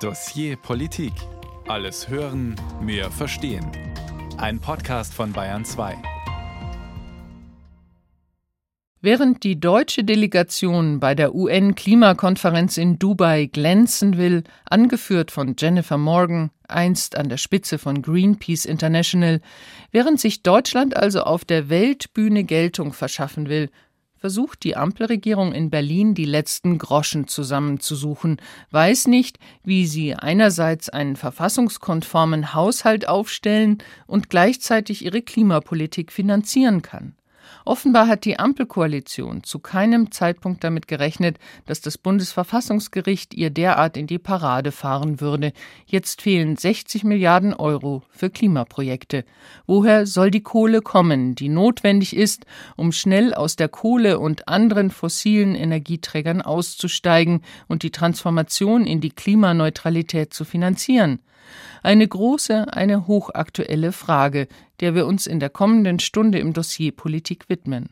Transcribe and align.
Dossier 0.00 0.56
Politik. 0.56 1.14
Alles 1.68 2.10
hören, 2.10 2.54
mehr 2.82 3.10
verstehen. 3.10 3.66
Ein 4.36 4.60
Podcast 4.60 5.14
von 5.14 5.32
Bayern 5.32 5.64
2. 5.64 5.96
Während 9.00 9.42
die 9.42 9.58
deutsche 9.58 10.04
Delegation 10.04 11.00
bei 11.00 11.14
der 11.14 11.34
UN-Klimakonferenz 11.34 12.76
in 12.76 12.98
Dubai 12.98 13.46
glänzen 13.46 14.18
will, 14.18 14.44
angeführt 14.66 15.30
von 15.30 15.56
Jennifer 15.58 15.96
Morgan, 15.96 16.50
einst 16.68 17.16
an 17.16 17.30
der 17.30 17.38
Spitze 17.38 17.78
von 17.78 18.02
Greenpeace 18.02 18.66
International, 18.66 19.40
während 19.92 20.20
sich 20.20 20.42
Deutschland 20.42 20.94
also 20.94 21.22
auf 21.22 21.46
der 21.46 21.70
Weltbühne 21.70 22.44
Geltung 22.44 22.92
verschaffen 22.92 23.48
will, 23.48 23.70
versucht 24.26 24.64
die 24.64 24.76
Ampelregierung 24.76 25.52
in 25.52 25.70
Berlin 25.70 26.14
die 26.14 26.24
letzten 26.24 26.78
Groschen 26.78 27.28
zusammenzusuchen, 27.28 28.40
weiß 28.72 29.06
nicht, 29.06 29.38
wie 29.62 29.86
sie 29.86 30.16
einerseits 30.16 30.88
einen 30.88 31.14
verfassungskonformen 31.14 32.52
Haushalt 32.52 33.06
aufstellen 33.06 33.78
und 34.08 34.28
gleichzeitig 34.28 35.04
ihre 35.04 35.22
Klimapolitik 35.22 36.10
finanzieren 36.10 36.82
kann. 36.82 37.14
Offenbar 37.64 38.06
hat 38.06 38.24
die 38.24 38.38
Ampelkoalition 38.38 39.42
zu 39.42 39.58
keinem 39.58 40.10
Zeitpunkt 40.10 40.62
damit 40.64 40.88
gerechnet, 40.88 41.38
dass 41.66 41.80
das 41.80 41.98
Bundesverfassungsgericht 41.98 43.34
ihr 43.34 43.50
derart 43.50 43.96
in 43.96 44.06
die 44.06 44.18
Parade 44.18 44.72
fahren 44.72 45.20
würde. 45.20 45.52
Jetzt 45.86 46.22
fehlen 46.22 46.56
60 46.56 47.04
Milliarden 47.04 47.54
Euro 47.54 48.02
für 48.10 48.30
Klimaprojekte. 48.30 49.24
Woher 49.66 50.06
soll 50.06 50.30
die 50.30 50.42
Kohle 50.42 50.80
kommen, 50.80 51.34
die 51.34 51.48
notwendig 51.48 52.16
ist, 52.16 52.46
um 52.76 52.92
schnell 52.92 53.34
aus 53.34 53.56
der 53.56 53.68
Kohle 53.68 54.18
und 54.18 54.48
anderen 54.48 54.90
fossilen 54.90 55.54
Energieträgern 55.54 56.42
auszusteigen 56.42 57.42
und 57.68 57.82
die 57.82 57.90
Transformation 57.90 58.86
in 58.86 59.00
die 59.00 59.10
Klimaneutralität 59.10 60.32
zu 60.32 60.44
finanzieren? 60.44 61.20
Eine 61.82 62.06
große, 62.06 62.72
eine 62.72 63.06
hochaktuelle 63.06 63.92
Frage, 63.92 64.48
der 64.80 64.94
wir 64.94 65.06
uns 65.06 65.26
in 65.26 65.40
der 65.40 65.50
kommenden 65.50 65.98
Stunde 65.98 66.38
im 66.38 66.52
Dossier 66.52 66.92
Politik 66.92 67.48
widmen. 67.48 67.90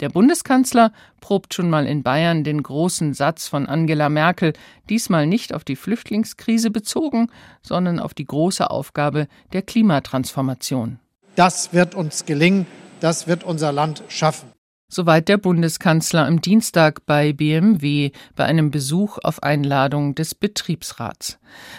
Der 0.00 0.08
Bundeskanzler 0.08 0.92
probt 1.20 1.54
schon 1.54 1.70
mal 1.70 1.86
in 1.86 2.02
Bayern 2.02 2.42
den 2.42 2.62
großen 2.62 3.14
Satz 3.14 3.46
von 3.46 3.66
Angela 3.66 4.08
Merkel, 4.08 4.52
diesmal 4.88 5.26
nicht 5.26 5.54
auf 5.54 5.64
die 5.64 5.76
Flüchtlingskrise 5.76 6.70
bezogen, 6.70 7.28
sondern 7.62 8.00
auf 8.00 8.12
die 8.12 8.24
große 8.24 8.68
Aufgabe 8.68 9.28
der 9.52 9.62
Klimatransformation. 9.62 10.98
Das 11.36 11.72
wird 11.72 11.94
uns 11.94 12.26
gelingen, 12.26 12.66
das 13.00 13.26
wird 13.26 13.44
unser 13.44 13.72
Land 13.72 14.02
schaffen. 14.08 14.51
Soweit 14.94 15.30
der 15.30 15.38
Bundeskanzler 15.38 16.26
am 16.26 16.42
Dienstag 16.42 17.06
bei 17.06 17.32
BMW 17.32 18.10
bei 18.36 18.44
einem 18.44 18.70
Besuch 18.70 19.16
auf 19.22 19.42
Einladung 19.42 20.14
des 20.14 20.34
Betriebsrats. 20.34 21.38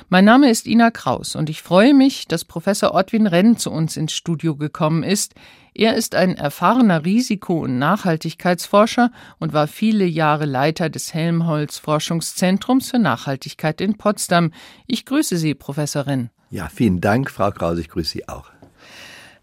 Mein 0.09 0.25
Name 0.25 0.49
ist 0.49 0.65
Ina 0.65 0.89
Kraus 0.89 1.35
und 1.35 1.47
ich 1.47 1.61
freue 1.61 1.93
mich, 1.93 2.27
dass 2.27 2.43
Professor 2.43 2.89
Ortwin 2.95 3.27
Renn 3.27 3.55
zu 3.55 3.69
uns 3.69 3.97
ins 3.97 4.13
Studio 4.13 4.55
gekommen 4.55 5.03
ist. 5.03 5.35
Er 5.75 5.95
ist 5.95 6.15
ein 6.15 6.35
erfahrener 6.35 7.05
Risiko- 7.05 7.61
und 7.65 7.77
Nachhaltigkeitsforscher 7.77 9.11
und 9.37 9.53
war 9.53 9.67
viele 9.67 10.05
Jahre 10.05 10.45
Leiter 10.45 10.89
des 10.89 11.13
Helmholtz 11.13 11.77
Forschungszentrums 11.77 12.89
für 12.89 12.97
Nachhaltigkeit 12.97 13.79
in 13.79 13.95
Potsdam. 13.95 14.49
Ich 14.87 15.05
grüße 15.05 15.37
Sie, 15.37 15.53
Professor 15.53 16.07
Renn. 16.07 16.31
Ja, 16.49 16.67
vielen 16.67 16.99
Dank, 16.99 17.29
Frau 17.29 17.51
Kraus, 17.51 17.77
ich 17.77 17.89
grüße 17.89 18.09
Sie 18.09 18.27
auch. 18.27 18.49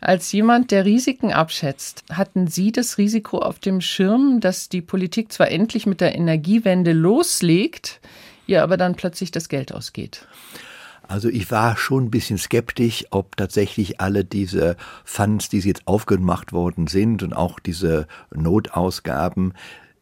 Als 0.01 0.33
jemand, 0.33 0.71
der 0.71 0.87
Risiken 0.87 1.31
abschätzt, 1.31 2.05
hatten 2.11 2.47
Sie 2.47 2.73
das 2.73 2.97
Risiko 2.97 3.39
auf 3.39 3.59
dem 3.59 3.83
Schirm, 3.83 4.41
dass 4.41 4.71
die 4.71 4.81
Politik 4.81 5.31
zwar 5.31 5.51
endlich 5.51 5.87
mit 5.87 6.01
der 6.01 6.15
Energiewende 6.15 6.93
loslegt, 6.93 8.01
ihr 8.47 8.63
aber 8.63 8.79
dann 8.79 8.95
plötzlich 8.95 9.31
das 9.31 9.51
Geld 9.51 9.75
ausgeht? 9.75 10.27
Also 11.07 11.29
ich 11.29 11.51
war 11.51 11.77
schon 11.77 12.05
ein 12.05 12.11
bisschen 12.11 12.39
skeptisch, 12.39 13.05
ob 13.11 13.37
tatsächlich 13.37 14.01
alle 14.01 14.25
diese 14.25 14.77
Funds, 15.05 15.49
die 15.49 15.59
jetzt 15.59 15.87
aufgemacht 15.87 16.53
worden 16.53 16.87
sind 16.87 17.23
und 17.23 17.33
auch 17.33 17.59
diese 17.59 18.07
Notausgaben 18.33 19.55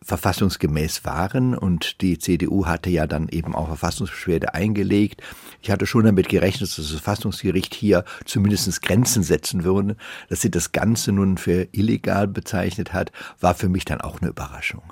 verfassungsgemäß 0.03 1.05
waren 1.05 1.57
und 1.57 2.01
die 2.01 2.19
CDU 2.19 2.67
hatte 2.67 2.91
ja 2.91 3.07
dann 3.07 3.29
eben 3.29 3.55
auch 3.55 3.67
Verfassungsbeschwerde 3.67 4.55
eingelegt. 4.55 5.23
Ich 5.61 5.71
hatte 5.71 5.87
schon 5.87 6.05
damit 6.05 6.29
gerechnet, 6.29 6.63
dass 6.63 6.77
das 6.77 6.91
Verfassungsgericht 6.91 7.75
hier 7.75 8.05
zumindest 8.25 8.81
Grenzen 8.83 9.23
setzen 9.23 9.65
würde. 9.65 9.97
Dass 10.29 10.41
sie 10.41 10.51
das 10.51 10.73
Ganze 10.73 11.13
nun 11.13 11.37
für 11.37 11.69
illegal 11.73 12.29
bezeichnet 12.29 12.93
hat, 12.93 13.13
war 13.41 13.55
für 13.55 13.69
mich 13.69 13.85
dann 13.85 14.01
auch 14.01 14.21
eine 14.21 14.31
Überraschung. 14.31 14.83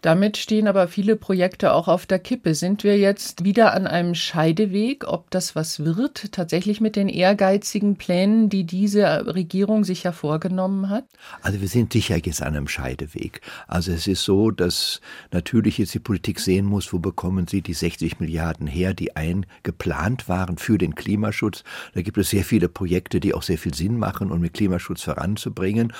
Damit 0.00 0.36
stehen 0.36 0.68
aber 0.68 0.86
viele 0.86 1.16
Projekte 1.16 1.72
auch 1.72 1.88
auf 1.88 2.06
der 2.06 2.20
Kippe. 2.20 2.54
Sind 2.54 2.84
wir 2.84 2.96
jetzt 2.98 3.44
wieder 3.44 3.74
an 3.74 3.86
einem 3.86 4.14
Scheideweg, 4.14 5.06
ob 5.06 5.30
das 5.30 5.56
was 5.56 5.84
wird, 5.84 6.32
tatsächlich 6.32 6.80
mit 6.80 6.94
den 6.94 7.08
ehrgeizigen 7.08 7.96
Plänen, 7.96 8.48
die 8.48 8.64
diese 8.64 9.26
Regierung 9.34 9.82
sich 9.82 10.04
ja 10.04 10.12
vorgenommen 10.12 10.88
hat? 10.88 11.04
Also 11.42 11.60
wir 11.60 11.68
sind 11.68 11.92
sicher 11.92 12.16
jetzt 12.16 12.42
an 12.42 12.54
einem 12.54 12.68
Scheideweg. 12.68 13.40
Also 13.66 13.92
es 13.92 14.06
ist 14.06 14.24
so, 14.24 14.50
dass 14.52 15.00
natürlich 15.32 15.78
jetzt 15.78 15.94
die 15.94 15.98
Politik 15.98 16.38
sehen 16.38 16.64
muss, 16.64 16.92
wo 16.92 16.98
bekommen 17.00 17.48
sie 17.48 17.62
die 17.62 17.74
60 17.74 18.20
Milliarden 18.20 18.66
her, 18.66 18.94
die 18.94 19.16
eingeplant 19.16 20.28
waren 20.28 20.58
für 20.58 20.78
den 20.78 20.94
Klimaschutz. 20.94 21.64
Da 21.94 22.02
gibt 22.02 22.18
es 22.18 22.30
sehr 22.30 22.44
viele 22.44 22.68
Projekte, 22.68 23.18
die 23.18 23.34
auch 23.34 23.42
sehr 23.42 23.58
viel 23.58 23.74
Sinn 23.74 23.98
machen, 23.98 24.30
um 24.30 24.42
den 24.42 24.52
Klimaschutz 24.52 25.02
voranzubringen. 25.02 25.92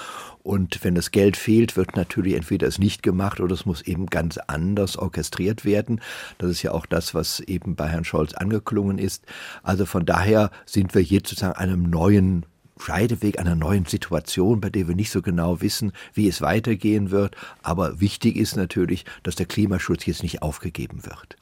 Und 0.48 0.82
wenn 0.82 0.94
das 0.94 1.10
Geld 1.10 1.36
fehlt, 1.36 1.76
wird 1.76 1.94
natürlich 1.94 2.32
entweder 2.32 2.66
es 2.66 2.78
nicht 2.78 3.02
gemacht 3.02 3.38
oder 3.38 3.52
es 3.52 3.66
muss 3.66 3.82
eben 3.82 4.06
ganz 4.06 4.38
anders 4.46 4.96
orchestriert 4.96 5.66
werden. 5.66 6.00
Das 6.38 6.50
ist 6.50 6.62
ja 6.62 6.72
auch 6.72 6.86
das, 6.86 7.12
was 7.12 7.40
eben 7.40 7.76
bei 7.76 7.86
Herrn 7.86 8.06
Scholz 8.06 8.32
angeklungen 8.32 8.96
ist. 8.96 9.26
Also 9.62 9.84
von 9.84 10.06
daher 10.06 10.50
sind 10.64 10.94
wir 10.94 11.02
jetzt 11.02 11.28
sozusagen 11.28 11.58
einem 11.58 11.82
neuen 11.90 12.46
Scheideweg 12.78 13.38
einer 13.38 13.56
neuen 13.56 13.84
Situation, 13.84 14.62
bei 14.62 14.70
der 14.70 14.88
wir 14.88 14.94
nicht 14.94 15.10
so 15.10 15.20
genau 15.20 15.60
wissen, 15.60 15.92
wie 16.14 16.28
es 16.28 16.40
weitergehen 16.40 17.10
wird. 17.10 17.36
Aber 17.62 18.00
wichtig 18.00 18.36
ist 18.36 18.56
natürlich, 18.56 19.04
dass 19.24 19.34
der 19.34 19.44
Klimaschutz 19.44 20.06
jetzt 20.06 20.22
nicht 20.22 20.40
aufgegeben 20.40 21.04
wird. 21.04 21.36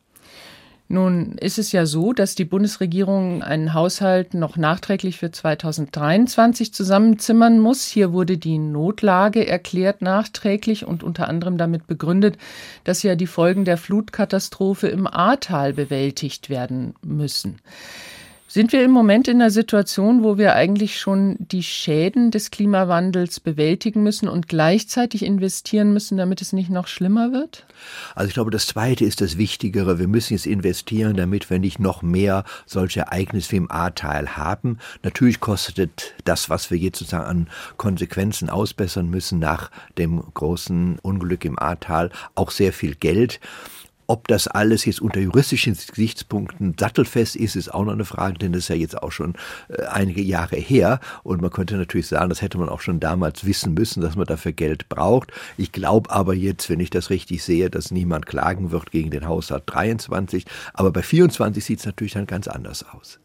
Nun 0.89 1.37
ist 1.39 1.59
es 1.59 1.73
ja 1.73 1.85
so, 1.85 2.13
dass 2.13 2.37
die 2.37 2.45
Bundesregierung 2.45 3.43
einen 3.43 3.75
Haushalt 3.75 4.35
noch 4.35 4.57
nachträglich 4.57 5.19
für 5.19 5.33
2023 5.33 6.73
zusammenzimmern 6.73 7.59
muss. 7.59 7.87
Hier 7.87 8.13
wurde 8.13 8.39
die 8.39 8.59
Notlage 8.59 9.47
erklärt 9.49 10.01
nachträglich 10.01 10.87
und 10.87 11.03
unter 11.03 11.29
anderem 11.29 11.59
damit 11.59 11.89
begründet, 11.89 12.39
dass 12.85 13.03
ja 13.03 13.17
die 13.17 13.27
Folgen 13.27 13.65
der 13.65 13.79
Flutkatastrophe 13.79 14.87
im 14.87 15.09
Ahrtal 15.09 15.73
bewältigt 15.73 16.51
werden 16.51 16.95
müssen. 17.03 17.59
Sind 18.57 18.73
wir 18.73 18.83
im 18.83 18.91
Moment 18.91 19.29
in 19.29 19.43
einer 19.43 19.51
Situation, 19.51 20.23
wo 20.23 20.39
wir 20.39 20.55
eigentlich 20.55 20.99
schon 20.99 21.37
die 21.39 21.63
Schäden 21.63 22.31
des 22.31 22.51
Klimawandels 22.51 23.39
bewältigen 23.39 24.03
müssen 24.03 24.31
und 24.31 24.49
gleichzeitig 24.49 25.27
investieren 25.27 25.93
müssen, 25.93 26.17
damit 26.17 26.41
es 26.41 26.55
nicht 26.55 26.71
noch 26.71 26.87
schlimmer 26.87 27.33
wird? 27.33 27.67
Also 28.15 28.29
ich 28.29 28.33
glaube, 28.33 28.51
das 28.51 28.67
Zweite 28.67 29.05
ist 29.05 29.21
das 29.21 29.37
Wichtigere. 29.37 29.99
Wir 29.99 30.09
müssen 30.09 30.33
jetzt 30.33 30.47
investieren, 30.47 31.19
damit 31.19 31.51
wir 31.51 31.59
nicht 31.59 31.81
noch 31.81 32.01
mehr 32.01 32.45
solche 32.65 33.01
Ereignisse 33.01 33.53
wie 33.53 33.57
im 33.57 33.71
Ahrtal 33.71 34.39
haben. 34.39 34.79
Natürlich 35.03 35.41
kostet 35.41 36.15
das, 36.25 36.49
was 36.49 36.71
wir 36.71 36.79
jetzt 36.79 37.01
sozusagen 37.01 37.27
an 37.27 37.49
Konsequenzen 37.77 38.49
ausbessern 38.49 39.11
müssen 39.11 39.39
nach 39.39 39.71
dem 39.99 40.23
großen 40.33 40.99
Unglück 41.01 41.45
im 41.45 41.59
Ahrtal, 41.59 42.09
auch 42.35 42.51
sehr 42.51 42.73
viel 42.73 42.95
Geld. 42.95 43.39
Ob 44.07 44.29
das 44.29 44.47
alles 44.47 44.85
jetzt 44.85 45.01
unter 45.01 45.21
juristischen 45.21 45.75
Gesichtspunkten 45.75 46.77
sattelfest 46.79 47.37
ist, 47.37 47.57
ist 47.57 47.73
auch 47.73 47.85
noch 47.85 47.93
eine 47.93 48.05
Frage, 48.05 48.39
denn 48.39 48.53
das 48.53 48.65
ist 48.65 48.69
ja 48.69 48.77
jetzt 48.77 49.03
auch 49.03 49.13
schon 49.13 49.35
äh, 49.69 49.83
einige 49.87 50.23
Jahre 50.23 50.57
her. 50.57 51.01
Und 51.23 51.41
man 51.41 51.51
könnte 51.51 51.77
natürlich 51.77 52.07
sagen, 52.07 52.29
das 52.29 52.43
hätte 52.43 52.59
man 52.59 52.69
auch 52.69 52.81
schon 52.81 53.01
damals 53.01 53.45
wissen 53.45 53.75
müssen, 53.75 54.01
dass 54.01 54.17
man 54.17 54.27
dafür 54.27 54.53
Geld 54.53 54.89
braucht. 54.89 55.33
Ich 55.57 55.73
glaube 55.73 56.11
aber 56.11 56.35
jetzt, 56.35 56.71
wenn 56.71 56.81
ich 56.81 56.91
das 56.91 57.11
richtig 57.11 57.43
sehe, 57.43 57.71
dass 57.71 57.91
niemand 57.91 58.27
klagen 58.27 58.71
wird 58.71 58.91
gegen 58.91 59.11
den 59.11 59.27
Haushalt 59.27 59.65
23. 59.67 60.45
Aber 60.75 60.93
bei 60.93 61.03
24 61.03 61.65
sieht 61.65 61.81
es 61.81 61.87
natürlich 61.87 62.13
dann 62.13 62.27
ganz 62.27 62.49
anders 62.49 62.85
aus. 62.93 63.19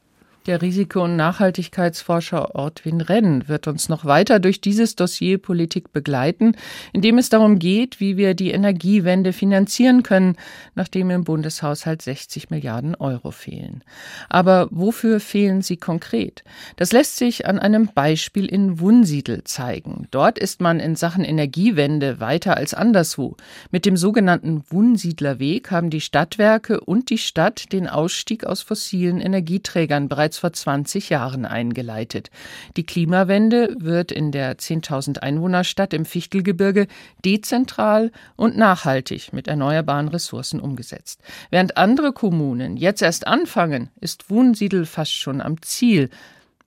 Der 0.48 0.64
Risiko- 0.64 1.04
und 1.04 1.18
Nachhaltigkeitsforscher 1.18 2.56
Ortwin 2.56 3.00
Renn 3.00 3.48
wird 3.48 3.68
uns 3.68 3.90
noch 3.90 4.06
weiter 4.06 4.40
durch 4.40 4.60
dieses 4.60 4.96
Dossier 4.96 5.38
Politik 5.38 5.94
begleiten, 5.94 6.56
in 6.94 7.04
dem 7.04 7.20
es 7.20 7.30
darum 7.30 7.60
geht, 7.60 8.00
wie 8.00 8.18
wir 8.18 8.34
die 8.34 8.50
Energiewende 8.50 9.34
finanzieren 9.34 10.02
können, 10.02 10.36
nachdem 10.74 11.12
im 11.12 11.26
Bundeshaushalt 11.26 12.02
60 12.02 12.50
Milliarden 12.50 12.96
Euro 12.96 13.30
fehlen. 13.30 13.84
Aber 14.30 14.68
wofür 14.72 15.20
fehlen 15.20 15.62
sie 15.62 15.78
konkret? 15.78 16.44
Das 16.76 16.92
lässt 16.92 17.18
sich 17.18 17.46
an 17.46 17.60
einem 17.60 17.92
Beispiel 17.94 18.48
in 18.48 18.80
Wunsiedel 18.80 19.44
zeigen. 19.44 20.08
Dort 20.10 20.40
ist 20.40 20.60
man 20.60 20.80
in 20.80 20.96
Sachen 20.96 21.24
Energiewende 21.24 22.20
weiter 22.20 22.58
als 22.58 22.74
anderswo. 22.74 23.38
Mit 23.70 23.86
dem 23.86 23.96
sogenannten 23.96 24.64
Wunsiedlerweg 24.72 25.70
haben 25.70 25.92
die 25.92 26.02
Stadtwerke 26.02 26.80
und 26.80 27.12
die 27.12 27.20
Stadt 27.20 27.72
den 27.72 27.88
Ausstieg 27.88 28.44
aus 28.44 28.64
fossilen 28.64 29.22
Energieträgern 29.22 30.10
bereits 30.10 30.31
bereits 30.32 30.40
vor 30.40 30.54
20 30.54 31.10
Jahren 31.10 31.46
eingeleitet. 31.46 32.30
Die 32.78 32.86
Klimawende 32.86 33.76
wird 33.80 34.12
in 34.12 34.32
der 34.32 34.58
10.000 34.58 35.20
Einwohnerstadt 35.20 35.94
im 35.94 36.06
Fichtelgebirge 36.06 36.88
dezentral 37.26 38.12
und 38.36 38.58
nachhaltig 38.58 39.34
mit 39.34 39.48
erneuerbaren 39.48 40.08
Ressourcen 40.08 40.60
umgesetzt. 40.60 41.22
Während 41.50 41.78
andere 41.78 42.14
Kommunen 42.14 42.78
jetzt 42.78 43.02
erst 43.02 43.28
anfangen, 43.28 43.90
ist 44.00 44.30
Wunsiedel 44.30 44.86
fast 44.86 45.14
schon 45.14 45.42
am 45.42 45.62
Ziel 45.62 46.10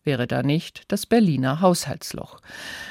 wäre 0.06 0.26
da 0.26 0.43
nicht 0.43 0.82
das 0.88 1.06
Berliner 1.06 1.62
Haushaltsloch. 1.62 2.40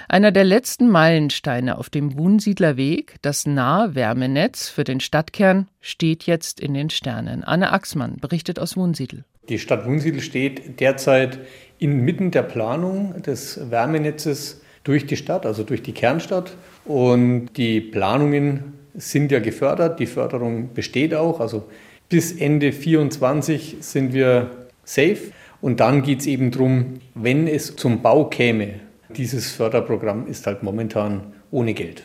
Einer 0.09 0.31
der 0.31 0.45
letzten 0.45 0.89
Meilensteine 0.89 1.77
auf 1.77 1.91
dem 1.91 2.17
Wunsiedler 2.17 2.75
Weg, 2.75 3.17
das 3.21 3.45
Nahwärmenetz 3.45 4.67
für 4.67 4.83
den 4.83 4.99
Stadtkern, 4.99 5.67
steht 5.79 6.23
jetzt 6.23 6.59
in 6.59 6.73
den 6.73 6.89
Sternen. 6.89 7.43
Anne 7.43 7.71
Axmann 7.71 8.17
berichtet 8.17 8.57
aus 8.57 8.75
Wunsiedel. 8.75 9.25
Die 9.49 9.59
Stadt 9.59 9.85
Wunsiedel 9.85 10.21
steht 10.21 10.79
derzeit 10.79 11.39
inmitten 11.79 12.31
der 12.31 12.43
Planung 12.43 13.21
des 13.21 13.69
Wärmenetzes 13.69 14.61
durch 14.83 15.05
die 15.05 15.17
Stadt, 15.17 15.45
also 15.45 15.63
durch 15.63 15.83
die 15.83 15.91
Kernstadt. 15.91 16.55
Und 16.85 17.49
die 17.57 17.81
Planungen 17.81 18.73
sind 18.93 19.31
ja 19.31 19.39
gefördert, 19.39 19.99
die 19.99 20.05
Förderung 20.05 20.73
besteht 20.73 21.13
auch. 21.13 21.39
Also 21.39 21.63
bis 22.09 22.31
Ende 22.31 22.71
2024 22.71 23.77
sind 23.79 24.13
wir 24.13 24.51
safe. 24.83 25.31
Und 25.61 25.79
dann 25.79 26.03
geht 26.03 26.21
es 26.21 26.27
eben 26.27 26.51
darum, 26.51 26.99
wenn 27.15 27.47
es 27.47 27.75
zum 27.75 28.01
Bau 28.01 28.25
käme, 28.25 28.75
dieses 29.15 29.51
Förderprogramm 29.51 30.27
ist 30.27 30.47
halt 30.47 30.63
momentan 30.63 31.33
ohne 31.51 31.73
Geld. 31.73 32.03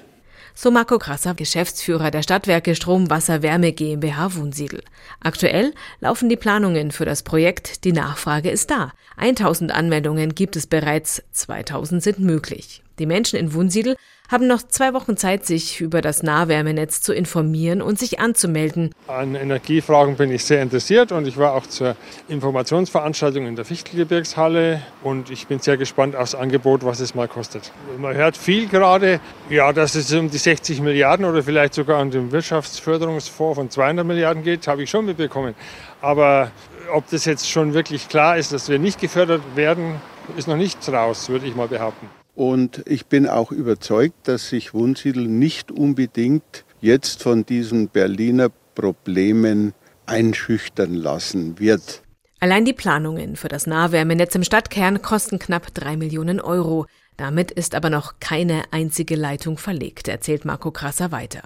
So 0.61 0.73
Marco 0.73 0.99
Krasser, 0.99 1.35
Geschäftsführer 1.35 2.11
der 2.11 2.25
Stadtwerke 2.25 2.75
Strom, 2.75 3.11
Wasser, 3.11 3.43
Wärme 3.43 3.73
GmbH 3.73 4.35
Wunsiedel. 4.35 4.83
Aktuell 5.21 5.73
laufen 6.01 6.29
die 6.29 6.37
Planungen 6.37 6.91
für 6.91 7.05
das 7.05 7.23
Projekt. 7.23 7.85
Die 7.85 7.93
Nachfrage 7.93 8.51
ist 8.51 8.69
da. 8.69 8.91
1000 9.19 9.71
Anmeldungen 9.71 10.35
gibt 10.35 10.57
es 10.57 10.67
bereits, 10.67 11.23
2000 11.31 12.03
sind 12.03 12.19
möglich. 12.19 12.83
Die 12.99 13.07
Menschen 13.07 13.39
in 13.39 13.53
Wunsiedel 13.55 13.97
haben 14.31 14.47
noch 14.47 14.63
zwei 14.63 14.93
Wochen 14.93 15.17
Zeit, 15.17 15.47
sich 15.47 15.81
über 15.81 16.03
das 16.03 16.23
Nahwärmenetz 16.23 17.01
zu 17.01 17.15
informieren 17.15 17.81
und 17.81 17.99
sich 17.99 18.21
anzumelden. 18.21 18.95
An 19.07 19.35
Energiefragen 19.35 20.17
bin 20.17 20.31
ich 20.31 20.45
sehr 20.45 20.61
interessiert 20.61 21.13
und 21.13 21.27
ich 21.27 21.39
war 21.39 21.55
auch 21.55 21.67
zur 21.67 21.97
Informationsveranstaltung 22.29 23.47
in 23.47 23.57
der 23.57 23.65
Fichtelgebirgshalle 23.65 24.83
und 25.03 25.31
ich 25.31 25.47
bin 25.47 25.61
sehr 25.61 25.79
gespannt 25.79 26.15
aufs 26.15 26.35
Angebot, 26.35 26.85
was 26.85 27.01
es 27.01 27.15
mal 27.15 27.27
kostet. 27.27 27.73
Man 27.97 28.15
hört 28.15 28.37
viel 28.37 28.69
gerade, 28.69 29.21
ja, 29.49 29.73
dass 29.73 29.95
es 29.95 30.13
um 30.13 30.31
die 30.31 30.39
60 30.39 30.83
Milliarden 30.83 31.25
oder 31.25 31.43
vielleicht 31.43 31.73
sogar 31.73 32.03
um 32.03 32.11
den 32.11 32.31
Wirtschaftsförderungsfonds 32.31 33.57
von 33.57 33.71
200 33.71 34.07
Milliarden 34.07 34.43
geht, 34.43 34.69
habe 34.69 34.83
ich 34.83 34.91
schon 34.91 35.07
mitbekommen. 35.07 35.55
Aber 36.03 36.51
ob 36.93 37.09
das 37.09 37.25
jetzt 37.25 37.49
schon 37.49 37.73
wirklich 37.73 38.09
klar 38.09 38.37
ist, 38.37 38.53
dass 38.53 38.69
wir 38.69 38.79
nicht 38.79 39.01
gefördert 39.01 39.43
werden, 39.55 39.95
ist 40.37 40.49
noch 40.49 40.57
nicht 40.57 40.87
raus, 40.89 41.31
würde 41.31 41.47
ich 41.47 41.57
mal 41.57 41.69
behaupten. 41.69 42.18
Und 42.39 42.85
ich 42.87 43.07
bin 43.07 43.27
auch 43.27 43.51
überzeugt, 43.51 44.29
dass 44.29 44.49
sich 44.49 44.73
Wunsiedel 44.73 45.27
nicht 45.27 45.73
unbedingt 45.73 46.65
jetzt 46.81 47.21
von 47.25 47.45
diesen 47.45 47.89
Berliner 47.89 48.49
Problemen 48.77 49.75
einschüchtern 50.07 50.95
lassen 50.95 51.59
wird. 51.59 52.05
Allein 52.39 52.65
die 52.65 52.73
Planungen 52.73 53.35
für 53.35 53.49
das 53.49 53.67
Nahwärmenetz 53.67 54.37
im 54.37 54.45
Stadtkern 54.45 55.03
kosten 55.03 55.41
knapp 55.41 55.75
drei 55.75 55.97
Millionen 55.97 56.41
Euro. 56.41 56.87
Damit 57.17 57.51
ist 57.51 57.75
aber 57.75 57.91
noch 57.91 58.21
keine 58.21 58.63
einzige 58.71 59.17
Leitung 59.17 59.59
verlegt, 59.59 60.07
erzählt 60.07 60.45
Marco 60.45 60.71
Krasser 60.71 61.11
weiter. 61.11 61.43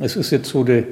Es 0.00 0.16
ist 0.16 0.32
jetzt 0.32 0.48
so 0.48 0.64
die, 0.64 0.84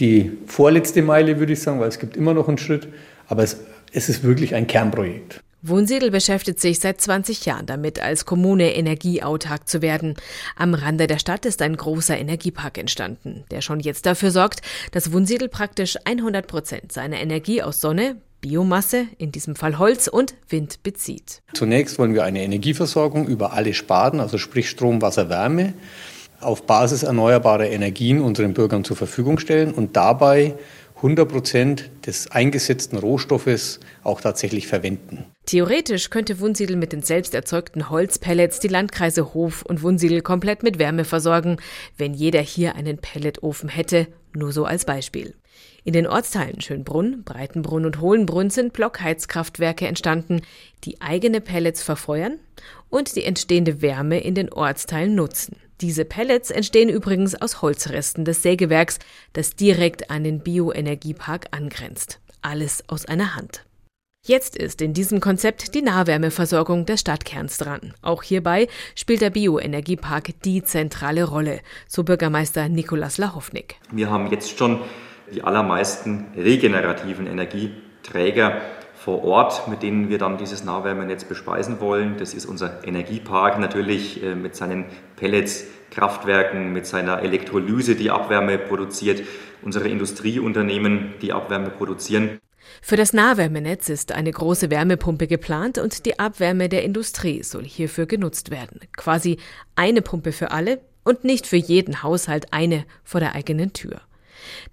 die 0.00 0.36
vorletzte 0.46 1.02
Meile, 1.02 1.38
würde 1.38 1.52
ich 1.52 1.62
sagen, 1.62 1.78
weil 1.78 1.90
es 1.90 2.00
gibt 2.00 2.16
immer 2.16 2.34
noch 2.34 2.48
einen 2.48 2.58
Schritt, 2.58 2.88
aber 3.28 3.44
es, 3.44 3.60
es 3.92 4.08
ist 4.08 4.24
wirklich 4.24 4.56
ein 4.56 4.66
Kernprojekt. 4.66 5.44
Wohnsiedel 5.62 6.10
beschäftigt 6.10 6.58
sich 6.58 6.80
seit 6.80 7.00
20 7.00 7.44
Jahren 7.44 7.66
damit, 7.66 8.00
als 8.00 8.24
Kommune 8.24 8.74
energieautark 8.74 9.68
zu 9.68 9.82
werden. 9.82 10.14
Am 10.56 10.72
Rande 10.72 11.06
der 11.06 11.18
Stadt 11.18 11.44
ist 11.44 11.60
ein 11.60 11.76
großer 11.76 12.16
Energiepark 12.16 12.78
entstanden, 12.78 13.44
der 13.50 13.60
schon 13.60 13.80
jetzt 13.80 14.06
dafür 14.06 14.30
sorgt, 14.30 14.62
dass 14.92 15.12
Wohnsiedel 15.12 15.48
praktisch 15.48 15.98
100 16.04 16.46
Prozent 16.46 16.92
seiner 16.92 17.20
Energie 17.20 17.62
aus 17.62 17.80
Sonne, 17.80 18.16
Biomasse, 18.40 19.06
in 19.18 19.32
diesem 19.32 19.54
Fall 19.54 19.78
Holz 19.78 20.08
und 20.08 20.34
Wind 20.48 20.82
bezieht. 20.82 21.42
Zunächst 21.52 21.98
wollen 21.98 22.14
wir 22.14 22.24
eine 22.24 22.42
Energieversorgung 22.42 23.26
über 23.26 23.52
alle 23.52 23.74
Sparten, 23.74 24.20
also 24.20 24.38
sprich 24.38 24.70
Strom, 24.70 25.02
Wasser, 25.02 25.28
Wärme, 25.28 25.74
auf 26.40 26.62
Basis 26.62 27.02
erneuerbarer 27.02 27.68
Energien 27.68 28.22
unseren 28.22 28.54
Bürgern 28.54 28.82
zur 28.82 28.96
Verfügung 28.96 29.38
stellen 29.38 29.72
und 29.72 29.94
dabei 29.94 30.54
100 31.00 31.26
Prozent 31.26 31.90
des 32.04 32.30
eingesetzten 32.30 32.98
Rohstoffes 32.98 33.80
auch 34.04 34.20
tatsächlich 34.20 34.66
verwenden. 34.66 35.24
Theoretisch 35.46 36.10
könnte 36.10 36.40
Wunsiedel 36.40 36.76
mit 36.76 36.92
den 36.92 37.00
selbst 37.00 37.34
erzeugten 37.34 37.88
Holzpellets 37.88 38.60
die 38.60 38.68
Landkreise 38.68 39.32
Hof 39.32 39.62
und 39.62 39.82
Wunsiedel 39.82 40.20
komplett 40.20 40.62
mit 40.62 40.78
Wärme 40.78 41.06
versorgen, 41.06 41.56
wenn 41.96 42.12
jeder 42.12 42.40
hier 42.40 42.74
einen 42.74 42.98
Pelletofen 42.98 43.70
hätte, 43.70 44.08
nur 44.34 44.52
so 44.52 44.66
als 44.66 44.84
Beispiel. 44.84 45.34
In 45.84 45.94
den 45.94 46.06
Ortsteilen 46.06 46.60
Schönbrunn, 46.60 47.24
Breitenbrunn 47.24 47.86
und 47.86 48.00
Hohenbrunn 48.00 48.50
sind 48.50 48.74
Blockheizkraftwerke 48.74 49.86
entstanden, 49.86 50.42
die 50.84 51.00
eigene 51.00 51.40
Pellets 51.40 51.82
verfeuern 51.82 52.38
und 52.90 53.16
die 53.16 53.24
entstehende 53.24 53.80
Wärme 53.80 54.20
in 54.20 54.34
den 54.34 54.52
Ortsteilen 54.52 55.14
nutzen. 55.14 55.56
Diese 55.80 56.04
Pellets 56.04 56.50
entstehen 56.50 56.90
übrigens 56.90 57.40
aus 57.40 57.62
Holzresten 57.62 58.26
des 58.26 58.42
Sägewerks, 58.42 58.98
das 59.32 59.56
direkt 59.56 60.10
an 60.10 60.24
den 60.24 60.40
Bioenergiepark 60.40 61.46
angrenzt. 61.52 62.20
Alles 62.42 62.84
aus 62.88 63.06
einer 63.06 63.34
Hand. 63.34 63.64
Jetzt 64.26 64.54
ist 64.54 64.82
in 64.82 64.92
diesem 64.92 65.20
Konzept 65.20 65.74
die 65.74 65.80
Nahwärmeversorgung 65.80 66.84
des 66.84 67.00
Stadtkerns 67.00 67.56
dran. 67.56 67.94
Auch 68.02 68.22
hierbei 68.22 68.68
spielt 68.94 69.22
der 69.22 69.30
Bioenergiepark 69.30 70.42
die 70.44 70.62
zentrale 70.62 71.24
Rolle, 71.24 71.60
so 71.88 72.04
Bürgermeister 72.04 72.68
Nikolas 72.68 73.16
Lachownik. 73.16 73.76
Wir 73.90 74.10
haben 74.10 74.30
jetzt 74.30 74.58
schon 74.58 74.80
die 75.32 75.42
allermeisten 75.42 76.26
regenerativen 76.36 77.26
Energieträger 77.26 78.60
vor 78.94 79.24
Ort, 79.24 79.66
mit 79.68 79.82
denen 79.82 80.10
wir 80.10 80.18
dann 80.18 80.36
dieses 80.36 80.62
Nahwärmenetz 80.62 81.24
bespeisen 81.24 81.80
wollen. 81.80 82.18
Das 82.18 82.34
ist 82.34 82.44
unser 82.44 82.86
Energiepark 82.86 83.58
natürlich 83.58 84.22
äh, 84.22 84.34
mit 84.34 84.54
seinen 84.54 84.84
Pellets, 85.20 85.66
Kraftwerken, 85.90 86.72
mit 86.72 86.86
seiner 86.86 87.22
Elektrolyse, 87.22 87.94
die 87.94 88.10
Abwärme 88.10 88.58
produziert, 88.58 89.22
unsere 89.62 89.88
Industrieunternehmen, 89.88 91.14
die 91.20 91.32
Abwärme 91.32 91.70
produzieren. 91.70 92.40
Für 92.80 92.96
das 92.96 93.12
Nahwärmenetz 93.12 93.88
ist 93.88 94.12
eine 94.12 94.30
große 94.30 94.70
Wärmepumpe 94.70 95.26
geplant 95.26 95.78
und 95.78 96.06
die 96.06 96.18
Abwärme 96.18 96.68
der 96.68 96.84
Industrie 96.84 97.42
soll 97.42 97.64
hierfür 97.64 98.06
genutzt 98.06 98.50
werden. 98.50 98.80
Quasi 98.96 99.38
eine 99.76 100.02
Pumpe 100.02 100.32
für 100.32 100.50
alle 100.50 100.80
und 101.04 101.24
nicht 101.24 101.46
für 101.46 101.56
jeden 101.56 102.02
Haushalt 102.02 102.52
eine 102.52 102.84
vor 103.04 103.20
der 103.20 103.34
eigenen 103.34 103.72
Tür. 103.72 104.00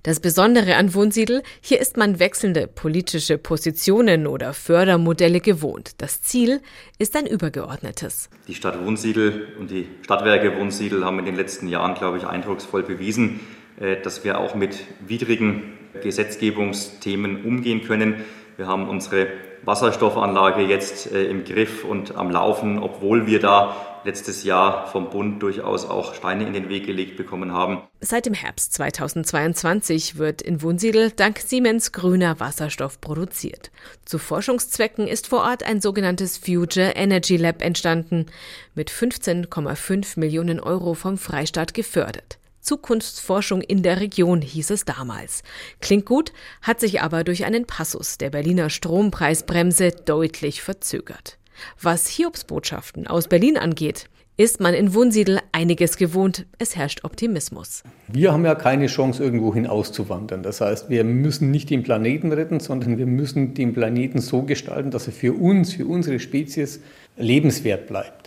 Das 0.03 0.19
Besondere 0.19 0.75
an 0.75 0.94
Wohnsiedel, 0.94 1.44
hier 1.62 1.79
ist 1.79 1.97
man 1.97 2.19
wechselnde 2.19 2.68
politische 2.68 3.38
Positionen 3.38 4.27
oder 4.27 4.53
Fördermodelle 4.53 5.41
gewohnt. 5.41 5.91
Das 5.98 6.22
Ziel 6.22 6.62
ist 6.98 7.15
ein 7.15 7.25
übergeordnetes. 7.25 8.29
Die 8.48 8.55
Stadt 8.55 8.84
Wohnsiedel 8.84 9.48
und 9.60 9.72
die 9.72 9.88
Stadtwerke 10.03 10.57
Wohnsiedel 10.57 11.03
haben 11.05 11.19
in 11.19 11.25
den 11.25 11.36
letzten 11.36 11.67
Jahren, 11.67 11.96
glaube 11.96 12.17
ich, 12.17 12.25
eindrucksvoll 12.25 12.84
bewiesen, 12.84 13.39
äh, 13.79 14.01
dass 14.01 14.24
wir 14.24 14.39
auch 14.39 14.55
mit 14.55 14.79
widrigen 15.05 15.74
Gesetzgebungsthemen 16.01 17.43
umgehen 17.43 17.84
können. 17.84 18.15
Wir 18.57 18.67
haben 18.67 18.89
unsere 18.89 19.27
Wasserstoffanlage 19.67 20.62
jetzt 20.62 21.12
äh, 21.12 21.25
im 21.25 21.43
Griff 21.43 21.83
und 21.83 22.15
am 22.15 22.31
Laufen, 22.31 22.79
obwohl 22.79 23.27
wir 23.27 23.41
da 23.41 23.75
letztes 24.05 24.45
Jahr 24.45 24.88
vom 24.88 25.09
Bund 25.09 25.43
durchaus 25.43 25.86
auch 25.86 26.13
Steine 26.13 26.47
in 26.47 26.53
den 26.53 26.69
Weg 26.69 26.86
gelegt 26.86 27.17
bekommen 27.17 27.51
haben. 27.51 27.81
Seit 28.00 28.25
dem 28.25 28.33
Herbst 28.33 28.74
2022 28.74 30.17
wird 30.17 30.41
in 30.41 30.62
Wunsiedel 30.62 31.12
dank 31.12 31.39
Siemens 31.39 31.91
grüner 31.91 32.39
Wasserstoff 32.39 33.01
produziert. 33.01 33.69
Zu 34.05 34.17
Forschungszwecken 34.17 35.05
ist 35.05 35.27
vor 35.27 35.41
Ort 35.41 35.63
ein 35.63 35.81
sogenanntes 35.81 36.38
Future 36.38 36.93
Energy 36.95 37.36
Lab 37.36 37.62
entstanden, 37.62 38.27
mit 38.74 38.89
15,5 38.89 40.17
Millionen 40.17 40.62
Euro 40.62 40.93
vom 40.93 41.17
Freistaat 41.17 41.74
gefördert. 41.74 42.38
Zukunftsforschung 42.67 43.62
in 43.62 43.81
der 43.81 44.01
Region 44.01 44.41
hieß 44.41 44.71
es 44.71 44.83
damals. 44.83 45.41
Klingt 45.79 46.05
gut, 46.05 46.33
hat 46.62 46.81
sich 46.81 47.01
aber 47.01 47.24
durch 47.24 47.45
einen 47.45 47.65
Passus 47.65 48.17
der 48.17 48.29
Berliner 48.29 48.69
Strompreisbremse 48.69 49.91
deutlich 49.91 50.62
verzögert. 50.62 51.38
Was 51.81 52.07
Hiobsbotschaften 52.07 53.07
aus 53.07 53.29
Berlin 53.29 53.57
angeht, 53.57 54.09
ist 54.36 54.59
man 54.59 54.74
in 54.74 54.93
Wunsiedel 54.93 55.39
einiges 55.53 55.95
gewohnt. 55.95 56.45
Es 56.59 56.75
herrscht 56.75 57.05
Optimismus. 57.05 57.83
Wir 58.09 58.33
haben 58.33 58.43
ja 58.43 58.53
keine 58.53 58.88
Chance, 58.88 59.24
irgendwohin 59.24 59.65
auszuwandern. 59.65 60.43
Das 60.43 60.59
heißt, 60.59 60.89
wir 60.89 61.05
müssen 61.05 61.50
nicht 61.50 61.69
den 61.69 61.83
Planeten 61.83 62.33
retten, 62.33 62.59
sondern 62.59 62.97
wir 62.97 63.07
müssen 63.07 63.53
den 63.53 63.74
Planeten 63.74 64.19
so 64.19 64.43
gestalten, 64.43 64.91
dass 64.91 65.07
er 65.07 65.13
für 65.13 65.33
uns, 65.33 65.74
für 65.74 65.88
unsere 65.88 66.19
Spezies 66.19 66.81
lebenswert 67.15 67.88
bleibt. 67.88 68.26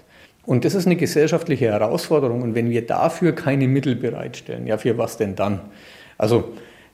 Und 0.51 0.65
das 0.65 0.75
ist 0.75 0.85
eine 0.85 0.97
gesellschaftliche 0.97 1.67
Herausforderung. 1.67 2.43
Und 2.43 2.57
wenn 2.57 2.71
wir 2.71 2.85
dafür 2.85 3.33
keine 3.37 3.69
Mittel 3.69 3.95
bereitstellen, 3.95 4.67
ja, 4.67 4.79
für 4.79 4.99
was 4.99 5.17
denn 5.17 5.37
dann? 5.37 5.61
Also, 6.19 6.49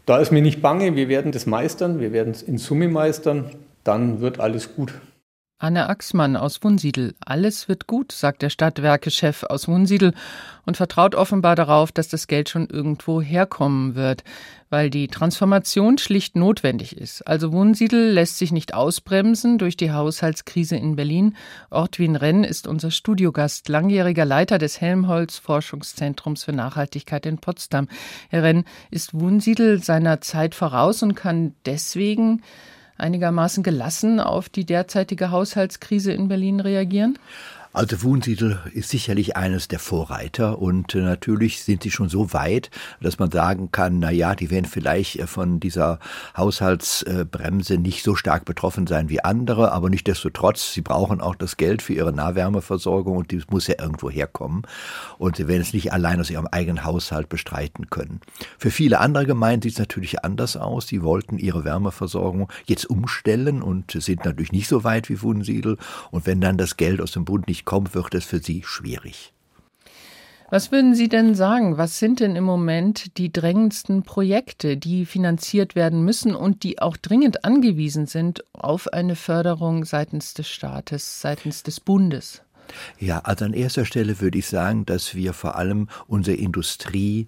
da 0.05 0.19
ist 0.19 0.31
mir 0.31 0.43
nicht 0.43 0.61
bange, 0.61 0.95
wir 0.95 1.09
werden 1.09 1.33
das 1.33 1.47
meistern, 1.47 1.99
wir 1.99 2.13
werden 2.13 2.33
es 2.33 2.43
in 2.43 2.59
Summe 2.59 2.89
meistern, 2.89 3.47
dann 3.83 4.21
wird 4.21 4.41
alles 4.41 4.75
gut. 4.77 4.93
Anne 5.59 5.89
Axmann 5.89 6.37
aus 6.37 6.63
Wunsiedel. 6.63 7.15
Alles 7.25 7.67
wird 7.67 7.87
gut, 7.87 8.13
sagt 8.13 8.43
der 8.43 8.51
Stadtwerkechef 8.51 9.43
aus 9.45 9.69
Wunsiedel 9.69 10.13
und 10.67 10.77
vertraut 10.77 11.15
offenbar 11.15 11.57
darauf, 11.57 11.93
dass 11.93 12.09
das 12.09 12.27
Geld 12.27 12.51
schon 12.51 12.69
irgendwo 12.69 13.23
herkommen 13.23 13.95
wird, 13.95 14.23
weil 14.69 14.91
die 14.91 15.09
Transformation 15.09 15.97
schlicht 15.97 16.37
notwendig 16.37 16.99
ist. 16.99 17.27
Also 17.27 17.53
Wunsiedel 17.53 18.11
lässt 18.13 18.37
sich 18.37 18.53
nicht 18.53 18.75
ausbremsen 18.75 19.57
durch 19.57 19.79
die 19.79 19.93
Haushaltskrise 19.93 20.77
in 20.77 20.95
Berlin. 20.95 21.35
Ortwin 21.71 22.17
Renn 22.17 22.45
ist 22.45 22.67
unser 22.67 22.91
Studiogast, 22.91 23.71
langjähriger 23.71 24.27
Leiter 24.27 24.59
des 24.59 24.83
Helmholtz 24.83 25.39
Forschungszentrums 25.39 26.45
für 26.45 26.53
Nachhaltigkeit 26.53 27.25
in 27.25 27.39
Potsdam. 27.39 27.89
Herr 28.29 28.43
Renn, 28.43 28.65
ist 28.91 29.15
Wunsiedel 29.15 29.83
seiner 29.83 30.21
Zeit 30.21 30.55
voraus 30.55 31.03
und 31.03 31.15
kann 31.15 31.55
deswegen 31.65 32.43
einigermaßen 32.99 33.63
gelassen 33.63 34.21
auf 34.21 34.49
die 34.49 34.65
derzeitige 34.65 35.31
Haushaltskrise 35.31 36.13
in 36.13 36.29
Berlin 36.29 36.61
reagieren? 36.61 37.19
Also 37.77 38.03
Wunsiedel 38.03 38.59
ist 38.73 38.89
sicherlich 38.89 39.37
eines 39.37 39.69
der 39.69 39.79
Vorreiter 39.79 40.59
und 40.61 40.95
äh, 40.95 41.03
natürlich 41.03 41.63
sind 41.63 41.83
sie 41.83 41.91
schon 41.91 42.09
so 42.09 42.33
weit, 42.33 42.71
dass 43.03 43.19
man 43.19 43.31
sagen 43.31 43.71
kann, 43.71 43.99
na 43.99 44.11
ja, 44.11 44.35
die 44.35 44.51
werden 44.51 44.65
vielleicht 44.65 45.17
äh, 45.17 45.27
von 45.27 45.61
dieser 45.61 45.99
Haushaltsbremse 46.39 47.77
nicht 47.77 48.03
so 48.03 48.17
stark 48.17 48.47
betroffen 48.47 48.87
sein 48.87 49.11
wie 49.11 49.23
andere, 49.23 49.73
aber 49.73 49.91
nichtdestotrotz, 49.91 50.73
sie 50.73 50.81
brauchen 50.81 51.21
auch 51.21 51.35
das 51.35 51.59
Geld 51.59 51.83
für 51.83 51.93
ihre 51.93 52.15
Nahwärmeversorgung 52.15 53.15
und 53.15 53.31
die 53.31 53.43
muss 53.51 53.67
ja 53.67 53.75
irgendwo 53.79 54.09
herkommen 54.09 54.63
und 55.19 55.37
sie 55.37 55.47
werden 55.47 55.61
es 55.61 55.75
nicht 55.75 55.93
allein 55.93 56.19
aus 56.19 56.31
ihrem 56.31 56.47
eigenen 56.47 56.83
Haushalt 56.83 57.29
bestreiten 57.29 57.91
können. 57.91 58.23
Für 58.57 58.71
viele 58.71 59.01
andere 59.01 59.27
Gemeinden 59.27 59.65
sieht 59.65 59.75
es 59.75 59.79
natürlich 59.79 60.25
anders 60.25 60.57
aus. 60.57 60.87
Die 60.87 61.03
wollten 61.03 61.37
ihre 61.37 61.67
Wärmeversorgung 61.67 62.51
jetzt 62.65 62.89
umstellen 62.89 63.61
und 63.61 63.91
sind 63.91 64.25
natürlich 64.25 64.53
nicht 64.53 64.67
so 64.67 64.83
weit 64.83 65.11
wie 65.11 65.21
Wunsiedel 65.21 65.77
und 66.11 66.25
wenn 66.25 66.41
dann 66.41 66.57
das 66.57 66.79
Geld 66.79 67.03
aus 67.03 67.13
dem 67.13 67.27
Bund 67.27 67.47
nicht 67.49 67.66
kommt, 67.67 67.95
wird 67.95 68.15
es 68.15 68.25
für 68.25 68.39
Sie 68.39 68.63
schwierig. 68.65 69.35
Was 70.49 70.71
würden 70.71 70.95
Sie 70.95 71.09
denn 71.09 71.35
sagen? 71.35 71.77
Was 71.77 71.99
sind 71.99 72.21
denn 72.21 72.37
im 72.37 72.45
Moment 72.45 73.19
die 73.19 73.33
drängendsten 73.33 74.05
Projekte, 74.05 74.77
die 74.77 75.05
finanziert 75.05 75.75
werden 75.75 76.05
müssen 76.05 76.37
und 76.37 76.63
die 76.63 76.81
auch 76.81 76.97
dringend 76.97 77.45
angewiesen 77.45 78.07
sind 78.07 78.45
auf 78.55 78.93
eine 78.93 79.17
Förderung 79.17 79.85
seitens 79.85 80.35
des 80.35 80.49
Staates, 80.49 81.21
seitens 81.21 81.65
des 81.65 81.81
Bundes? 81.81 82.43
Ja, 82.99 83.21
also 83.21 83.45
an 83.45 83.55
erster 83.55 83.85
Stelle 83.85 84.21
würde 84.21 84.39
ich 84.39 84.47
sagen, 84.47 84.87
dass 84.87 85.17
wir 85.17 85.33
vor 85.33 85.57
allem 85.57 85.89
unsere 86.07 86.37
Industrie 86.37 87.27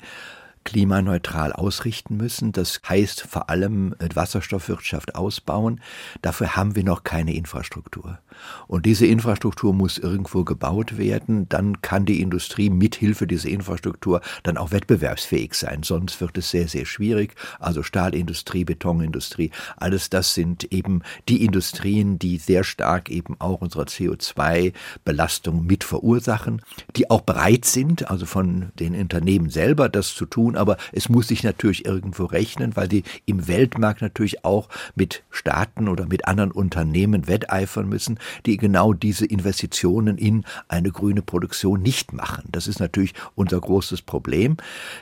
klimaneutral 0.64 1.52
ausrichten 1.52 2.16
müssen. 2.16 2.52
Das 2.52 2.80
heißt 2.88 3.23
vor 3.23 3.50
allem 3.50 3.97
Wasserstoffwirtschaft 3.99 5.14
ausbauen. 5.14 5.80
Dafür 6.23 6.57
haben 6.57 6.76
wir 6.76 6.85
noch 6.85 7.04
keine 7.04 7.35
Infrastruktur. 7.35 8.18
Und 8.66 8.87
diese 8.87 9.07
Infrastruktur 9.07 9.73
muss 9.73 9.99
irgendwo 9.99 10.45
gebaut 10.45 10.99
werden. 10.99 11.49
Dann 11.49 11.83
kann 11.83 12.04
die 12.04 12.21
Industrie 12.21 12.71
mithilfe 12.71 13.26
dieser 13.26 13.49
Infrastruktur 13.49 14.21
dann 14.42 14.57
auch 14.57 14.73
wettbewerbsfähig 14.73 15.54
sein. 15.54 15.83
Sonst 15.83 16.21
wird 16.21 16.38
es 16.38 16.50
sehr, 16.50 16.68
sehr 16.68 16.87
schwierig. 16.87 17.35
Also 17.59 17.83
Stahlindustrie, 17.83 18.64
Betonindustrie, 18.64 19.50
alles 19.76 20.11
das 20.11 20.35
sind 20.35 20.73
eben 20.73 21.02
die 21.28 21.45
Industrien, 21.45 22.18
die 22.18 22.38
sehr 22.38 22.64
stark 22.64 23.11
eben 23.11 23.37
auch 23.38 23.61
unsere 23.61 23.85
CO2-Belastung 23.85 25.66
mit 25.66 25.85
verursachen, 25.85 26.62
die 26.97 27.11
auch 27.11 27.23
bereit 27.23 27.64
sind, 27.64 28.11
also 28.11 28.26
von 28.26 28.71
den 28.78 28.95
Unternehmen 28.95 29.50
selber 29.50 29.88
das 29.88 30.14
zu 30.14 30.26
tun, 30.26 30.57
aber 30.57 30.76
es 30.92 31.09
muss 31.09 31.28
sich 31.28 31.42
natürlich 31.42 31.85
irgendwo 31.85 32.25
rechnen, 32.25 32.76
weil 32.76 32.88
die 32.88 33.04
im 33.26 33.49
Weltmarkt 33.49 34.02
natürlich 34.02 34.45
auch 34.45 34.68
mit 34.95 35.23
Staaten 35.30 35.88
oder 35.88 36.07
mit 36.07 36.26
anderen 36.26 36.52
Unternehmen 36.52 37.28
wetteifern 37.28 37.88
müssen, 37.88 38.18
die 38.47 38.56
genau 38.56 38.92
diese 38.92 39.26
Investitionen 39.26 40.18
in 40.18 40.44
eine 40.68 40.90
grüne 40.90 41.23
Produktion 41.23 41.82
nicht 41.82 42.12
machen. 42.12 42.44
Das 42.50 42.66
ist 42.66 42.80
natürlich 42.80 43.14
unser 43.35 43.61
großes 43.61 44.02
Problem. 44.02 44.56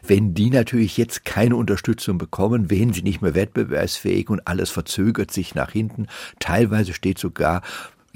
Wenn 0.07 0.35
die 0.35 0.51
natürlich 0.51 0.97
jetzt 0.97 1.25
keine 1.25 1.57
Unterstützung 1.57 2.19
bekommen, 2.19 2.71
werden 2.71 2.93
sie 2.93 3.03
nicht 3.03 3.23
mehr 3.23 3.35
wettbewerbsfähig 3.35 4.29
und 4.31 4.47
alles 4.47 4.71
verzögert 4.71 5.31
sich 5.31 5.55
nach 5.55 5.71
hinten. 5.71 6.07
Teilweise 6.39 6.93
steht 6.93 7.19
sogar 7.19 7.63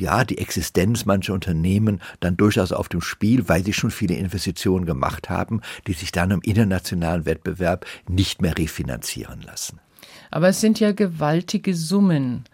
ja, 0.01 0.25
die 0.25 0.39
Existenz 0.39 1.05
mancher 1.05 1.35
Unternehmen 1.35 2.01
dann 2.21 2.37
durchaus 2.37 2.73
auf 2.73 2.89
dem 2.89 3.03
Spiel, 3.03 3.49
weil 3.49 3.65
sie 3.65 3.75
schon 3.75 3.91
viele 3.91 4.15
Investitionen 4.15 4.87
gemacht 4.87 5.29
haben, 5.29 5.61
die 5.87 5.93
sich 5.93 6.11
dann 6.11 6.31
im 6.31 6.41
internationalen 6.41 7.27
Wettbewerb 7.27 7.85
nicht 8.09 8.41
mehr 8.41 8.57
refinanzieren 8.57 9.43
lassen. 9.43 9.79
Aber 10.31 10.49
es 10.49 10.61
sind 10.61 10.81
ja 10.81 10.93
gewaltige 10.93 11.75
Summen 11.75 12.45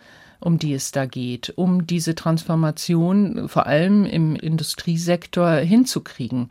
um 0.47 0.59
die 0.59 0.75
es 0.75 0.93
da 0.93 1.07
geht, 1.07 1.53
um 1.57 1.89
diese 1.89 2.15
Transformation 2.15 3.49
vor 3.49 3.67
allem 3.67 4.05
im 4.05 4.37
Industriesektor 4.37 5.51
hinzukriegen. 5.57 6.51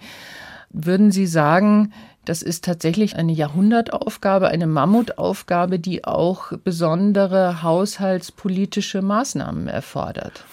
Würden 0.69 1.11
Sie 1.11 1.25
sagen, 1.25 1.93
das 2.25 2.41
ist 2.41 2.65
tatsächlich 2.65 3.15
eine 3.15 3.31
Jahrhundertaufgabe, 3.31 4.47
eine 4.47 4.67
Mammutaufgabe, 4.67 5.79
die 5.79 6.03
auch 6.03 6.51
besondere 6.63 7.63
haushaltspolitische 7.63 9.01
Maßnahmen 9.01 9.67
erfordert? 9.67 10.43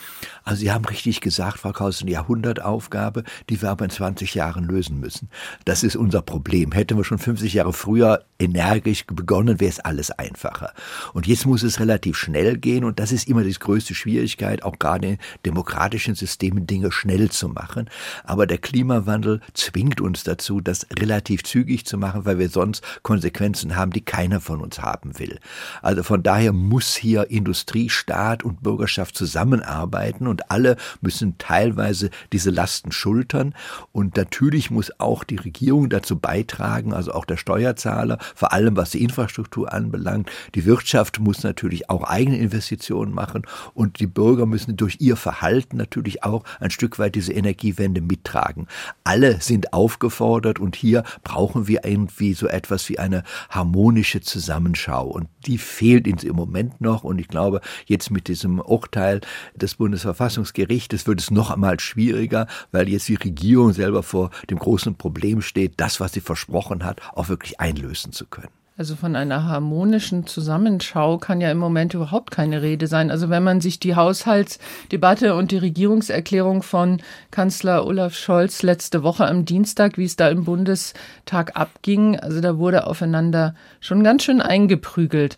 Also 0.45 0.61
Sie 0.61 0.73
haben 0.73 0.85
richtig 0.85 1.21
gesagt, 1.21 1.59
Frau 1.59 1.73
Kaus, 1.73 2.03
eine 2.03 2.11
Jahrhundertaufgabe, 2.11 3.23
die 3.49 3.63
wir 3.63 3.71
aber 3.71 3.85
in 3.85 3.91
20 3.91 4.35
Jahren 4.35 4.65
lösen 4.65 4.99
müssen. 4.99 5.29
Das 5.65 5.83
ist 5.83 5.97
unser 5.97 6.23
Problem. 6.23 6.73
Hätten 6.73 6.97
wir 6.97 7.05
schon 7.05 7.19
50 7.19 7.55
Jahre 7.55 7.73
früher 7.73 8.25
energisch 8.39 9.07
begonnen, 9.07 9.61
wäre 9.61 9.71
es 9.71 9.81
alles 9.81 10.11
einfacher. 10.11 10.73
Und 11.13 11.29
jetzt 11.29 11.47
muss 11.47 11.63
es 11.63 11.79
relativ 11.79 12.17
schnell 12.17 12.59
gehen 12.59 12.85
und 12.85 12.99
das 12.99 13.13
ist 13.13 13.29
immer 13.29 13.45
die 13.45 13.53
größte 13.53 13.95
Schwierigkeit, 13.95 14.65
auch 14.65 14.79
gerade 14.79 15.07
in 15.07 15.19
demokratischen 15.47 16.17
Systemen 16.17 16.67
Dinge 16.67 16.91
schnell 16.91 17.31
zu 17.31 17.49
machen. 17.49 17.89
Aber 18.25 18.47
der 18.47 18.59
Klimawandel 18.59 19.41
zwingt 19.55 20.01
uns 20.01 20.25
dazu, 20.25 20.61
das 20.61 20.87
relativ 20.99 21.45
zügig 21.45 21.62
zu 21.85 21.99
machen, 21.99 22.25
weil 22.25 22.39
wir 22.39 22.49
sonst 22.49 22.83
Konsequenzen 23.03 23.77
haben, 23.77 23.93
die 23.93 24.01
keiner 24.01 24.41
von 24.41 24.61
uns 24.61 24.81
haben 24.81 25.19
will. 25.19 25.39
Also 25.81 26.03
von 26.03 26.23
daher 26.23 26.53
muss 26.53 26.95
hier 26.95 27.31
Industrie, 27.31 27.89
Staat 27.89 28.43
und 28.43 28.63
Bürgerschaft 28.63 29.17
zusammenarbeiten 29.17 30.27
und 30.27 30.51
alle 30.51 30.77
müssen 31.01 31.39
teilweise 31.39 32.11
diese 32.33 32.51
Lasten 32.51 32.93
schultern. 32.93 33.55
Und 33.93 34.17
natürlich 34.17 34.71
muss 34.71 34.93
auch 34.99 35.25
die 35.25 35.37
Regierung 35.37 35.89
dazu 35.89 36.19
beitragen, 36.19 36.93
also 36.93 37.13
auch 37.13 37.25
der 37.25 37.37
Steuerzahler, 37.37 38.19
vor 38.35 38.53
allem 38.53 38.77
was 38.77 38.91
die 38.91 39.03
Infrastruktur 39.03 39.73
anbelangt. 39.73 40.31
Die 40.55 40.65
Wirtschaft 40.65 41.21
muss 41.21 41.43
natürlich 41.43 41.91
auch 41.91 42.05
eigene 42.05 42.39
Investitionen 42.39 43.13
machen 43.13 43.43
und 43.75 44.01
die 44.01 44.07
Bürger 44.07 44.47
müssen 44.47 44.77
durch 44.77 44.97
ihr 45.01 45.17
Verhalten 45.17 45.77
natürlich 45.77 46.25
auch 46.25 46.45
ein 46.61 46.71
Stück 46.71 46.99
weit 46.99 47.15
diese 47.15 47.33
Energiewende 47.33 48.01
mittragen. 48.01 48.67
Alle 49.05 49.41
sind 49.41 49.73
aufgefordert 49.73 50.59
und 50.59 50.77
hier 50.77 51.05
brauchen 51.23 51.52
wir 51.55 51.85
irgendwie 51.85 52.35
so 52.35 52.47
etwas 52.47 52.89
wie 52.89 52.99
eine 52.99 53.23
harmonische 53.49 54.21
Zusammenschau 54.21 55.07
und 55.07 55.29
die 55.47 55.59
fehlt 55.59 56.09
uns 56.09 56.25
im 56.25 56.37
Moment 56.37 56.81
noch 56.81 57.05
und 57.05 57.19
ich 57.19 57.29
glaube, 57.29 57.61
jetzt 57.87 58.11
mit 58.11 58.29
diesem 58.29 58.61
Urteil 58.61 59.21
des 59.55 59.77
Bundesverfassungsgerichts 59.77 60.33
Verfassungsgerichtes 60.33 61.07
wird 61.07 61.21
es 61.21 61.31
noch 61.31 61.51
einmal 61.51 61.81
schwieriger, 61.81 62.47
weil 62.71 62.89
jetzt 62.89 63.09
die 63.09 63.15
Regierung 63.15 63.73
selber 63.73 64.03
vor 64.03 64.31
dem 64.51 64.59
großen 64.59 64.97
Problem 64.97 65.43
steht, 65.43 65.75
das, 65.79 66.01
was 66.01 66.13
sie 66.13 66.21
versprochen 66.21 66.85
hat, 66.85 67.01
auch 67.15 67.29
wirklich 67.29 67.61
einlösen 67.61 68.13
zu 68.13 68.27
können. 68.27 68.62
Also 68.79 68.97
von 68.97 69.17
einer 69.17 69.45
harmonischen 69.45 70.27
Zusammenschau 70.27 71.19
kann 71.19 71.43
ja 71.43 71.51
im 71.51 71.59
Moment 71.59 71.93
überhaupt 71.93 72.31
keine 72.31 72.63
Rede 72.63 72.87
sein. 72.87 73.11
Also 73.11 73.29
wenn 73.29 73.43
man 73.43 73.61
sich 73.61 73.81
die 73.81 73.97
Haushaltsdebatte 73.97 75.35
und 75.35 75.51
die 75.51 75.59
Regierungserklärung 75.59 76.63
von 76.63 77.03
Kanzler 77.31 77.87
Olaf 77.87 78.17
Scholz 78.17 78.63
letzte 78.63 79.03
Woche 79.03 79.27
am 79.27 79.45
Dienstag, 79.45 79.99
wie 79.99 80.07
es 80.07 80.17
da 80.17 80.31
im 80.31 80.45
Bundestag 80.45 81.55
abging, 81.55 82.19
also 82.19 82.41
da 82.41 82.57
wurde 82.57 82.87
aufeinander 82.87 83.55
schon 83.81 84.03
ganz 84.03 84.25
schön 84.25 84.41
eingeprügelt. 84.41 85.37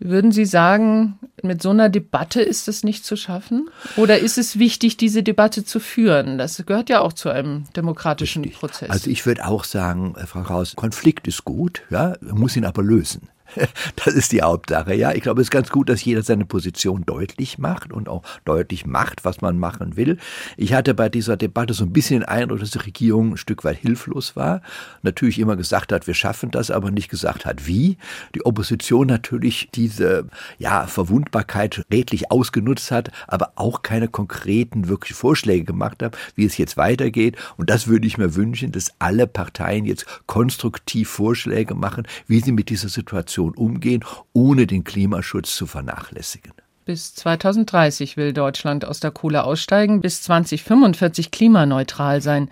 Würden 0.00 0.30
Sie 0.30 0.44
sagen, 0.44 1.18
mit 1.42 1.60
so 1.60 1.70
einer 1.70 1.88
Debatte 1.88 2.40
ist 2.40 2.68
es 2.68 2.84
nicht 2.84 3.04
zu 3.04 3.16
schaffen? 3.16 3.68
Oder 3.96 4.18
ist 4.18 4.38
es 4.38 4.58
wichtig, 4.58 4.96
diese 4.96 5.22
Debatte 5.22 5.64
zu 5.64 5.80
führen? 5.80 6.38
Das 6.38 6.62
gehört 6.66 6.88
ja 6.88 7.00
auch 7.00 7.12
zu 7.12 7.30
einem 7.30 7.64
demokratischen 7.76 8.44
Richtig. 8.44 8.60
Prozess. 8.60 8.90
Also 8.90 9.10
ich 9.10 9.26
würde 9.26 9.46
auch 9.46 9.64
sagen, 9.64 10.14
Frau 10.26 10.42
Raus, 10.42 10.74
Konflikt 10.76 11.26
ist 11.26 11.44
gut, 11.44 11.82
ja, 11.90 12.16
muss 12.20 12.56
ihn 12.56 12.64
aber 12.64 12.82
lösen. 12.82 13.28
Das 14.04 14.14
ist 14.14 14.32
die 14.32 14.42
Hauptsache, 14.42 14.94
ja. 14.94 15.12
Ich 15.12 15.22
glaube, 15.22 15.40
es 15.40 15.46
ist 15.46 15.50
ganz 15.50 15.70
gut, 15.70 15.88
dass 15.88 16.04
jeder 16.04 16.22
seine 16.22 16.44
Position 16.44 17.04
deutlich 17.04 17.58
macht 17.58 17.92
und 17.92 18.08
auch 18.08 18.22
deutlich 18.44 18.86
macht, 18.86 19.24
was 19.24 19.40
man 19.40 19.58
machen 19.58 19.96
will. 19.96 20.18
Ich 20.56 20.72
hatte 20.72 20.94
bei 20.94 21.08
dieser 21.08 21.36
Debatte 21.36 21.74
so 21.74 21.84
ein 21.84 21.92
bisschen 21.92 22.20
den 22.20 22.28
Eindruck, 22.28 22.60
dass 22.60 22.70
die 22.70 22.78
Regierung 22.78 23.32
ein 23.32 23.36
Stück 23.36 23.64
weit 23.64 23.78
hilflos 23.78 24.36
war. 24.36 24.62
Natürlich 25.02 25.38
immer 25.38 25.56
gesagt 25.56 25.92
hat, 25.92 26.06
wir 26.06 26.14
schaffen 26.14 26.50
das, 26.50 26.70
aber 26.70 26.90
nicht 26.90 27.08
gesagt 27.08 27.46
hat, 27.46 27.66
wie. 27.66 27.96
Die 28.34 28.44
Opposition 28.44 29.06
natürlich 29.06 29.68
diese, 29.74 30.26
ja, 30.58 30.86
Verwundbarkeit 30.86 31.84
redlich 31.92 32.30
ausgenutzt 32.30 32.90
hat, 32.90 33.10
aber 33.26 33.52
auch 33.56 33.82
keine 33.82 34.08
konkreten, 34.08 34.88
wirklich 34.88 35.14
Vorschläge 35.14 35.64
gemacht 35.64 36.02
hat, 36.02 36.16
wie 36.34 36.44
es 36.44 36.56
jetzt 36.56 36.76
weitergeht. 36.76 37.36
Und 37.56 37.70
das 37.70 37.86
würde 37.86 38.06
ich 38.06 38.18
mir 38.18 38.34
wünschen, 38.34 38.72
dass 38.72 38.92
alle 38.98 39.26
Parteien 39.26 39.84
jetzt 39.84 40.06
konstruktiv 40.26 41.08
Vorschläge 41.08 41.74
machen, 41.74 42.06
wie 42.26 42.40
sie 42.40 42.52
mit 42.52 42.68
dieser 42.68 42.88
Situation 42.88 43.37
Situation 43.38 43.54
umgehen, 43.54 44.04
ohne 44.32 44.66
den 44.66 44.84
Klimaschutz 44.84 45.54
zu 45.54 45.66
vernachlässigen. 45.66 46.52
Bis 46.84 47.14
2030 47.14 48.16
will 48.16 48.32
Deutschland 48.32 48.84
aus 48.84 49.00
der 49.00 49.10
Kohle 49.10 49.44
aussteigen, 49.44 50.00
bis 50.00 50.22
2045 50.22 51.30
klimaneutral 51.30 52.20
sein. 52.20 52.48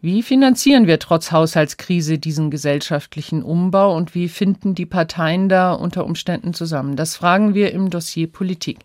Wie 0.00 0.22
finanzieren 0.22 0.86
wir 0.86 0.98
trotz 0.98 1.32
Haushaltskrise 1.32 2.18
diesen 2.18 2.50
gesellschaftlichen 2.50 3.42
Umbau 3.42 3.96
und 3.96 4.14
wie 4.14 4.28
finden 4.28 4.74
die 4.74 4.84
Parteien 4.86 5.48
da 5.48 5.72
unter 5.72 6.04
Umständen 6.04 6.52
zusammen? 6.52 6.94
Das 6.94 7.16
fragen 7.16 7.54
wir 7.54 7.72
im 7.72 7.88
Dossier 7.88 8.26
Politik. 8.30 8.80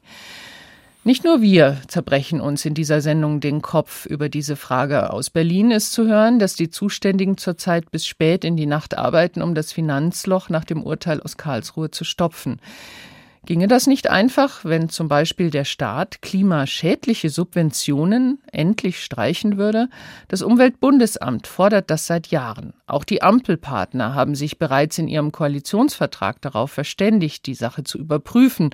Nicht 1.05 1.23
nur 1.23 1.41
wir 1.41 1.77
zerbrechen 1.87 2.41
uns 2.41 2.65
in 2.65 2.73
dieser 2.73 2.99
Sendung 2.99 3.39
den 3.39 3.61
Kopf 3.61 4.05
über 4.05 4.27
diese 4.27 4.57
Frage. 4.57 5.13
Aus 5.13 5.29
Berlin 5.29 5.71
ist 5.71 5.93
zu 5.93 6.05
hören, 6.07 6.39
dass 6.39 6.55
die 6.55 6.69
Zuständigen 6.69 7.37
zurzeit 7.37 7.89
bis 7.89 8.05
spät 8.05 8.43
in 8.43 8.57
die 8.57 8.65
Nacht 8.65 8.97
arbeiten, 8.97 9.41
um 9.41 9.55
das 9.55 9.71
Finanzloch 9.71 10.49
nach 10.49 10.65
dem 10.65 10.83
Urteil 10.83 11.21
aus 11.21 11.37
Karlsruhe 11.37 11.89
zu 11.89 12.03
stopfen. 12.03 12.59
Ginge 13.45 13.67
das 13.67 13.87
nicht 13.87 14.09
einfach, 14.09 14.65
wenn 14.65 14.89
zum 14.89 15.07
Beispiel 15.07 15.49
der 15.49 15.63
Staat 15.63 16.21
klimaschädliche 16.21 17.29
Subventionen 17.29 18.39
endlich 18.51 19.01
streichen 19.01 19.57
würde? 19.57 19.89
Das 20.27 20.41
Umweltbundesamt 20.41 21.47
fordert 21.47 21.89
das 21.89 22.05
seit 22.05 22.27
Jahren. 22.27 22.73
Auch 22.85 23.03
die 23.03 23.21
Ampelpartner 23.21 24.13
haben 24.13 24.35
sich 24.35 24.59
bereits 24.59 24.97
in 24.97 25.07
ihrem 25.07 25.31
Koalitionsvertrag 25.31 26.41
darauf 26.41 26.71
verständigt, 26.71 27.45
die 27.45 27.55
Sache 27.55 27.83
zu 27.83 27.97
überprüfen. 27.97 28.71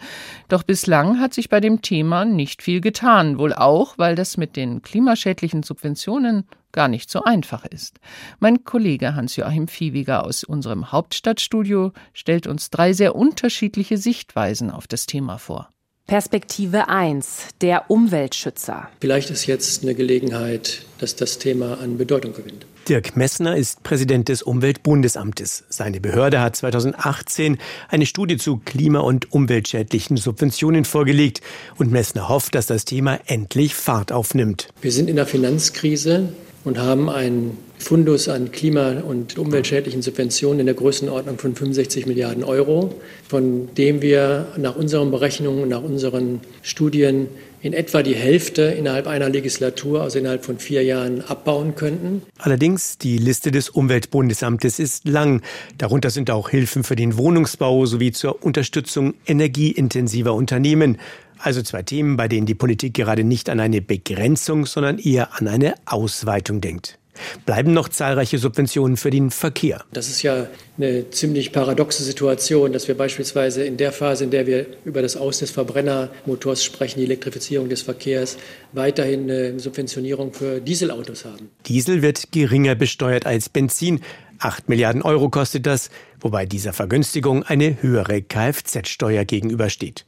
Doch 0.47 0.63
bislang 0.63 1.19
hat 1.19 1.33
sich 1.33 1.49
bei 1.49 1.59
dem 1.59 1.81
Thema 1.81 2.25
nicht 2.25 2.63
viel 2.63 2.81
getan, 2.81 3.37
wohl 3.37 3.53
auch, 3.53 3.97
weil 3.97 4.15
das 4.15 4.35
mit 4.35 4.55
den 4.55 4.81
klimaschädlichen 4.81 5.63
Subventionen 5.63 6.47
gar 6.75 6.87
nicht 6.89 7.09
so 7.09 7.23
einfach 7.23 7.65
ist. 7.65 7.99
Mein 8.39 8.63
Kollege 8.65 9.15
Hans-Joachim 9.15 9.67
Viehweger 9.67 10.25
aus 10.25 10.43
unserem 10.43 10.91
Hauptstadtstudio 10.91 11.93
stellt 12.13 12.45
uns 12.45 12.69
drei 12.69 12.93
sehr 12.93 13.15
unterschiedliche 13.15 13.97
Sichtweisen 13.97 14.69
auf 14.69 14.85
das 14.85 15.07
Thema 15.07 15.39
vor. 15.39 15.69
Perspektive 16.07 16.87
1, 16.87 17.47
der 17.61 17.89
Umweltschützer. 17.89 18.89
Vielleicht 19.01 19.31
ist 19.31 19.47
jetzt 19.47 19.81
eine 19.81 19.95
Gelegenheit, 19.95 20.85
dass 20.99 21.15
das 21.15 21.39
Thema 21.39 21.79
an 21.79 21.97
Bedeutung 21.97 22.33
gewinnt. 22.33 22.67
Dirk 22.87 23.17
Messner 23.17 23.55
ist 23.55 23.81
Präsident 23.81 24.29
des 24.29 24.43
Umweltbundesamtes. 24.43 25.63
Seine 25.69 25.99
Behörde 25.99 26.41
hat 26.41 26.55
2018 26.57 27.57
eine 27.89 28.05
Studie 28.05 28.37
zu 28.37 28.57
klima- 28.63 28.99
und 28.99 29.31
umweltschädlichen 29.31 30.17
Subventionen 30.17 30.85
vorgelegt 30.85 31.41
und 31.77 31.91
Messner 31.91 32.29
hofft, 32.29 32.53
dass 32.53 32.67
das 32.67 32.85
Thema 32.85 33.19
endlich 33.25 33.73
Fahrt 33.73 34.11
aufnimmt. 34.11 34.67
Wir 34.81 34.91
sind 34.91 35.09
in 35.09 35.15
der 35.15 35.25
Finanzkrise 35.25 36.29
und 36.65 36.79
haben 36.79 37.09
einen 37.09 37.57
Fundus 37.77 38.27
an 38.27 38.51
klima- 38.51 39.01
und 39.01 39.37
umweltschädlichen 39.37 40.01
Subventionen 40.01 40.61
in 40.61 40.65
der 40.65 40.75
Größenordnung 40.75 41.37
von 41.37 41.55
65 41.55 42.07
Milliarden 42.07 42.43
Euro, 42.43 42.95
von 43.27 43.69
dem 43.75 44.01
wir 44.01 44.47
nach 44.57 44.75
unseren 44.75 45.11
Berechnungen, 45.11 45.69
nach 45.69 45.83
unseren 45.83 46.41
Studien 46.63 47.27
in 47.61 47.73
etwa 47.73 48.03
die 48.03 48.15
Hälfte 48.15 48.61
innerhalb 48.61 49.07
einer 49.07 49.27
Legislatur, 49.27 50.01
also 50.01 50.19
innerhalb 50.19 50.45
von 50.45 50.59
vier 50.59 50.83
Jahren, 50.83 51.21
abbauen 51.21 51.73
könnten. 51.73 52.21
Allerdings, 52.37 52.99
die 52.99 53.17
Liste 53.17 53.49
des 53.49 53.69
Umweltbundesamtes 53.69 54.77
ist 54.77 55.07
lang. 55.07 55.41
Darunter 55.79 56.11
sind 56.11 56.29
auch 56.29 56.49
Hilfen 56.49 56.83
für 56.83 56.95
den 56.95 57.17
Wohnungsbau 57.17 57.87
sowie 57.87 58.11
zur 58.11 58.43
Unterstützung 58.43 59.15
energieintensiver 59.25 60.35
Unternehmen. 60.35 60.99
Also 61.39 61.61
zwei 61.61 61.83
Themen, 61.83 62.17
bei 62.17 62.27
denen 62.27 62.45
die 62.45 62.55
Politik 62.55 62.93
gerade 62.93 63.23
nicht 63.23 63.49
an 63.49 63.59
eine 63.59 63.81
Begrenzung, 63.81 64.65
sondern 64.65 64.99
eher 64.99 65.35
an 65.39 65.47
eine 65.47 65.75
Ausweitung 65.85 66.61
denkt. 66.61 66.97
Bleiben 67.45 67.73
noch 67.73 67.89
zahlreiche 67.89 68.37
Subventionen 68.37 68.97
für 68.97 69.09
den 69.09 69.31
Verkehr. 69.31 69.83
Das 69.93 70.09
ist 70.09 70.21
ja 70.21 70.47
eine 70.77 71.09
ziemlich 71.09 71.51
paradoxe 71.51 72.03
Situation, 72.03 72.73
dass 72.73 72.87
wir 72.87 72.95
beispielsweise 72.95 73.63
in 73.63 73.77
der 73.77 73.91
Phase, 73.91 74.25
in 74.25 74.31
der 74.31 74.47
wir 74.47 74.65
über 74.83 75.01
das 75.01 75.15
Aus 75.15 75.39
des 75.39 75.51
Verbrennermotors 75.51 76.63
sprechen, 76.63 76.99
die 76.99 77.05
Elektrifizierung 77.05 77.69
des 77.69 77.83
Verkehrs, 77.83 78.37
weiterhin 78.73 79.29
eine 79.29 79.59
Subventionierung 79.59 80.33
für 80.33 80.59
Dieselautos 80.59 81.25
haben. 81.25 81.49
Diesel 81.65 82.01
wird 82.01 82.31
geringer 82.31 82.75
besteuert 82.75 83.25
als 83.25 83.49
Benzin. 83.49 84.01
8 84.39 84.67
Milliarden 84.67 85.01
Euro 85.01 85.29
kostet 85.29 85.65
das, 85.65 85.89
wobei 86.19 86.45
dieser 86.45 86.73
Vergünstigung 86.73 87.43
eine 87.43 87.81
höhere 87.81 88.21
Kfz-Steuer 88.21 89.23
gegenübersteht. 89.23 90.03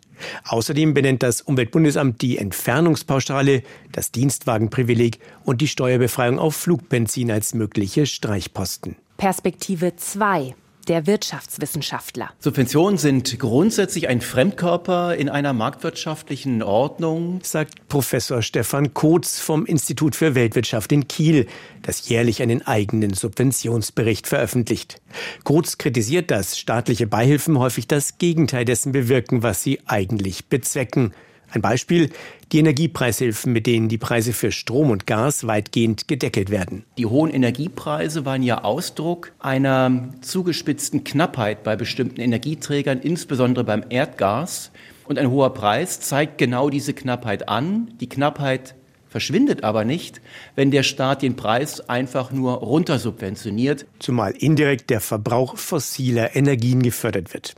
Außerdem 0.47 0.93
benennt 0.93 1.23
das 1.23 1.41
Umweltbundesamt 1.41 2.21
die 2.21 2.37
Entfernungspauschale, 2.37 3.63
das 3.91 4.11
Dienstwagenprivileg 4.11 5.19
und 5.43 5.61
die 5.61 5.67
Steuerbefreiung 5.67 6.39
auf 6.39 6.55
Flugbenzin 6.55 7.31
als 7.31 7.53
mögliche 7.53 8.05
Streichposten. 8.05 8.95
Perspektive 9.17 9.95
2 9.95 10.55
der 10.87 11.07
Wirtschaftswissenschaftler. 11.07 12.31
Subventionen 12.39 12.97
sind 12.97 13.39
grundsätzlich 13.39 14.07
ein 14.07 14.21
Fremdkörper 14.21 15.15
in 15.15 15.29
einer 15.29 15.53
marktwirtschaftlichen 15.53 16.63
Ordnung, 16.63 17.39
sagt 17.43 17.87
Professor 17.87 18.41
Stefan 18.41 18.93
Kotz 18.93 19.39
vom 19.39 19.65
Institut 19.65 20.15
für 20.15 20.35
Weltwirtschaft 20.35 20.91
in 20.91 21.07
Kiel, 21.07 21.47
das 21.81 22.07
jährlich 22.09 22.41
einen 22.41 22.65
eigenen 22.65 23.13
Subventionsbericht 23.13 24.27
veröffentlicht. 24.27 25.01
Kotz 25.43 25.77
kritisiert, 25.77 26.31
dass 26.31 26.57
staatliche 26.57 27.07
Beihilfen 27.07 27.59
häufig 27.59 27.87
das 27.87 28.17
Gegenteil 28.17 28.65
dessen 28.65 28.91
bewirken, 28.91 29.43
was 29.43 29.63
sie 29.63 29.79
eigentlich 29.85 30.47
bezwecken. 30.47 31.13
Ein 31.49 31.61
Beispiel, 31.61 32.09
die 32.51 32.59
Energiepreishilfen, 32.59 33.53
mit 33.53 33.67
denen 33.67 33.89
die 33.89 33.97
Preise 33.97 34.33
für 34.33 34.51
Strom 34.51 34.89
und 34.89 35.07
Gas 35.07 35.47
weitgehend 35.47 36.07
gedeckelt 36.07 36.49
werden. 36.49 36.83
Die 36.97 37.05
hohen 37.05 37.31
Energiepreise 37.31 38.25
waren 38.25 38.43
ja 38.43 38.63
Ausdruck 38.63 39.31
einer 39.39 40.09
zugespitzten 40.21 41.03
Knappheit 41.03 41.63
bei 41.63 41.75
bestimmten 41.75 42.19
Energieträgern, 42.21 42.99
insbesondere 42.99 43.63
beim 43.63 43.83
Erdgas. 43.89 44.71
Und 45.05 45.17
ein 45.17 45.31
hoher 45.31 45.53
Preis 45.53 46.01
zeigt 46.01 46.37
genau 46.37 46.69
diese 46.69 46.93
Knappheit 46.93 47.47
an. 47.47 47.93
Die 48.01 48.09
Knappheit 48.09 48.75
verschwindet 49.07 49.63
aber 49.63 49.85
nicht, 49.85 50.21
wenn 50.55 50.69
der 50.69 50.83
Staat 50.83 51.21
den 51.21 51.37
Preis 51.37 51.89
einfach 51.89 52.31
nur 52.31 52.55
runtersubventioniert. 52.55 53.85
Zumal 53.99 54.31
indirekt 54.31 54.89
der 54.89 54.99
Verbrauch 54.99 55.57
fossiler 55.57 56.35
Energien 56.35 56.83
gefördert 56.83 57.33
wird. 57.33 57.55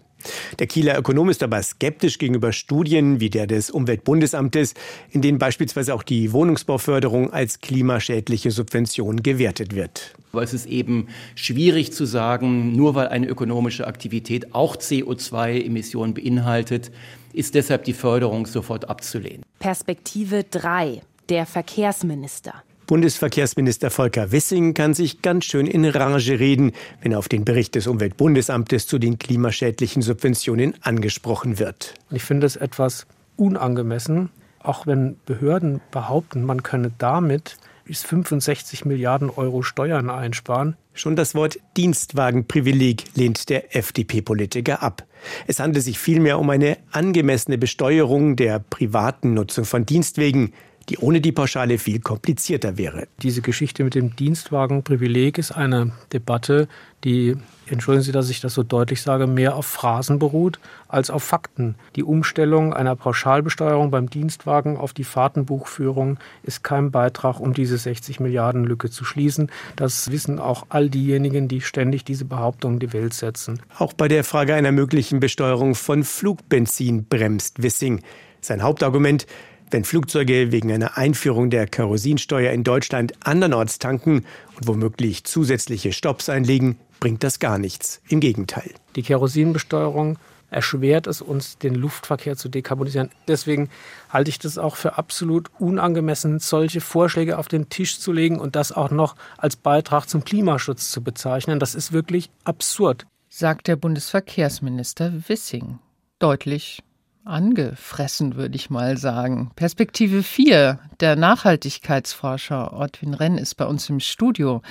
Der 0.59 0.67
Kieler 0.67 0.97
Ökonom 0.97 1.29
ist 1.29 1.43
aber 1.43 1.61
skeptisch 1.61 2.17
gegenüber 2.17 2.51
Studien 2.51 3.19
wie 3.19 3.29
der 3.29 3.47
des 3.47 3.69
Umweltbundesamtes, 3.69 4.73
in 5.11 5.21
denen 5.21 5.39
beispielsweise 5.39 5.93
auch 5.93 6.03
die 6.03 6.33
Wohnungsbauförderung 6.33 7.31
als 7.31 7.61
klimaschädliche 7.61 8.51
Subvention 8.51 9.23
gewertet 9.23 9.75
wird. 9.75 10.13
Aber 10.31 10.43
es 10.43 10.53
ist 10.53 10.67
eben 10.67 11.07
schwierig 11.35 11.93
zu 11.93 12.05
sagen, 12.05 12.75
nur 12.75 12.95
weil 12.95 13.07
eine 13.07 13.27
ökonomische 13.27 13.87
Aktivität 13.87 14.53
auch 14.53 14.75
CO2-Emissionen 14.75 16.13
beinhaltet, 16.13 16.91
ist 17.33 17.55
deshalb 17.55 17.83
die 17.83 17.93
Förderung 17.93 18.45
sofort 18.45 18.89
abzulehnen. 18.89 19.43
Perspektive 19.59 20.43
3. 20.43 21.01
Der 21.29 21.45
Verkehrsminister. 21.45 22.63
Bundesverkehrsminister 22.89 23.91
Volker 23.91 24.31
Wissing 24.31 24.73
kann 24.73 24.95
sich 24.95 25.21
ganz 25.21 25.45
schön 25.45 25.67
in 25.67 25.85
Rage 25.85 26.39
reden, 26.39 26.71
wenn 27.03 27.11
er 27.11 27.19
auf 27.19 27.29
den 27.29 27.45
Bericht 27.45 27.75
des 27.75 27.85
Umweltbundesamtes 27.85 28.87
zu 28.87 28.97
den 28.97 29.19
klimaschädlichen 29.19 30.01
Subventionen 30.01 30.73
angesprochen 30.81 31.59
wird. 31.59 31.93
Ich 32.09 32.23
finde 32.23 32.47
es 32.47 32.55
etwas 32.55 33.05
unangemessen, 33.35 34.29
auch 34.57 34.87
wenn 34.87 35.17
Behörden 35.27 35.81
behaupten, 35.91 36.43
man 36.43 36.63
könne 36.63 36.91
damit 36.97 37.57
bis 37.85 38.01
65 38.01 38.85
Milliarden 38.85 39.29
Euro 39.29 39.61
Steuern 39.61 40.09
einsparen. 40.09 40.75
Schon 40.93 41.15
das 41.15 41.35
Wort 41.35 41.59
Dienstwagenprivileg 41.77 43.03
lehnt 43.13 43.49
der 43.49 43.75
FDP-Politiker 43.75 44.81
ab. 44.81 45.05
Es 45.45 45.59
handelt 45.59 45.85
sich 45.85 45.99
vielmehr 45.99 46.39
um 46.39 46.49
eine 46.49 46.77
angemessene 46.91 47.59
Besteuerung 47.59 48.35
der 48.35 48.57
privaten 48.57 49.35
Nutzung 49.35 49.65
von 49.65 49.85
Dienstwegen, 49.85 50.53
die 50.89 50.97
ohne 50.97 51.21
die 51.21 51.31
Pauschale 51.31 51.77
viel 51.77 51.99
komplizierter 51.99 52.77
wäre. 52.77 53.07
Diese 53.21 53.41
Geschichte 53.41 53.83
mit 53.83 53.95
dem 53.95 54.15
Dienstwagenprivileg 54.15 55.37
ist 55.37 55.51
eine 55.51 55.91
Debatte, 56.11 56.67
die, 57.05 57.37
entschuldigen 57.67 58.03
Sie, 58.03 58.11
dass 58.11 58.29
ich 58.29 58.41
das 58.41 58.53
so 58.53 58.63
deutlich 58.63 59.01
sage, 59.01 59.25
mehr 59.25 59.55
auf 59.55 59.65
Phrasen 59.65 60.19
beruht 60.19 60.59
als 60.89 61.09
auf 61.09 61.23
Fakten. 61.23 61.75
Die 61.95 62.03
Umstellung 62.03 62.73
einer 62.73 62.95
Pauschalbesteuerung 62.95 63.89
beim 63.91 64.09
Dienstwagen 64.09 64.75
auf 64.75 64.93
die 64.93 65.05
Fahrtenbuchführung 65.05 66.17
ist 66.43 66.63
kein 66.63 66.91
Beitrag, 66.91 67.39
um 67.39 67.53
diese 67.53 67.77
60 67.77 68.19
Milliarden 68.19 68.65
Lücke 68.65 68.89
zu 68.89 69.05
schließen. 69.05 69.49
Das 69.77 70.11
wissen 70.11 70.39
auch 70.39 70.65
all 70.69 70.89
diejenigen, 70.89 71.47
die 71.47 71.61
ständig 71.61 72.03
diese 72.03 72.25
Behauptung 72.25 72.73
in 72.73 72.79
die 72.79 72.93
Welt 72.93 73.13
setzen. 73.13 73.61
Auch 73.77 73.93
bei 73.93 74.07
der 74.07 74.23
Frage 74.23 74.55
einer 74.55 74.71
möglichen 74.71 75.19
Besteuerung 75.21 75.75
von 75.75 76.03
Flugbenzin 76.03 77.05
bremst 77.05 77.63
Wissing. 77.63 78.01
Sein 78.41 78.63
Hauptargument, 78.63 79.25
wenn 79.71 79.83
Flugzeuge 79.83 80.51
wegen 80.51 80.71
einer 80.71 80.97
Einführung 80.97 81.49
der 81.49 81.67
Kerosinsteuer 81.67 82.51
in 82.51 82.63
Deutschland 82.63 83.13
andernorts 83.23 83.79
tanken 83.79 84.25
und 84.55 84.67
womöglich 84.67 85.23
zusätzliche 85.23 85.93
Stopps 85.93 86.29
einlegen, 86.29 86.77
bringt 86.99 87.23
das 87.23 87.39
gar 87.39 87.57
nichts. 87.57 88.01
Im 88.07 88.19
Gegenteil. 88.19 88.71
Die 88.95 89.03
Kerosinbesteuerung 89.03 90.17
erschwert 90.51 91.07
es 91.07 91.21
uns, 91.21 91.57
den 91.57 91.75
Luftverkehr 91.75 92.35
zu 92.35 92.49
dekarbonisieren. 92.49 93.11
Deswegen 93.27 93.69
halte 94.09 94.29
ich 94.29 94.39
das 94.39 94.57
auch 94.57 94.75
für 94.75 94.97
absolut 94.97 95.49
unangemessen, 95.59 96.39
solche 96.39 96.81
Vorschläge 96.81 97.37
auf 97.37 97.47
den 97.47 97.69
Tisch 97.69 97.99
zu 97.99 98.11
legen 98.11 98.39
und 98.39 98.55
das 98.55 98.71
auch 98.71 98.91
noch 98.91 99.15
als 99.37 99.55
Beitrag 99.55 100.07
zum 100.07 100.23
Klimaschutz 100.23 100.91
zu 100.91 101.03
bezeichnen. 101.03 101.59
Das 101.59 101.75
ist 101.75 101.91
wirklich 101.91 102.29
absurd. 102.43 103.05
Sagt 103.29 103.67
der 103.67 103.75
Bundesverkehrsminister 103.75 105.13
Wissing. 105.27 105.79
Deutlich 106.17 106.81
angefressen, 107.25 108.35
würde 108.35 108.55
ich 108.55 108.69
mal 108.69 108.97
sagen. 108.97 109.51
Perspektive 109.55 110.23
4, 110.23 110.79
der 110.99 111.15
Nachhaltigkeitsforscher 111.15 112.73
Ortwin 112.73 113.13
Renn 113.13 113.37
ist 113.37 113.55
bei 113.55 113.65
uns 113.65 113.89
im 113.89 113.99
Studio. 113.99 114.61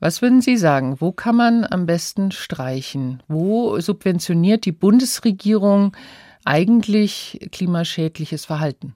Was 0.00 0.22
würden 0.22 0.40
Sie 0.40 0.56
sagen? 0.56 1.00
Wo 1.00 1.10
kann 1.10 1.36
man 1.36 1.64
am 1.64 1.86
besten 1.86 2.30
streichen? 2.30 3.22
Wo 3.26 3.80
subventioniert 3.80 4.64
die 4.64 4.72
Bundesregierung 4.72 5.96
eigentlich 6.44 7.48
klimaschädliches 7.50 8.44
Verhalten? 8.44 8.94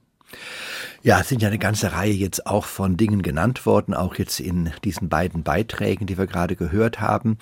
Ja, 1.05 1.19
es 1.19 1.29
sind 1.29 1.43
ja 1.43 1.49
eine 1.49 1.59
ganze 1.59 1.95
Reihe 1.95 2.13
jetzt 2.13 2.47
auch 2.47 2.65
von 2.65 2.97
Dingen 2.97 3.23
genannt 3.23 3.67
worden, 3.67 3.93
auch 3.93 4.15
jetzt 4.15 4.39
in 4.39 4.71
diesen 4.85 5.09
beiden 5.09 5.43
Beiträgen, 5.43 6.07
die 6.07 6.17
wir 6.17 6.29
gerade 6.29 6.55
gehört 6.55 7.01
haben. 7.01 7.39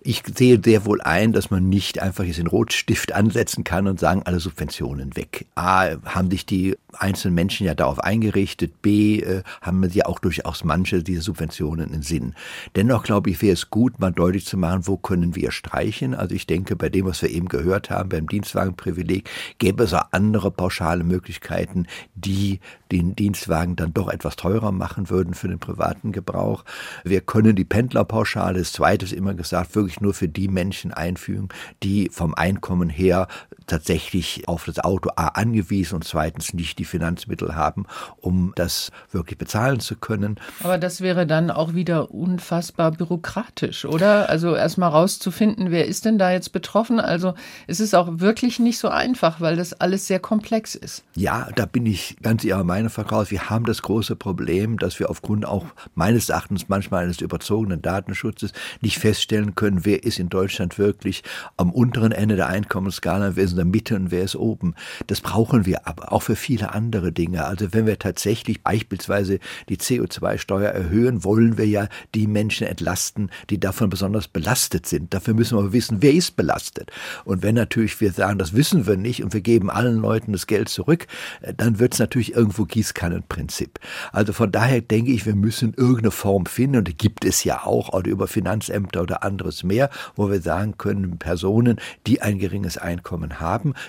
Ich 0.00 0.22
sehe 0.34 0.58
sehr 0.64 0.86
wohl 0.86 1.02
ein, 1.02 1.34
dass 1.34 1.50
man 1.50 1.68
nicht 1.68 2.00
einfach 2.00 2.24
jetzt 2.24 2.38
den 2.38 2.46
Rotstift 2.46 3.12
ansetzen 3.12 3.64
kann 3.64 3.86
und 3.86 4.00
sagen, 4.00 4.22
alle 4.24 4.40
Subventionen 4.40 5.14
weg. 5.14 5.44
A, 5.54 5.90
haben 6.06 6.30
sich 6.30 6.46
die 6.46 6.78
einzelnen 6.98 7.34
Menschen 7.34 7.66
ja 7.66 7.74
darauf 7.74 7.98
eingerichtet. 8.00 8.82
B, 8.82 9.20
äh, 9.20 9.42
haben 9.60 9.88
sie 9.88 10.04
auch 10.04 10.18
durchaus 10.18 10.64
manche 10.64 11.02
dieser 11.02 11.22
Subventionen 11.22 11.92
im 11.92 12.02
Sinn. 12.02 12.34
Dennoch 12.76 13.02
glaube 13.02 13.30
ich, 13.30 13.42
wäre 13.42 13.54
es 13.54 13.70
gut, 13.70 13.98
mal 14.00 14.12
deutlich 14.12 14.46
zu 14.46 14.56
machen, 14.56 14.86
wo 14.86 14.96
können 14.96 15.34
wir 15.34 15.50
streichen. 15.50 16.14
Also 16.14 16.34
ich 16.34 16.46
denke, 16.46 16.76
bei 16.76 16.88
dem, 16.88 17.06
was 17.06 17.22
wir 17.22 17.30
eben 17.30 17.48
gehört 17.48 17.90
haben, 17.90 18.08
beim 18.08 18.26
Dienstwagenprivileg, 18.26 19.28
gäbe 19.58 19.84
es 19.84 19.94
auch 19.94 20.06
andere 20.12 20.50
pauschale 20.50 21.04
Möglichkeiten, 21.04 21.86
die 22.14 22.60
den 22.90 23.16
Dienstwagen 23.16 23.74
dann 23.76 23.94
doch 23.94 24.08
etwas 24.08 24.36
teurer 24.36 24.70
machen 24.70 25.08
würden 25.08 25.34
für 25.34 25.48
den 25.48 25.58
privaten 25.58 26.12
Gebrauch. 26.12 26.64
Wir 27.04 27.22
können 27.22 27.56
die 27.56 27.64
Pendlerpauschale, 27.64 28.58
das 28.58 28.72
zweite 28.72 29.06
ist 29.06 29.12
immer 29.12 29.34
gesagt, 29.34 29.74
wirklich 29.74 30.00
nur 30.00 30.14
für 30.14 30.28
die 30.28 30.48
Menschen 30.48 30.92
einfügen, 30.92 31.48
die 31.82 32.10
vom 32.12 32.34
Einkommen 32.34 32.90
her 32.90 33.28
tatsächlich 33.72 34.46
auf 34.48 34.66
das 34.66 34.78
Auto 34.78 35.08
A 35.16 35.28
angewiesen 35.28 35.94
und 35.94 36.04
zweitens 36.04 36.52
nicht 36.52 36.78
die 36.78 36.84
Finanzmittel 36.84 37.56
haben, 37.56 37.86
um 38.20 38.52
das 38.54 38.90
wirklich 39.10 39.38
bezahlen 39.38 39.80
zu 39.80 39.96
können. 39.96 40.36
Aber 40.62 40.76
das 40.76 41.00
wäre 41.00 41.26
dann 41.26 41.50
auch 41.50 41.72
wieder 41.72 42.10
unfassbar 42.10 42.90
bürokratisch, 42.90 43.86
oder? 43.86 44.28
Also 44.28 44.54
erstmal 44.54 44.90
rauszufinden, 44.90 45.70
wer 45.70 45.86
ist 45.86 46.04
denn 46.04 46.18
da 46.18 46.32
jetzt 46.32 46.52
betroffen? 46.52 47.00
Also 47.00 47.32
es 47.66 47.80
ist 47.80 47.94
auch 47.94 48.20
wirklich 48.20 48.58
nicht 48.58 48.76
so 48.76 48.90
einfach, 48.90 49.40
weil 49.40 49.56
das 49.56 49.72
alles 49.72 50.06
sehr 50.06 50.20
komplex 50.20 50.74
ist. 50.74 51.02
Ja, 51.16 51.48
da 51.54 51.64
bin 51.64 51.86
ich 51.86 52.18
ganz 52.20 52.44
Ihrer 52.44 52.64
Meinung, 52.64 52.90
Frau 52.90 53.04
Kraus. 53.04 53.30
Wir 53.30 53.48
haben 53.48 53.64
das 53.64 53.80
große 53.80 54.16
Problem, 54.16 54.78
dass 54.78 55.00
wir 55.00 55.08
aufgrund 55.08 55.46
auch 55.46 55.64
meines 55.94 56.28
Erachtens 56.28 56.68
manchmal 56.68 57.04
eines 57.04 57.22
überzogenen 57.22 57.80
Datenschutzes 57.80 58.52
nicht 58.82 58.98
feststellen 58.98 59.54
können, 59.54 59.86
wer 59.86 60.04
ist 60.04 60.18
in 60.18 60.28
Deutschland 60.28 60.78
wirklich 60.78 61.22
am 61.56 61.72
unteren 61.72 62.12
Ende 62.12 62.36
der 62.36 62.48
Einkommensskala, 62.48 63.34
wer 63.34 63.44
ist 63.44 63.52
in 63.52 63.61
der 63.62 63.70
Mitte 63.70 63.94
und 63.96 64.10
wer 64.10 64.24
ist 64.24 64.36
oben. 64.36 64.74
Das 65.06 65.20
brauchen 65.20 65.66
wir 65.66 65.86
aber 65.86 66.12
auch 66.12 66.22
für 66.22 66.36
viele 66.36 66.74
andere 66.74 67.12
Dinge. 67.12 67.44
Also 67.44 67.72
wenn 67.72 67.86
wir 67.86 67.98
tatsächlich 67.98 68.62
beispielsweise 68.62 69.38
die 69.68 69.76
CO2-Steuer 69.76 70.70
erhöhen, 70.70 71.24
wollen 71.24 71.58
wir 71.58 71.66
ja 71.66 71.88
die 72.14 72.26
Menschen 72.26 72.66
entlasten, 72.66 73.30
die 73.50 73.60
davon 73.60 73.88
besonders 73.88 74.26
belastet 74.26 74.86
sind. 74.86 75.14
Dafür 75.14 75.34
müssen 75.34 75.56
wir 75.56 75.72
wissen, 75.72 75.98
wer 76.00 76.12
ist 76.12 76.36
belastet. 76.36 76.90
Und 77.24 77.42
wenn 77.42 77.54
natürlich 77.54 78.00
wir 78.00 78.12
sagen, 78.12 78.38
das 78.38 78.54
wissen 78.54 78.86
wir 78.86 78.96
nicht 78.96 79.22
und 79.22 79.32
wir 79.32 79.40
geben 79.40 79.70
allen 79.70 79.98
Leuten 79.98 80.32
das 80.32 80.46
Geld 80.46 80.68
zurück, 80.68 81.06
äh, 81.42 81.54
dann 81.54 81.78
wird 81.78 81.94
es 81.94 82.00
natürlich 82.00 82.34
irgendwo 82.34 82.64
Gießkannenprinzip. 82.64 83.78
Also 84.10 84.32
von 84.32 84.50
daher 84.50 84.80
denke 84.80 85.12
ich, 85.12 85.24
wir 85.24 85.36
müssen 85.36 85.74
irgendeine 85.74 86.10
Form 86.10 86.46
finden 86.46 86.78
und 86.78 86.88
die 86.88 86.96
gibt 86.96 87.24
es 87.24 87.44
ja 87.44 87.64
auch, 87.64 87.92
oder 87.92 88.10
über 88.10 88.26
Finanzämter 88.26 89.02
oder 89.02 89.22
anderes 89.22 89.62
mehr, 89.62 89.90
wo 90.16 90.30
wir 90.30 90.40
sagen 90.40 90.76
können, 90.78 91.18
Personen, 91.18 91.78
die 92.06 92.22
ein 92.22 92.38
geringes 92.38 92.78
Einkommen 92.78 93.38
haben, 93.38 93.41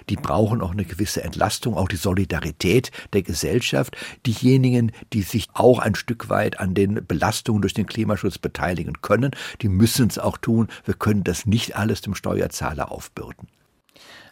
die 0.09 0.15
brauchen 0.15 0.61
auch 0.61 0.71
eine 0.71 0.85
gewisse 0.85 1.23
Entlastung, 1.23 1.75
auch 1.75 1.87
die 1.87 1.95
Solidarität 1.95 2.91
der 3.13 3.21
Gesellschaft. 3.21 3.95
Diejenigen, 4.25 4.91
die 5.13 5.21
sich 5.21 5.47
auch 5.53 5.79
ein 5.79 5.95
Stück 5.95 6.29
weit 6.29 6.59
an 6.59 6.73
den 6.73 7.05
Belastungen 7.05 7.61
durch 7.61 7.73
den 7.73 7.85
Klimaschutz 7.85 8.37
beteiligen 8.37 9.01
können, 9.01 9.31
die 9.61 9.69
müssen 9.69 10.07
es 10.07 10.19
auch 10.19 10.37
tun. 10.37 10.67
Wir 10.85 10.93
können 10.93 11.23
das 11.23 11.45
nicht 11.45 11.75
alles 11.75 12.01
dem 12.01 12.15
Steuerzahler 12.15 12.91
aufbürden. 12.91 13.47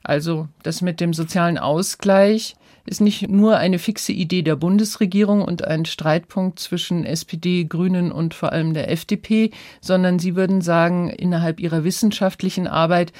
Also 0.04 0.48
das 0.64 0.82
mit 0.82 1.00
dem 1.00 1.14
sozialen 1.14 1.58
Ausgleich 1.58 2.56
ist 2.86 3.02
nicht 3.02 3.30
nur 3.30 3.58
eine 3.58 3.78
fixe 3.78 4.12
Idee 4.12 4.42
der 4.42 4.56
Bundesregierung 4.56 5.44
und 5.44 5.64
ein 5.64 5.86
Streitpunkt 5.86 6.60
zwischen 6.60 7.06
SPD, 7.06 7.66
Grünen 7.66 8.12
und 8.12 8.34
vor 8.34 8.52
allem 8.52 8.74
der 8.74 8.90
FDP, 8.90 9.52
sondern 9.82 10.18
Sie 10.18 10.36
würden 10.36 10.62
sagen, 10.62 11.10
innerhalb 11.10 11.60
Ihrer 11.60 11.84
wissenschaftlichen 11.84 12.68
Arbeit 12.68 13.14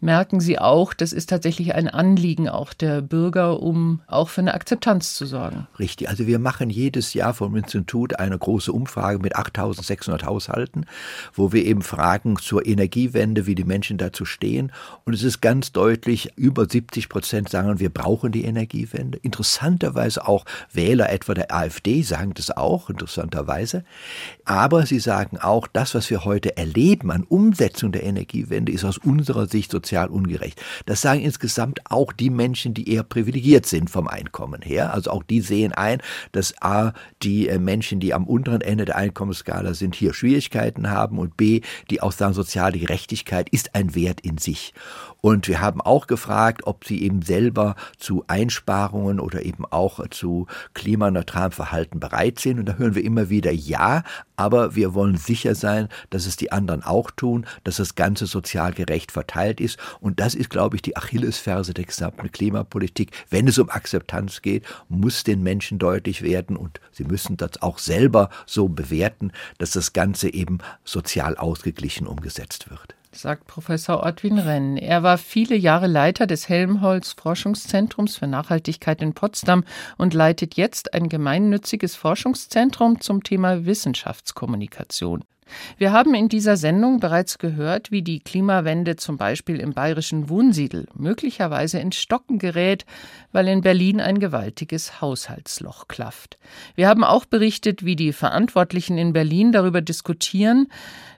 merken 0.00 0.40
Sie 0.40 0.58
auch, 0.58 0.94
das 0.94 1.12
ist 1.12 1.28
tatsächlich 1.28 1.74
ein 1.74 1.88
Anliegen 1.88 2.48
auch 2.48 2.72
der 2.72 3.02
Bürger, 3.02 3.60
um 3.60 4.00
auch 4.06 4.28
für 4.28 4.40
eine 4.40 4.54
Akzeptanz 4.54 5.14
zu 5.14 5.26
sorgen. 5.26 5.66
Richtig. 5.78 6.08
Also 6.08 6.26
wir 6.26 6.38
machen 6.38 6.70
jedes 6.70 7.14
Jahr 7.14 7.34
vom 7.34 7.56
Institut 7.56 8.18
eine 8.18 8.38
große 8.38 8.72
Umfrage 8.72 9.18
mit 9.18 9.36
8600 9.36 10.24
Haushalten, 10.24 10.86
wo 11.34 11.52
wir 11.52 11.64
eben 11.64 11.82
fragen 11.82 12.36
zur 12.36 12.64
Energiewende, 12.64 13.46
wie 13.46 13.54
die 13.54 13.64
Menschen 13.64 13.98
dazu 13.98 14.24
stehen. 14.24 14.72
Und 15.04 15.14
es 15.14 15.22
ist 15.22 15.40
ganz 15.40 15.72
deutlich, 15.72 16.30
über 16.36 16.66
70 16.68 17.08
Prozent 17.08 17.48
sagen, 17.48 17.80
wir 17.80 17.90
brauchen 17.90 18.30
die 18.30 18.44
Energiewende. 18.44 19.18
Interessanterweise 19.18 20.26
auch 20.28 20.44
Wähler 20.72 21.10
etwa 21.10 21.34
der 21.34 21.52
AfD 21.52 22.02
sagen 22.02 22.34
das 22.34 22.56
auch, 22.56 22.88
interessanterweise. 22.88 23.84
Aber 24.44 24.86
sie 24.86 25.00
sagen 25.00 25.38
auch, 25.38 25.66
das, 25.66 25.94
was 25.94 26.08
wir 26.10 26.24
heute 26.24 26.56
erleben 26.56 27.10
an 27.10 27.24
Umsetzung 27.24 27.90
der 27.90 28.04
Energiewende, 28.04 28.70
ist 28.70 28.84
aus 28.84 28.98
unserer 28.98 29.46
Sicht 29.46 29.72
sozusagen 29.72 29.87
sozial 29.88 30.08
ungerecht. 30.08 30.60
Das 30.84 31.00
sagen 31.00 31.20
insgesamt 31.20 31.80
auch 31.90 32.12
die 32.12 32.28
Menschen, 32.28 32.74
die 32.74 32.92
eher 32.92 33.02
privilegiert 33.02 33.64
sind 33.64 33.88
vom 33.88 34.06
Einkommen 34.06 34.60
her. 34.60 34.92
Also 34.92 35.10
auch 35.10 35.22
die 35.22 35.40
sehen 35.40 35.72
ein, 35.72 36.02
dass 36.32 36.54
A, 36.60 36.92
die 37.22 37.48
äh, 37.48 37.58
Menschen, 37.58 37.98
die 37.98 38.12
am 38.12 38.26
unteren 38.26 38.60
Ende 38.60 38.84
der 38.84 38.96
Einkommensskala 38.96 39.72
sind, 39.72 39.94
hier 39.94 40.12
Schwierigkeiten 40.12 40.90
haben 40.90 41.18
und 41.18 41.38
B, 41.38 41.62
die 41.90 42.02
auch 42.02 42.12
sagen, 42.12 42.34
soziale 42.34 42.78
Gerechtigkeit 42.78 43.48
ist 43.48 43.74
ein 43.74 43.94
Wert 43.94 44.20
in 44.20 44.36
sich. 44.36 44.74
Und 45.20 45.48
wir 45.48 45.60
haben 45.60 45.80
auch 45.80 46.06
gefragt, 46.06 46.62
ob 46.64 46.84
sie 46.84 47.02
eben 47.02 47.22
selber 47.22 47.74
zu 47.98 48.24
Einsparungen 48.28 49.18
oder 49.18 49.42
eben 49.42 49.64
auch 49.66 50.06
zu 50.10 50.46
klimaneutralem 50.74 51.50
Verhalten 51.50 51.98
bereit 51.98 52.38
sind. 52.38 52.60
Und 52.60 52.66
da 52.66 52.74
hören 52.74 52.94
wir 52.94 53.02
immer 53.02 53.28
wieder 53.28 53.50
ja, 53.50 54.04
aber 54.36 54.76
wir 54.76 54.94
wollen 54.94 55.16
sicher 55.16 55.56
sein, 55.56 55.88
dass 56.10 56.26
es 56.26 56.36
die 56.36 56.52
anderen 56.52 56.84
auch 56.84 57.10
tun, 57.10 57.46
dass 57.64 57.76
das 57.76 57.96
Ganze 57.96 58.26
sozial 58.26 58.72
gerecht 58.72 59.10
verteilt 59.10 59.60
ist. 59.60 59.78
Und 60.00 60.20
das 60.20 60.36
ist, 60.36 60.50
glaube 60.50 60.76
ich, 60.76 60.82
die 60.82 60.96
Achillesferse 60.96 61.74
der 61.74 61.84
gesamten 61.84 62.30
Klimapolitik. 62.30 63.10
Wenn 63.28 63.48
es 63.48 63.58
um 63.58 63.70
Akzeptanz 63.70 64.40
geht, 64.40 64.64
muss 64.88 65.24
den 65.24 65.42
Menschen 65.42 65.80
deutlich 65.80 66.22
werden 66.22 66.56
und 66.56 66.80
sie 66.92 67.04
müssen 67.04 67.36
das 67.36 67.60
auch 67.60 67.78
selber 67.78 68.30
so 68.46 68.68
bewerten, 68.68 69.32
dass 69.58 69.72
das 69.72 69.92
Ganze 69.92 70.32
eben 70.32 70.58
sozial 70.84 71.36
ausgeglichen 71.36 72.06
umgesetzt 72.06 72.70
wird 72.70 72.97
sagt 73.18 73.48
Professor 73.48 74.04
Ortwin 74.04 74.38
Renn. 74.38 74.76
Er 74.76 75.02
war 75.02 75.18
viele 75.18 75.56
Jahre 75.56 75.88
Leiter 75.88 76.26
des 76.26 76.48
Helmholtz 76.48 77.16
Forschungszentrums 77.20 78.16
für 78.16 78.28
Nachhaltigkeit 78.28 79.02
in 79.02 79.12
Potsdam 79.12 79.64
und 79.96 80.14
leitet 80.14 80.56
jetzt 80.56 80.94
ein 80.94 81.08
gemeinnütziges 81.08 81.96
Forschungszentrum 81.96 83.00
zum 83.00 83.24
Thema 83.24 83.66
Wissenschaftskommunikation. 83.66 85.24
Wir 85.76 85.92
haben 85.92 86.14
in 86.14 86.28
dieser 86.28 86.56
Sendung 86.56 87.00
bereits 87.00 87.38
gehört, 87.38 87.90
wie 87.90 88.02
die 88.02 88.20
Klimawende 88.20 88.96
zum 88.96 89.16
Beispiel 89.16 89.60
im 89.60 89.72
bayerischen 89.72 90.28
Wunsiedel 90.28 90.86
möglicherweise 90.94 91.78
ins 91.78 91.96
Stocken 91.96 92.38
gerät, 92.38 92.84
weil 93.32 93.48
in 93.48 93.60
Berlin 93.60 94.00
ein 94.00 94.18
gewaltiges 94.18 95.00
Haushaltsloch 95.00 95.88
klafft. 95.88 96.38
Wir 96.74 96.88
haben 96.88 97.04
auch 97.04 97.24
berichtet, 97.24 97.84
wie 97.84 97.96
die 97.96 98.12
Verantwortlichen 98.12 98.98
in 98.98 99.12
Berlin 99.12 99.52
darüber 99.52 99.80
diskutieren, 99.80 100.68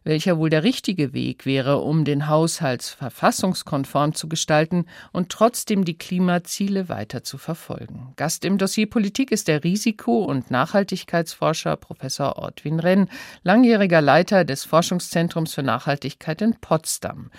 welcher 0.05 0.39
wohl 0.39 0.51
der 0.51 0.63
richtige 0.63 1.13
Weg 1.13 1.45
wäre, 1.45 1.79
um 1.79 2.05
den 2.05 2.27
Haushalt 2.27 2.83
verfassungskonform 2.83 4.15
zu 4.15 4.29
gestalten 4.29 4.87
und 5.13 5.29
trotzdem 5.29 5.85
die 5.85 5.99
Klimaziele 5.99 6.89
weiter 6.89 7.23
zu 7.23 7.39
verfolgen. 7.39 8.13
Gast 8.17 8.45
im 8.45 8.57
Dossier 8.57 8.89
Politik 8.89 9.31
ist 9.31 9.49
der 9.49 9.63
Risiko- 9.63 10.25
und 10.25 10.51
Nachhaltigkeitsforscher 10.51 11.77
Professor 11.77 12.39
Ortwin 12.39 12.81
Renn, 12.81 13.09
langjähriger 13.43 14.01
Leiter 14.01 14.20
des 14.25 14.65
Forschungszentrums 14.65 15.55
für 15.55 15.63
Nachhaltigkeit 15.63 16.43
in 16.43 16.55
Potsdam. 16.61 17.31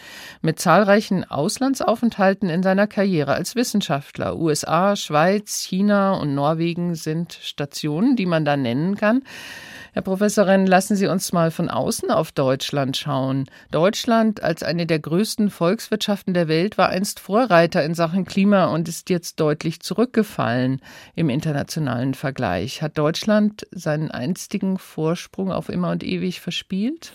Mit 0.41 0.59
zahlreichen 0.59 1.23
Auslandsaufenthalten 1.23 2.49
in 2.49 2.63
seiner 2.63 2.87
Karriere 2.87 3.33
als 3.33 3.55
Wissenschaftler. 3.55 4.35
USA, 4.37 4.95
Schweiz, 4.95 5.63
China 5.63 6.13
und 6.13 6.35
Norwegen 6.35 6.95
sind 6.95 7.33
Stationen, 7.33 8.15
die 8.15 8.25
man 8.25 8.45
da 8.45 8.57
nennen 8.57 8.95
kann. 8.95 9.23
Herr 9.93 10.03
Professor 10.03 10.47
Renn, 10.47 10.65
lassen 10.65 10.95
Sie 10.95 11.07
uns 11.07 11.33
mal 11.33 11.51
von 11.51 11.69
außen 11.69 12.11
auf 12.11 12.31
Deutschland 12.31 12.95
schauen. 12.95 13.47
Deutschland 13.71 14.41
als 14.41 14.63
eine 14.63 14.85
der 14.85 14.99
größten 14.99 15.49
Volkswirtschaften 15.49 16.33
der 16.33 16.47
Welt 16.47 16.77
war 16.77 16.87
einst 16.87 17.19
Vorreiter 17.19 17.83
in 17.83 17.93
Sachen 17.93 18.23
Klima 18.23 18.67
und 18.67 18.87
ist 18.87 19.09
jetzt 19.09 19.41
deutlich 19.41 19.81
zurückgefallen 19.81 20.79
im 21.13 21.29
internationalen 21.29 22.13
Vergleich. 22.13 22.81
Hat 22.81 22.97
Deutschland 22.97 23.67
seinen 23.71 24.11
einstigen 24.11 24.77
Vorsprung 24.77 25.51
auf 25.51 25.67
immer 25.67 25.91
und 25.91 26.03
ewig 26.03 26.39
verspielt? 26.39 26.70
spielt? 26.71 27.11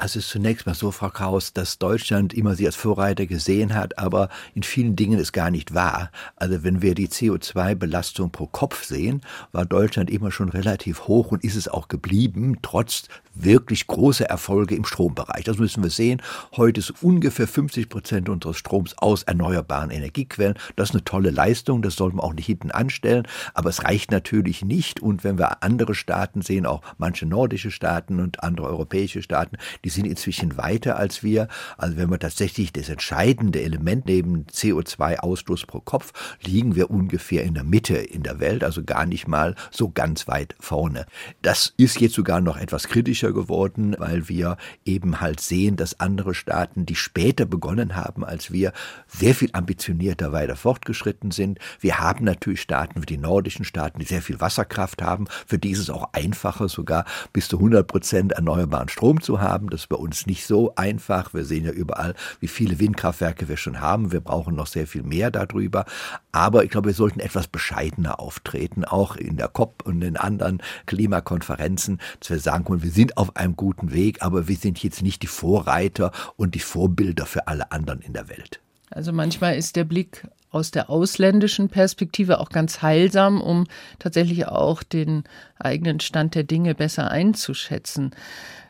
Also 0.00 0.20
zunächst 0.20 0.64
mal 0.64 0.76
so, 0.76 0.92
Frau 0.92 1.10
Kraus, 1.10 1.52
dass 1.52 1.78
Deutschland 1.78 2.32
immer 2.32 2.54
sie 2.54 2.66
als 2.66 2.76
Vorreiter 2.76 3.26
gesehen 3.26 3.74
hat, 3.74 3.98
aber 3.98 4.28
in 4.54 4.62
vielen 4.62 4.94
Dingen 4.94 5.18
ist 5.18 5.32
gar 5.32 5.50
nicht 5.50 5.74
wahr. 5.74 6.12
Also 6.36 6.62
wenn 6.62 6.82
wir 6.82 6.94
die 6.94 7.08
CO2-Belastung 7.08 8.30
pro 8.30 8.46
Kopf 8.46 8.84
sehen, 8.84 9.22
war 9.50 9.66
Deutschland 9.66 10.08
immer 10.08 10.30
schon 10.30 10.50
relativ 10.50 11.08
hoch 11.08 11.32
und 11.32 11.42
ist 11.42 11.56
es 11.56 11.66
auch 11.66 11.88
geblieben, 11.88 12.58
trotz 12.62 13.08
wirklich 13.34 13.86
großer 13.86 14.26
Erfolge 14.26 14.74
im 14.74 14.84
Strombereich. 14.84 15.44
Das 15.44 15.58
müssen 15.58 15.82
wir 15.82 15.90
sehen. 15.90 16.22
Heute 16.56 16.80
ist 16.80 17.02
ungefähr 17.02 17.48
50 17.48 17.88
Prozent 17.88 18.28
unseres 18.28 18.56
Stroms 18.56 18.96
aus 18.98 19.22
erneuerbaren 19.24 19.90
Energiequellen. 19.90 20.54
Das 20.76 20.90
ist 20.90 20.94
eine 20.94 21.04
tolle 21.04 21.30
Leistung, 21.30 21.82
das 21.82 21.96
sollten 21.96 22.18
wir 22.18 22.24
auch 22.24 22.34
nicht 22.34 22.46
hinten 22.46 22.70
anstellen, 22.70 23.26
aber 23.54 23.70
es 23.70 23.84
reicht 23.84 24.10
natürlich 24.10 24.64
nicht. 24.64 25.00
Und 25.00 25.24
wenn 25.24 25.38
wir 25.38 25.62
andere 25.62 25.94
Staaten 25.94 26.42
sehen, 26.42 26.66
auch 26.66 26.82
manche 26.98 27.26
nordische 27.26 27.70
Staaten 27.70 28.20
und 28.20 28.42
andere 28.42 28.68
europäische 28.68 29.22
Staaten, 29.22 29.56
die 29.84 29.87
sind 29.88 30.06
inzwischen 30.06 30.56
weiter 30.56 30.96
als 30.96 31.22
wir. 31.22 31.48
Also 31.76 31.96
wenn 31.96 32.10
wir 32.10 32.18
tatsächlich 32.18 32.72
das 32.72 32.88
entscheidende 32.88 33.62
Element 33.62 34.06
neben 34.06 34.44
CO2-Ausstoß 34.46 35.66
pro 35.66 35.80
Kopf, 35.80 36.12
liegen 36.42 36.74
wir 36.74 36.90
ungefähr 36.90 37.44
in 37.44 37.54
der 37.54 37.64
Mitte 37.64 37.96
in 37.96 38.22
der 38.22 38.40
Welt, 38.40 38.64
also 38.64 38.82
gar 38.84 39.06
nicht 39.06 39.28
mal 39.28 39.54
so 39.70 39.90
ganz 39.90 40.28
weit 40.28 40.54
vorne. 40.60 41.06
Das 41.42 41.74
ist 41.76 42.00
jetzt 42.00 42.14
sogar 42.14 42.40
noch 42.40 42.56
etwas 42.56 42.88
kritischer 42.88 43.32
geworden, 43.32 43.96
weil 43.98 44.28
wir 44.28 44.56
eben 44.84 45.20
halt 45.20 45.40
sehen, 45.40 45.76
dass 45.76 46.00
andere 46.00 46.34
Staaten, 46.34 46.86
die 46.86 46.94
später 46.94 47.46
begonnen 47.46 47.96
haben 47.96 48.24
als 48.24 48.52
wir, 48.52 48.72
sehr 49.06 49.34
viel 49.34 49.50
ambitionierter 49.52 50.32
weiter 50.32 50.56
fortgeschritten 50.56 51.30
sind. 51.30 51.58
Wir 51.80 51.98
haben 51.98 52.24
natürlich 52.24 52.60
Staaten 52.60 53.00
wie 53.02 53.06
die 53.06 53.18
nordischen 53.18 53.64
Staaten, 53.64 53.98
die 53.98 54.06
sehr 54.06 54.22
viel 54.22 54.40
Wasserkraft 54.40 55.02
haben. 55.02 55.26
Für 55.46 55.58
die 55.58 55.70
ist 55.70 55.78
es 55.78 55.90
auch 55.90 56.12
einfacher, 56.12 56.68
sogar 56.68 57.04
bis 57.32 57.48
zu 57.48 57.56
100 57.56 57.86
Prozent 57.86 58.32
erneuerbaren 58.32 58.88
Strom 58.88 59.20
zu 59.20 59.40
haben. 59.40 59.70
Das 59.70 59.77
ist 59.78 59.88
bei 59.88 59.96
uns 59.96 60.26
nicht 60.26 60.46
so 60.46 60.74
einfach. 60.76 61.34
Wir 61.34 61.44
sehen 61.44 61.64
ja 61.64 61.70
überall, 61.70 62.14
wie 62.40 62.48
viele 62.48 62.78
Windkraftwerke 62.78 63.48
wir 63.48 63.56
schon 63.56 63.80
haben. 63.80 64.12
Wir 64.12 64.20
brauchen 64.20 64.54
noch 64.54 64.66
sehr 64.66 64.86
viel 64.86 65.02
mehr 65.02 65.30
darüber. 65.30 65.84
Aber 66.32 66.64
ich 66.64 66.70
glaube, 66.70 66.88
wir 66.88 66.94
sollten 66.94 67.20
etwas 67.20 67.46
bescheidener 67.46 68.20
auftreten, 68.20 68.84
auch 68.84 69.16
in 69.16 69.36
der 69.36 69.48
COP 69.48 69.82
und 69.86 70.02
in 70.02 70.16
anderen 70.16 70.62
Klimakonferenzen, 70.86 72.00
dass 72.20 72.30
wir 72.30 72.38
sagen 72.38 72.64
können, 72.64 72.82
wir 72.82 72.90
sind 72.90 73.16
auf 73.16 73.36
einem 73.36 73.56
guten 73.56 73.92
Weg, 73.92 74.22
aber 74.22 74.48
wir 74.48 74.56
sind 74.56 74.82
jetzt 74.82 75.02
nicht 75.02 75.22
die 75.22 75.26
Vorreiter 75.26 76.12
und 76.36 76.54
die 76.54 76.60
Vorbilder 76.60 77.26
für 77.26 77.48
alle 77.48 77.72
anderen 77.72 78.00
in 78.00 78.12
der 78.12 78.28
Welt. 78.28 78.60
Also 78.90 79.12
manchmal 79.12 79.56
ist 79.56 79.76
der 79.76 79.84
Blick 79.84 80.26
aus 80.50 80.70
der 80.70 80.88
ausländischen 80.88 81.68
Perspektive 81.68 82.40
auch 82.40 82.48
ganz 82.48 82.80
heilsam, 82.80 83.40
um 83.40 83.66
tatsächlich 83.98 84.46
auch 84.46 84.82
den 84.82 85.24
eigenen 85.58 86.00
Stand 86.00 86.34
der 86.34 86.44
Dinge 86.44 86.74
besser 86.74 87.10
einzuschätzen 87.10 88.12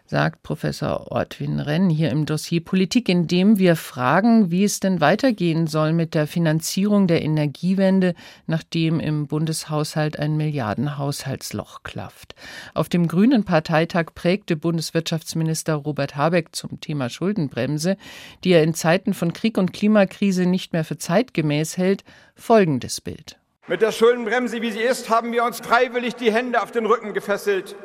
sagt 0.09 0.43
Professor 0.43 1.13
Ortwin 1.13 1.61
Renn 1.61 1.91
hier 1.91 2.11
im 2.11 2.25
Dossier 2.25 2.65
Politik, 2.65 3.11
in 3.11 3.27
dem 3.27 3.59
wir 3.59 3.77
fragen, 3.77 4.51
wie 4.51 4.65
es 4.65 4.81
denn 4.81 5.03
weitergehen 5.03 5.67
soll 5.67 5.93
mit 5.93 6.15
der 6.15 6.27
Finanzierung 6.27 7.07
der 7.07 7.23
Energiewende, 7.23 8.15
nachdem 8.47 9.01
im 9.01 9.27
Bundeshaushalt 9.27 10.19
ein 10.19 10.37
Milliardenhaushaltsloch 10.39 11.83
klafft. 11.83 12.35
Auf 12.73 12.89
dem 12.89 13.07
Grünen 13.07 13.45
Parteitag 13.45 14.15
prägte 14.15 14.57
Bundeswirtschaftsminister 14.57 15.75
Robert 15.75 16.17
Habeck 16.17 16.57
zum 16.57 16.81
Thema 16.81 17.11
Schuldenbremse, 17.11 17.99
die 18.45 18.53
er 18.53 18.63
in 18.63 18.73
Zeiten 18.73 19.13
von 19.13 19.35
Krieg 19.35 19.59
und 19.59 19.75
Klimakrise 19.75 20.47
nicht 20.47 20.73
mehr 20.73 20.85
für 20.85 20.97
zeitgemäß 20.97 21.77
hält, 21.77 22.03
folgendes 22.35 23.03
Bild. 23.03 23.39
Mit 23.67 23.83
der 23.83 23.93
Schuldenbremse, 23.93 24.63
wie 24.63 24.73
sie 24.73 24.81
ist, 24.81 25.11
haben 25.11 25.33
wir 25.33 25.45
uns 25.45 25.61
freiwillig 25.61 26.15
die 26.15 26.33
Hände 26.33 26.63
auf 26.63 26.73
den 26.73 26.87
Rücken 26.87 27.13
gefesselt 27.13 27.77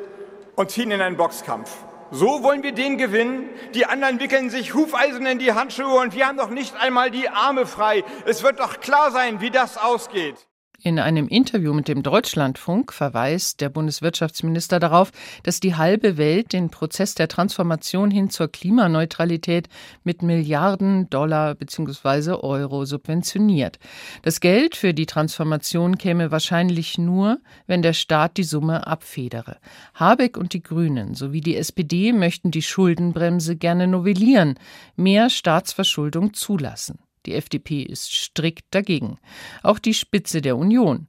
und 0.56 0.70
ziehen 0.70 0.90
in 0.90 1.02
einen 1.02 1.18
Boxkampf. 1.18 1.84
So 2.14 2.44
wollen 2.44 2.62
wir 2.62 2.70
den 2.70 2.96
gewinnen. 2.96 3.48
Die 3.74 3.86
anderen 3.86 4.20
wickeln 4.20 4.48
sich 4.48 4.72
Hufeisen 4.72 5.26
in 5.26 5.40
die 5.40 5.52
Handschuhe 5.52 6.00
und 6.00 6.14
wir 6.14 6.28
haben 6.28 6.38
doch 6.38 6.48
nicht 6.48 6.76
einmal 6.76 7.10
die 7.10 7.28
Arme 7.28 7.66
frei. 7.66 8.04
Es 8.24 8.44
wird 8.44 8.60
doch 8.60 8.78
klar 8.78 9.10
sein, 9.10 9.40
wie 9.40 9.50
das 9.50 9.76
ausgeht. 9.76 10.36
In 10.86 10.98
einem 10.98 11.28
Interview 11.28 11.72
mit 11.72 11.88
dem 11.88 12.02
Deutschlandfunk 12.02 12.92
verweist 12.92 13.62
der 13.62 13.70
Bundeswirtschaftsminister 13.70 14.78
darauf, 14.78 15.12
dass 15.42 15.58
die 15.58 15.76
halbe 15.76 16.18
Welt 16.18 16.52
den 16.52 16.68
Prozess 16.68 17.14
der 17.14 17.26
Transformation 17.26 18.10
hin 18.10 18.28
zur 18.28 18.48
Klimaneutralität 18.48 19.70
mit 20.02 20.22
Milliarden 20.22 21.08
Dollar 21.08 21.54
bzw. 21.54 22.32
Euro 22.32 22.84
subventioniert. 22.84 23.78
Das 24.20 24.40
Geld 24.40 24.76
für 24.76 24.92
die 24.92 25.06
Transformation 25.06 25.96
käme 25.96 26.30
wahrscheinlich 26.30 26.98
nur, 26.98 27.38
wenn 27.66 27.80
der 27.80 27.94
Staat 27.94 28.36
die 28.36 28.44
Summe 28.44 28.86
abfedere. 28.86 29.56
Habeck 29.94 30.36
und 30.36 30.52
die 30.52 30.62
Grünen 30.62 31.14
sowie 31.14 31.40
die 31.40 31.56
SPD 31.56 32.12
möchten 32.12 32.50
die 32.50 32.60
Schuldenbremse 32.60 33.56
gerne 33.56 33.86
novellieren, 33.86 34.58
mehr 34.96 35.30
Staatsverschuldung 35.30 36.34
zulassen. 36.34 36.98
Die 37.26 37.34
FDP 37.34 37.82
ist 37.82 38.12
strikt 38.12 38.66
dagegen. 38.70 39.18
Auch 39.62 39.78
die 39.78 39.94
Spitze 39.94 40.42
der 40.42 40.56
Union. 40.56 41.08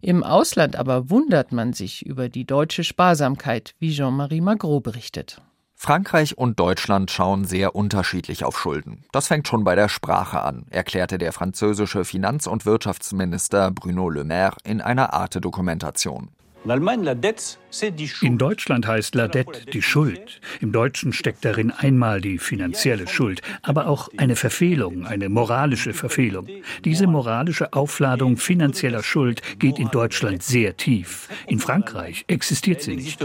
Im 0.00 0.24
Ausland 0.24 0.76
aber 0.76 1.10
wundert 1.10 1.52
man 1.52 1.72
sich 1.72 2.04
über 2.04 2.28
die 2.28 2.44
deutsche 2.44 2.82
Sparsamkeit, 2.82 3.74
wie 3.78 3.92
Jean-Marie 3.92 4.40
Magro 4.40 4.80
berichtet. 4.80 5.40
Frankreich 5.76 6.38
und 6.38 6.60
Deutschland 6.60 7.10
schauen 7.10 7.44
sehr 7.44 7.74
unterschiedlich 7.74 8.44
auf 8.44 8.56
Schulden. 8.56 9.04
Das 9.10 9.26
fängt 9.26 9.48
schon 9.48 9.64
bei 9.64 9.74
der 9.74 9.88
Sprache 9.88 10.40
an, 10.42 10.64
erklärte 10.70 11.18
der 11.18 11.32
französische 11.32 12.04
Finanz- 12.04 12.46
und 12.46 12.66
Wirtschaftsminister 12.66 13.72
Bruno 13.72 14.08
Le 14.08 14.22
Maire 14.22 14.56
in 14.62 14.80
einer 14.80 15.12
Arte-Dokumentation. 15.12 16.30
In 16.64 18.38
Deutschland 18.38 18.86
heißt 18.86 19.14
la 19.16 19.26
dette 19.26 19.66
die 19.66 19.82
Schuld. 19.82 20.40
Im 20.60 20.70
Deutschen 20.70 21.12
steckt 21.12 21.44
darin 21.44 21.72
einmal 21.72 22.20
die 22.20 22.38
finanzielle 22.38 23.08
Schuld, 23.08 23.42
aber 23.62 23.88
auch 23.88 24.08
eine 24.16 24.36
Verfehlung, 24.36 25.04
eine 25.04 25.28
moralische 25.28 25.92
Verfehlung. 25.92 26.46
Diese 26.84 27.08
moralische 27.08 27.72
Aufladung 27.72 28.36
finanzieller 28.36 29.02
Schuld 29.02 29.42
geht 29.58 29.80
in 29.80 29.88
Deutschland 29.88 30.42
sehr 30.44 30.76
tief. 30.76 31.28
In 31.48 31.58
Frankreich 31.58 32.24
existiert 32.28 32.82
sie 32.82 32.94
nicht. 32.94 33.18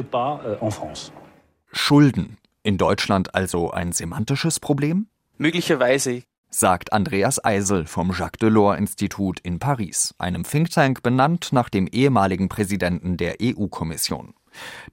Schulden. 1.71 2.37
In 2.63 2.77
Deutschland 2.77 3.35
also 3.35 3.71
ein 3.71 3.91
semantisches 3.91 4.59
Problem? 4.59 5.07
Möglicherweise 5.37 6.23
sagt 6.57 6.91
Andreas 6.91 7.43
Eisel 7.43 7.85
vom 7.85 8.11
Jacques 8.11 8.39
Delors 8.39 8.79
Institut 8.79 9.39
in 9.41 9.59
Paris, 9.59 10.15
einem 10.17 10.43
Think 10.43 10.71
Tank 10.71 11.03
benannt 11.03 11.49
nach 11.51 11.69
dem 11.69 11.85
ehemaligen 11.85 12.49
Präsidenten 12.49 13.15
der 13.15 13.35
EU-Kommission. 13.41 14.33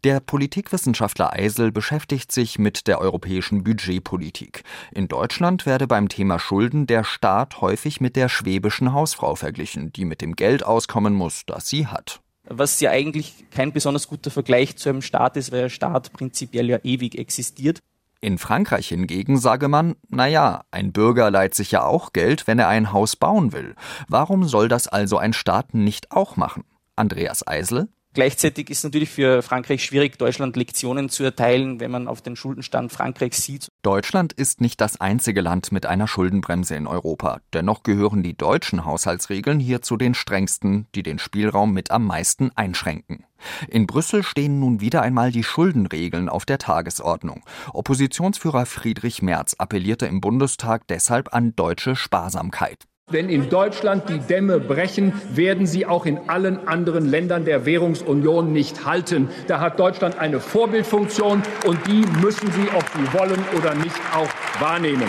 Der 0.04 0.20
Politikwissenschaftler 0.20 1.32
Eisel 1.32 1.72
beschäftigt 1.72 2.32
sich 2.32 2.58
mit 2.58 2.86
der 2.86 3.00
europäischen 3.00 3.64
Budgetpolitik. 3.64 4.62
In 4.92 5.08
Deutschland 5.08 5.64
werde 5.64 5.86
beim 5.86 6.10
Thema 6.10 6.38
Schulden 6.38 6.86
der 6.86 7.02
Staat 7.02 7.62
häufig 7.62 7.98
mit 7.98 8.14
der 8.14 8.28
schwäbischen 8.28 8.92
Hausfrau 8.92 9.34
verglichen, 9.34 9.90
die 9.90 10.04
mit 10.04 10.20
dem 10.20 10.36
Geld 10.36 10.66
auskommen 10.66 11.14
muss, 11.14 11.44
das 11.46 11.66
sie 11.66 11.86
hat. 11.86 12.20
Was 12.46 12.78
ja 12.80 12.90
eigentlich 12.90 13.46
kein 13.50 13.72
besonders 13.72 14.06
guter 14.06 14.30
Vergleich 14.30 14.76
zu 14.76 14.90
einem 14.90 15.00
Staat 15.00 15.38
ist, 15.38 15.50
weil 15.50 15.62
der 15.62 15.68
Staat 15.70 16.12
prinzipiell 16.12 16.68
ja 16.68 16.78
ewig 16.82 17.16
existiert. 17.18 17.80
In 18.24 18.38
Frankreich 18.38 18.88
hingegen 18.88 19.36
sage 19.36 19.68
man, 19.68 19.96
na 20.08 20.26
ja, 20.26 20.64
ein 20.70 20.94
Bürger 20.94 21.30
leiht 21.30 21.54
sich 21.54 21.72
ja 21.72 21.84
auch 21.84 22.14
Geld, 22.14 22.46
wenn 22.46 22.58
er 22.58 22.68
ein 22.68 22.90
Haus 22.90 23.16
bauen 23.16 23.52
will. 23.52 23.74
Warum 24.08 24.44
soll 24.44 24.68
das 24.68 24.88
also 24.88 25.18
ein 25.18 25.34
Staat 25.34 25.74
nicht 25.74 26.10
auch 26.10 26.38
machen? 26.38 26.64
Andreas 26.96 27.46
Eisel? 27.46 27.90
Gleichzeitig 28.14 28.70
ist 28.70 28.84
natürlich 28.84 29.10
für 29.10 29.42
Frankreich 29.42 29.84
schwierig, 29.84 30.18
Deutschland 30.18 30.54
Lektionen 30.54 31.08
zu 31.08 31.24
erteilen, 31.24 31.80
wenn 31.80 31.90
man 31.90 32.06
auf 32.06 32.22
den 32.22 32.36
Schuldenstand 32.36 32.92
Frankreichs 32.92 33.42
sieht. 33.42 33.66
Deutschland 33.82 34.32
ist 34.32 34.60
nicht 34.60 34.80
das 34.80 35.00
einzige 35.00 35.40
Land 35.40 35.72
mit 35.72 35.84
einer 35.84 36.06
Schuldenbremse 36.06 36.76
in 36.76 36.86
Europa. 36.86 37.40
Dennoch 37.52 37.82
gehören 37.82 38.22
die 38.22 38.36
deutschen 38.36 38.84
Haushaltsregeln 38.84 39.58
hier 39.58 39.82
zu 39.82 39.96
den 39.96 40.14
strengsten, 40.14 40.86
die 40.94 41.02
den 41.02 41.18
Spielraum 41.18 41.72
mit 41.72 41.90
am 41.90 42.06
meisten 42.06 42.52
einschränken. 42.54 43.26
In 43.68 43.88
Brüssel 43.88 44.22
stehen 44.22 44.60
nun 44.60 44.80
wieder 44.80 45.02
einmal 45.02 45.32
die 45.32 45.42
Schuldenregeln 45.42 46.28
auf 46.28 46.44
der 46.44 46.58
Tagesordnung. 46.58 47.42
Oppositionsführer 47.72 48.64
Friedrich 48.64 49.22
Merz 49.22 49.56
appellierte 49.58 50.06
im 50.06 50.20
Bundestag 50.20 50.86
deshalb 50.86 51.34
an 51.34 51.56
deutsche 51.56 51.96
Sparsamkeit. 51.96 52.84
Wenn 53.10 53.28
in 53.28 53.50
Deutschland 53.50 54.08
die 54.08 54.18
Dämme 54.18 54.58
brechen, 54.58 55.12
werden 55.30 55.66
sie 55.66 55.84
auch 55.84 56.06
in 56.06 56.18
allen 56.30 56.66
anderen 56.66 57.06
Ländern 57.06 57.44
der 57.44 57.66
Währungsunion 57.66 58.50
nicht 58.50 58.86
halten. 58.86 59.28
Da 59.46 59.60
hat 59.60 59.78
Deutschland 59.78 60.18
eine 60.18 60.40
Vorbildfunktion 60.40 61.42
und 61.66 61.86
die 61.86 62.02
müssen 62.22 62.50
sie, 62.50 62.66
ob 62.74 62.84
sie 62.88 63.18
wollen 63.18 63.44
oder 63.58 63.74
nicht, 63.74 64.00
auch 64.14 64.30
wahrnehmen. 64.58 65.06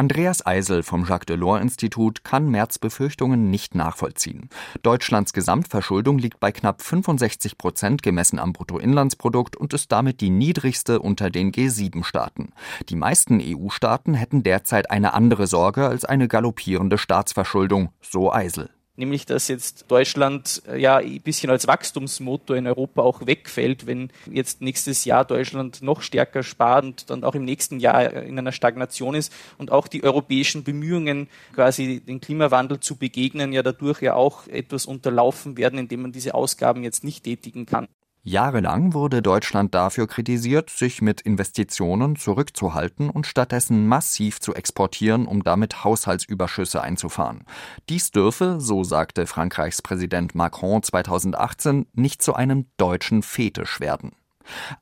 Andreas 0.00 0.46
Eisel 0.46 0.82
vom 0.82 1.04
Jacques 1.04 1.26
Delors 1.26 1.60
Institut 1.60 2.24
kann 2.24 2.48
Merz 2.48 2.78
Befürchtungen 2.78 3.50
nicht 3.50 3.74
nachvollziehen. 3.74 4.48
Deutschlands 4.82 5.34
Gesamtverschuldung 5.34 6.16
liegt 6.16 6.40
bei 6.40 6.52
knapp 6.52 6.80
65 6.80 7.58
Prozent 7.58 8.02
gemessen 8.02 8.38
am 8.38 8.54
Bruttoinlandsprodukt 8.54 9.56
und 9.56 9.74
ist 9.74 9.92
damit 9.92 10.22
die 10.22 10.30
niedrigste 10.30 11.00
unter 11.00 11.28
den 11.28 11.52
G7-Staaten. 11.52 12.54
Die 12.88 12.96
meisten 12.96 13.42
EU-Staaten 13.42 14.14
hätten 14.14 14.42
derzeit 14.42 14.90
eine 14.90 15.12
andere 15.12 15.46
Sorge 15.46 15.86
als 15.86 16.06
eine 16.06 16.28
galoppierende 16.28 16.96
Staatsverschuldung, 16.96 17.90
so 18.00 18.32
Eisel. 18.32 18.70
Nämlich 19.00 19.26
dass 19.26 19.48
jetzt 19.48 19.86
Deutschland 19.88 20.62
äh, 20.68 20.78
ja 20.78 20.98
ein 20.98 21.20
bisschen 21.20 21.50
als 21.50 21.66
Wachstumsmotor 21.66 22.56
in 22.56 22.68
Europa 22.68 23.02
auch 23.02 23.26
wegfällt, 23.26 23.86
wenn 23.86 24.10
jetzt 24.30 24.60
nächstes 24.60 25.04
Jahr 25.04 25.24
Deutschland 25.24 25.82
noch 25.82 26.02
stärker 26.02 26.44
spart 26.44 26.84
und 26.84 27.10
dann 27.10 27.24
auch 27.24 27.34
im 27.34 27.44
nächsten 27.44 27.80
Jahr 27.80 28.12
in 28.12 28.38
einer 28.38 28.52
Stagnation 28.52 29.16
ist 29.16 29.32
und 29.58 29.72
auch 29.72 29.88
die 29.88 30.04
europäischen 30.04 30.62
Bemühungen, 30.62 31.28
quasi 31.54 32.00
den 32.00 32.20
Klimawandel 32.20 32.78
zu 32.78 32.96
begegnen, 32.96 33.52
ja 33.52 33.64
dadurch 33.64 34.02
ja 34.02 34.14
auch 34.14 34.46
etwas 34.46 34.86
unterlaufen 34.86 35.56
werden, 35.56 35.78
indem 35.78 36.02
man 36.02 36.12
diese 36.12 36.34
Ausgaben 36.34 36.84
jetzt 36.84 37.02
nicht 37.02 37.24
tätigen 37.24 37.66
kann. 37.66 37.88
Jahrelang 38.22 38.92
wurde 38.92 39.22
Deutschland 39.22 39.74
dafür 39.74 40.06
kritisiert, 40.06 40.68
sich 40.68 41.00
mit 41.00 41.22
Investitionen 41.22 42.16
zurückzuhalten 42.16 43.08
und 43.08 43.26
stattdessen 43.26 43.86
massiv 43.86 44.40
zu 44.40 44.54
exportieren, 44.54 45.24
um 45.26 45.42
damit 45.42 45.84
Haushaltsüberschüsse 45.84 46.82
einzufahren. 46.82 47.44
Dies 47.88 48.10
dürfe, 48.10 48.60
so 48.60 48.84
sagte 48.84 49.26
Frankreichs 49.26 49.80
Präsident 49.80 50.34
Macron 50.34 50.82
2018, 50.82 51.86
nicht 51.94 52.20
zu 52.22 52.34
einem 52.34 52.66
deutschen 52.76 53.22
Fetisch 53.22 53.80
werden. 53.80 54.12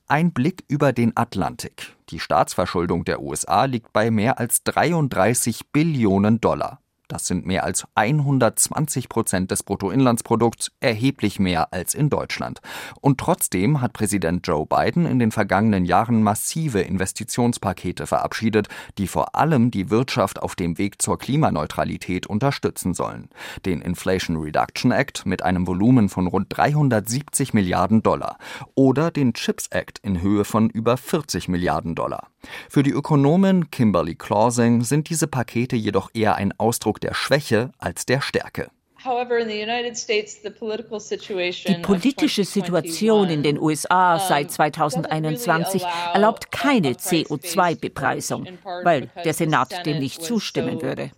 Ein 0.09 0.33
Blick 0.33 0.65
über 0.67 0.93
den 0.93 1.17
Atlantik. 1.17 1.97
Die 2.11 2.19
Staatsverschuldung 2.19 3.05
der 3.05 3.23
USA 3.23 3.67
liegt 3.67 3.93
bei 3.93 4.11
mehr 4.11 4.41
als 4.41 4.65
33 4.65 5.71
Billionen 5.71 6.41
Dollar. 6.41 6.81
Das 7.09 7.27
sind 7.27 7.47
mehr 7.47 7.65
als 7.65 7.87
120 7.95 9.09
Prozent 9.09 9.51
des 9.51 9.63
Bruttoinlandsprodukts, 9.63 10.73
erheblich 10.81 11.41
mehr 11.41 11.73
als 11.73 11.95
in 11.95 12.11
Deutschland. 12.11 12.61
Und 13.01 13.19
trotzdem 13.19 13.81
hat 13.81 13.95
Präsident 13.95 14.47
Joe 14.47 14.67
Biden 14.67 15.07
in 15.07 15.19
den 15.19 15.31
vergangenen 15.31 15.87
Jahren 15.87 16.23
massive 16.23 16.83
Investitionspakete 16.83 18.07
verabschiedet, 18.07 18.69
die 18.99 19.07
vor 19.07 19.35
allem 19.35 19.71
die 19.71 19.89
Wirtschaft 19.89 20.43
auf 20.43 20.55
dem 20.55 20.77
Weg 20.77 21.01
zur 21.01 21.19
Klimaneutralität 21.19 22.27
unterstützen 22.27 22.93
sollen. 22.93 23.31
Den 23.65 23.81
Inflation 23.81 24.37
Reduction 24.37 24.93
Act 24.93 25.25
mit 25.25 25.43
einem 25.43 25.67
Volumen 25.67 26.11
von 26.11 26.27
rund 26.27 26.47
370 26.51 27.55
Milliarden 27.55 28.03
Dollar 28.03 28.37
oder 28.75 29.11
den 29.11 29.33
Chips 29.33 29.69
Act 29.69 29.99
in 30.01 30.21
Höhe 30.21 30.45
von 30.45 30.69
über 30.69 30.99
40 30.99 31.49
Milliarden 31.49 31.95
Dollar. 31.95 32.29
Für 32.69 32.83
die 32.83 32.91
Ökonomin 32.91 33.71
Kimberly 33.71 34.15
Clausing 34.15 34.83
sind 34.83 35.11
diese 35.11 35.27
Pakete 35.27 35.77
jedoch 35.77 36.11
eher 36.15 36.37
ein 36.37 36.53
Ausdruck 36.59 37.01
der 37.01 37.15
Schwäche 37.15 37.73
als 37.79 38.07
der 38.07 38.21
Stärke. 38.21 38.71
Die 41.69 41.83
politische 41.83 42.45
Situation 42.45 43.31
in 43.31 43.43
den 43.45 43.59
USA 43.59 44.19
seit 44.19 44.51
2021 44.51 45.85
erlaubt 46.13 46.51
keine 46.51 46.93
CO2-Bepreisung, 46.95 48.49
weil 48.83 49.09
der 49.25 49.35
Senat 49.35 49.87
dem 49.87 50.01
nicht 50.01 50.23
zustimmen 50.23 50.83
würde. 50.83 51.11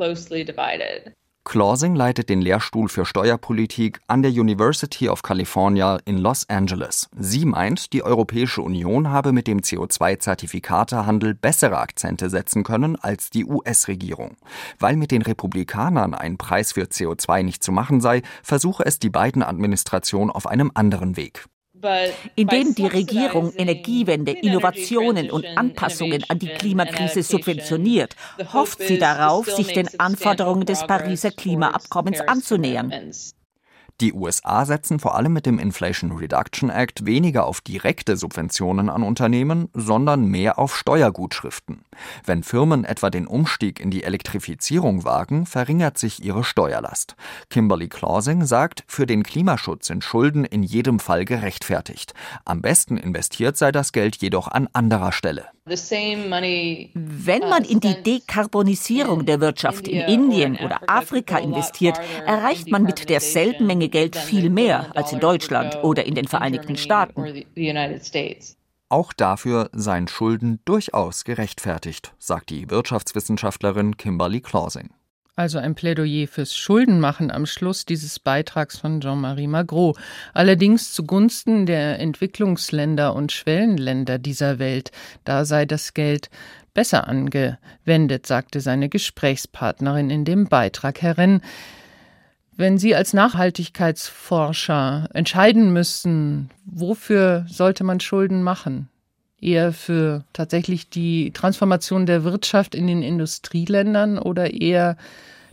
Clausing 1.44 1.94
leitet 1.94 2.28
den 2.28 2.42
Lehrstuhl 2.42 2.88
für 2.88 3.06
Steuerpolitik 3.06 4.00
an 4.06 4.22
der 4.22 4.30
University 4.30 5.08
of 5.08 5.22
California 5.22 5.98
in 6.04 6.18
Los 6.18 6.48
Angeles. 6.48 7.08
Sie 7.16 7.46
meint, 7.46 7.92
die 7.94 8.02
Europäische 8.02 8.60
Union 8.60 9.08
habe 9.08 9.32
mit 9.32 9.46
dem 9.46 9.60
CO2-Zertifikatehandel 9.60 11.34
bessere 11.34 11.78
Akzente 11.78 12.28
setzen 12.28 12.62
können 12.62 12.96
als 12.96 13.30
die 13.30 13.46
US-Regierung. 13.46 14.36
Weil 14.78 14.96
mit 14.96 15.10
den 15.10 15.22
Republikanern 15.22 16.14
ein 16.14 16.36
Preis 16.36 16.72
für 16.72 16.84
CO2 16.84 17.42
nicht 17.42 17.64
zu 17.64 17.72
machen 17.72 18.00
sei, 18.00 18.22
versuche 18.42 18.84
es 18.84 18.98
die 18.98 19.10
beiden 19.10 19.42
Administration 19.42 20.30
auf 20.30 20.46
einem 20.46 20.70
anderen 20.74 21.16
Weg. 21.16 21.46
Indem 22.34 22.74
die 22.74 22.86
Regierung 22.86 23.52
Energiewende, 23.54 24.32
Innovationen 24.32 25.30
und 25.30 25.46
Anpassungen 25.56 26.24
an 26.28 26.38
die 26.38 26.48
Klimakrise 26.48 27.22
subventioniert, 27.22 28.16
hofft 28.52 28.82
sie 28.82 28.98
darauf, 28.98 29.50
sich 29.50 29.68
den 29.68 29.88
Anforderungen 29.98 30.66
des 30.66 30.86
Pariser 30.86 31.30
Klimaabkommens 31.30 32.20
anzunähern. 32.20 32.92
Die 34.00 34.14
USA 34.14 34.64
setzen 34.64 34.98
vor 34.98 35.14
allem 35.14 35.34
mit 35.34 35.44
dem 35.44 35.58
Inflation 35.58 36.12
Reduction 36.12 36.70
Act 36.70 37.04
weniger 37.04 37.44
auf 37.46 37.60
direkte 37.60 38.16
Subventionen 38.16 38.88
an 38.88 39.02
Unternehmen, 39.02 39.68
sondern 39.74 40.24
mehr 40.24 40.58
auf 40.58 40.74
Steuergutschriften. 40.74 41.82
Wenn 42.24 42.42
Firmen 42.42 42.84
etwa 42.84 43.10
den 43.10 43.26
Umstieg 43.26 43.78
in 43.78 43.90
die 43.90 44.04
Elektrifizierung 44.04 45.04
wagen, 45.04 45.44
verringert 45.44 45.98
sich 45.98 46.24
ihre 46.24 46.44
Steuerlast. 46.44 47.14
Kimberly 47.50 47.88
Clausing 47.88 48.46
sagt, 48.46 48.84
für 48.86 49.04
den 49.04 49.22
Klimaschutz 49.22 49.88
sind 49.88 50.02
Schulden 50.02 50.46
in 50.46 50.62
jedem 50.62 50.98
Fall 50.98 51.26
gerechtfertigt. 51.26 52.14
Am 52.46 52.62
besten 52.62 52.96
investiert 52.96 53.58
sei 53.58 53.70
das 53.70 53.92
Geld 53.92 54.16
jedoch 54.16 54.48
an 54.48 54.68
anderer 54.72 55.12
Stelle. 55.12 55.48
Wenn 55.70 57.40
man 57.48 57.64
in 57.64 57.80
die 57.80 58.02
Dekarbonisierung 58.02 59.24
der 59.24 59.40
Wirtschaft 59.40 59.86
in 59.88 60.00
Indien 60.00 60.56
oder 60.56 60.80
Afrika 60.86 61.38
investiert, 61.38 61.98
erreicht 62.26 62.70
man 62.70 62.82
mit 62.82 63.08
derselben 63.08 63.66
Menge 63.66 63.88
Geld 63.88 64.16
viel 64.16 64.50
mehr 64.50 64.94
als 64.96 65.12
in 65.12 65.20
Deutschland 65.20 65.82
oder 65.82 66.04
in 66.04 66.14
den 66.14 66.26
Vereinigten 66.26 66.76
Staaten. 66.76 67.44
Auch 68.88 69.12
dafür 69.12 69.70
seien 69.72 70.08
Schulden 70.08 70.58
durchaus 70.64 71.22
gerechtfertigt, 71.22 72.12
sagt 72.18 72.50
die 72.50 72.68
Wirtschaftswissenschaftlerin 72.70 73.96
Kimberly 73.96 74.40
Clausing. 74.40 74.90
Also 75.40 75.58
ein 75.58 75.74
Plädoyer 75.74 76.28
fürs 76.28 76.54
Schuldenmachen 76.54 77.30
am 77.30 77.46
Schluss 77.46 77.86
dieses 77.86 78.18
Beitrags 78.18 78.76
von 78.76 79.00
Jean-Marie 79.00 79.46
Magro. 79.46 79.96
Allerdings 80.34 80.92
zugunsten 80.92 81.64
der 81.64 81.98
Entwicklungsländer 81.98 83.14
und 83.14 83.32
Schwellenländer 83.32 84.18
dieser 84.18 84.58
Welt. 84.58 84.92
Da 85.24 85.46
sei 85.46 85.64
das 85.64 85.94
Geld 85.94 86.28
besser 86.74 87.08
angewendet, 87.08 88.26
sagte 88.26 88.60
seine 88.60 88.90
Gesprächspartnerin 88.90 90.10
in 90.10 90.26
dem 90.26 90.46
Beitrag. 90.46 91.00
Herr 91.00 91.16
Renn, 91.16 91.40
wenn 92.58 92.76
Sie 92.76 92.94
als 92.94 93.14
Nachhaltigkeitsforscher 93.14 95.08
entscheiden 95.14 95.72
müssten, 95.72 96.50
wofür 96.66 97.46
sollte 97.48 97.82
man 97.82 98.00
Schulden 98.00 98.42
machen? 98.42 98.90
Eher 99.40 99.72
für 99.72 100.24
tatsächlich 100.32 100.88
die 100.90 101.30
Transformation 101.32 102.06
der 102.06 102.24
Wirtschaft 102.24 102.74
in 102.74 102.86
den 102.86 103.02
Industrieländern 103.02 104.18
oder 104.18 104.52
eher 104.52 104.96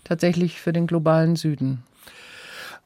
tatsächlich 0.03 0.59
für 0.59 0.73
den 0.73 0.87
globalen 0.87 1.35
Süden? 1.35 1.83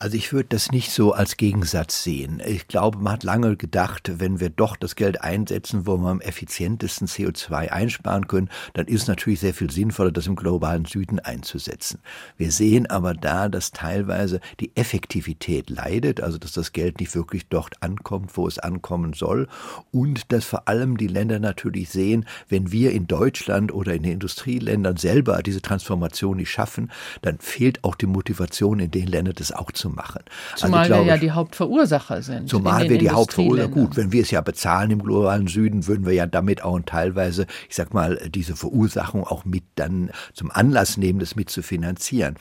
Also 0.02 0.18
ich 0.18 0.34
würde 0.34 0.50
das 0.50 0.72
nicht 0.72 0.90
so 0.90 1.14
als 1.14 1.38
Gegensatz 1.38 2.04
sehen. 2.04 2.42
Ich 2.44 2.68
glaube, 2.68 2.98
man 2.98 3.14
hat 3.14 3.24
lange 3.24 3.56
gedacht, 3.56 4.12
wenn 4.16 4.40
wir 4.40 4.50
doch 4.50 4.76
das 4.76 4.96
Geld 4.96 5.22
einsetzen, 5.22 5.86
wo 5.86 5.96
wir 5.98 6.10
am 6.10 6.22
effizientesten 6.22 7.08
CO2 7.08 7.70
einsparen 7.70 8.28
können, 8.28 8.50
dann 8.74 8.88
ist 8.88 9.04
es 9.04 9.08
natürlich 9.08 9.42
sehr 9.42 9.54
viel 9.54 9.70
sinnvoller, 9.70 10.12
das 10.12 10.26
im 10.26 10.36
globalen 10.36 10.86
Süden 10.86 11.20
einzusetzen. 11.20 12.00
Wir 12.36 12.52
sehen 12.52 12.90
aber 12.90 13.14
da, 13.14 13.48
dass 13.48 13.74
teilweise 13.74 14.40
die 14.60 14.76
Effektivität 14.76 15.70
leidet, 15.70 16.20
also 16.20 16.40
dass 16.40 16.54
das 16.54 16.72
Geld 16.72 17.00
nicht 17.00 17.14
wirklich 17.14 17.48
dort 17.50 17.84
ankommt, 17.84 18.36
wo 18.38 18.48
es 18.48 18.58
ankommen 18.58 19.14
soll 19.14 19.48
und 19.92 20.32
dass 20.32 20.46
vor 20.46 20.68
allem 20.68 20.98
die 20.98 21.06
Länder 21.06 21.38
natürlich 21.38 21.92
sehen, 21.92 22.26
wenn 22.50 22.72
wir 22.72 22.92
in 22.94 23.06
Deutschland 23.06 23.72
oder 23.72 23.94
in 23.94 24.02
den 24.02 24.14
Industrieländern 24.14 24.98
selber 24.98 25.44
diese 25.44 25.62
Transformation 25.62 26.38
nicht 26.38 26.50
schaffen, 26.50 26.92
dann 27.22 27.38
fehlt 27.38 27.84
auch 27.84 27.94
die 27.94 28.08
Motivation 28.08 28.80
in 28.80 28.90
den 28.90 29.06
Ländern, 29.06 29.36
das 29.36 29.52
auch 29.52 29.72
zu 29.72 29.91
machen. 29.92 30.24
Also 30.54 30.66
zumal 30.66 30.92
also, 30.92 30.96
wir 30.96 31.04
ja 31.04 31.18
die 31.18 31.32
Hauptverursacher 31.32 32.22
sind. 32.22 32.50
Zumal 32.50 32.90
wir 32.90 32.98
die 32.98 33.10
Hauptverursacher, 33.10 33.70
gut, 33.70 33.98
wenn 33.98 34.12
wir 34.12 34.22
es 34.24 34.32
ja 34.32 34.42
bezahlen 34.42 34.92
im 34.92 35.04
globalen 35.04 35.48
Süden, 35.48 35.88
würden 35.88 36.06
wir 36.06 36.14
ja 36.14 36.26
damit 36.26 36.64
auch 36.64 36.80
teilweise, 36.86 37.46
ich 37.70 37.76
sag 37.76 37.94
mal, 37.94 38.18
diese 38.30 38.56
Verursachung 38.56 39.26
auch 39.26 39.46
mit 39.46 39.64
dann 39.76 40.12
zum 40.34 40.52
Anlass 40.52 40.98
nehmen, 40.98 41.20
das 41.20 41.36
mit 41.36 41.50
zu 41.50 41.62
finanzieren. 41.62 42.36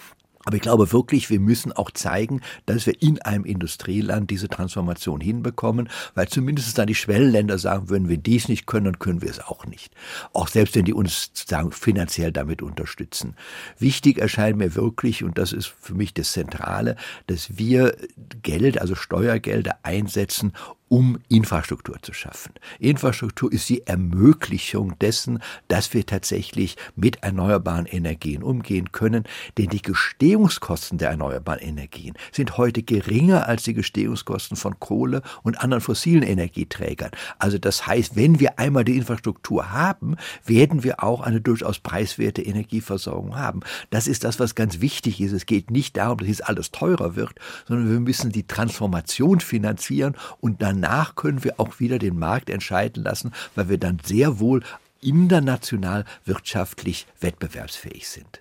Aber 0.44 0.56
ich 0.56 0.62
glaube 0.62 0.90
wirklich, 0.92 1.28
wir 1.28 1.38
müssen 1.38 1.72
auch 1.72 1.90
zeigen, 1.90 2.40
dass 2.64 2.86
wir 2.86 3.00
in 3.02 3.20
einem 3.20 3.44
Industrieland 3.44 4.30
diese 4.30 4.48
Transformation 4.48 5.20
hinbekommen, 5.20 5.90
weil 6.14 6.28
zumindest 6.28 6.78
dann 6.78 6.86
die 6.86 6.94
Schwellenländer 6.94 7.58
sagen, 7.58 7.90
wenn 7.90 8.08
wir 8.08 8.16
dies 8.16 8.48
nicht 8.48 8.66
können, 8.66 8.86
dann 8.86 8.98
können 8.98 9.20
wir 9.20 9.30
es 9.30 9.40
auch 9.40 9.66
nicht. 9.66 9.92
Auch 10.32 10.48
selbst 10.48 10.74
wenn 10.76 10.86
die 10.86 10.94
uns 10.94 11.30
sagen, 11.34 11.72
finanziell 11.72 12.32
damit 12.32 12.62
unterstützen. 12.62 13.36
Wichtig 13.78 14.18
erscheint 14.18 14.56
mir 14.56 14.74
wirklich, 14.74 15.24
und 15.24 15.36
das 15.36 15.52
ist 15.52 15.66
für 15.66 15.94
mich 15.94 16.14
das 16.14 16.32
Zentrale, 16.32 16.96
dass 17.26 17.58
wir 17.58 17.96
Geld, 18.42 18.80
also 18.80 18.94
Steuergelder 18.94 19.80
einsetzen, 19.82 20.52
um 20.90 21.20
Infrastruktur 21.28 22.02
zu 22.02 22.12
schaffen. 22.12 22.52
Infrastruktur 22.80 23.52
ist 23.52 23.68
die 23.68 23.86
Ermöglichung 23.86 24.98
dessen, 24.98 25.38
dass 25.68 25.94
wir 25.94 26.04
tatsächlich 26.04 26.76
mit 26.96 27.22
erneuerbaren 27.22 27.86
Energien 27.86 28.42
umgehen 28.42 28.90
können, 28.90 29.22
denn 29.56 29.68
die 29.68 29.82
Gestehungskosten 29.82 30.98
der 30.98 31.10
erneuerbaren 31.10 31.60
Energien 31.60 32.14
sind 32.32 32.58
heute 32.58 32.82
geringer 32.82 33.46
als 33.46 33.62
die 33.62 33.74
Gestehungskosten 33.74 34.56
von 34.56 34.80
Kohle 34.80 35.22
und 35.44 35.62
anderen 35.62 35.80
fossilen 35.80 36.24
Energieträgern. 36.24 37.12
Also 37.38 37.58
das 37.58 37.86
heißt, 37.86 38.16
wenn 38.16 38.40
wir 38.40 38.58
einmal 38.58 38.82
die 38.82 38.96
Infrastruktur 38.96 39.70
haben, 39.70 40.16
werden 40.44 40.82
wir 40.82 41.04
auch 41.04 41.20
eine 41.20 41.40
durchaus 41.40 41.78
preiswerte 41.78 42.42
Energieversorgung 42.42 43.36
haben. 43.36 43.60
Das 43.90 44.08
ist 44.08 44.24
das, 44.24 44.40
was 44.40 44.56
ganz 44.56 44.80
wichtig 44.80 45.20
ist. 45.20 45.30
Es 45.30 45.46
geht 45.46 45.70
nicht 45.70 45.96
darum, 45.96 46.18
dass 46.18 46.26
jetzt 46.26 46.48
alles 46.48 46.72
teurer 46.72 47.14
wird, 47.14 47.34
sondern 47.68 47.88
wir 47.88 48.00
müssen 48.00 48.32
die 48.32 48.48
Transformation 48.48 49.38
finanzieren 49.38 50.16
und 50.40 50.62
dann 50.62 50.79
danach 50.80 51.14
können 51.14 51.44
wir 51.44 51.58
auch 51.58 51.80
wieder 51.80 51.98
den 51.98 52.18
Markt 52.18 52.50
entscheiden 52.50 53.02
lassen, 53.02 53.32
weil 53.54 53.68
wir 53.68 53.78
dann 53.78 53.98
sehr 54.04 54.40
wohl 54.40 54.62
international 55.00 56.04
wirtschaftlich 56.24 57.06
wettbewerbsfähig 57.20 58.08
sind. 58.08 58.40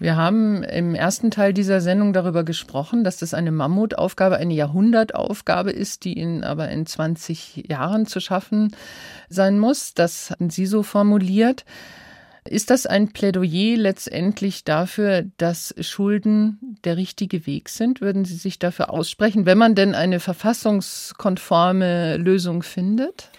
Wir 0.00 0.16
haben 0.16 0.64
im 0.64 0.94
ersten 0.94 1.30
Teil 1.30 1.54
dieser 1.54 1.80
Sendung 1.80 2.12
darüber 2.12 2.42
gesprochen, 2.42 3.04
dass 3.04 3.18
das 3.18 3.32
eine 3.32 3.52
Mammutaufgabe, 3.52 4.36
eine 4.36 4.52
Jahrhundertaufgabe 4.52 5.70
ist, 5.70 6.04
die 6.04 6.14
in 6.14 6.42
aber 6.42 6.68
in 6.68 6.84
20 6.84 7.68
Jahren 7.68 8.04
zu 8.06 8.20
schaffen 8.20 8.74
sein 9.28 9.58
muss. 9.58 9.94
Das 9.94 10.30
hatten 10.30 10.50
Sie 10.50 10.66
so 10.66 10.82
formuliert. 10.82 11.64
Ist 12.46 12.68
das 12.68 12.84
ein 12.84 13.12
Plädoyer 13.12 13.76
letztendlich 13.78 14.64
dafür, 14.64 15.24
dass 15.38 15.74
Schulden 15.80 16.78
der 16.84 16.98
richtige 16.98 17.46
Weg 17.46 17.70
sind? 17.70 18.02
Würden 18.02 18.26
Sie 18.26 18.36
sich 18.36 18.58
dafür 18.58 18.90
aussprechen, 18.90 19.46
wenn 19.46 19.56
man 19.56 19.74
denn 19.74 19.94
eine 19.94 20.20
verfassungskonforme 20.20 22.18
Lösung 22.18 22.62
findet? 22.62 23.30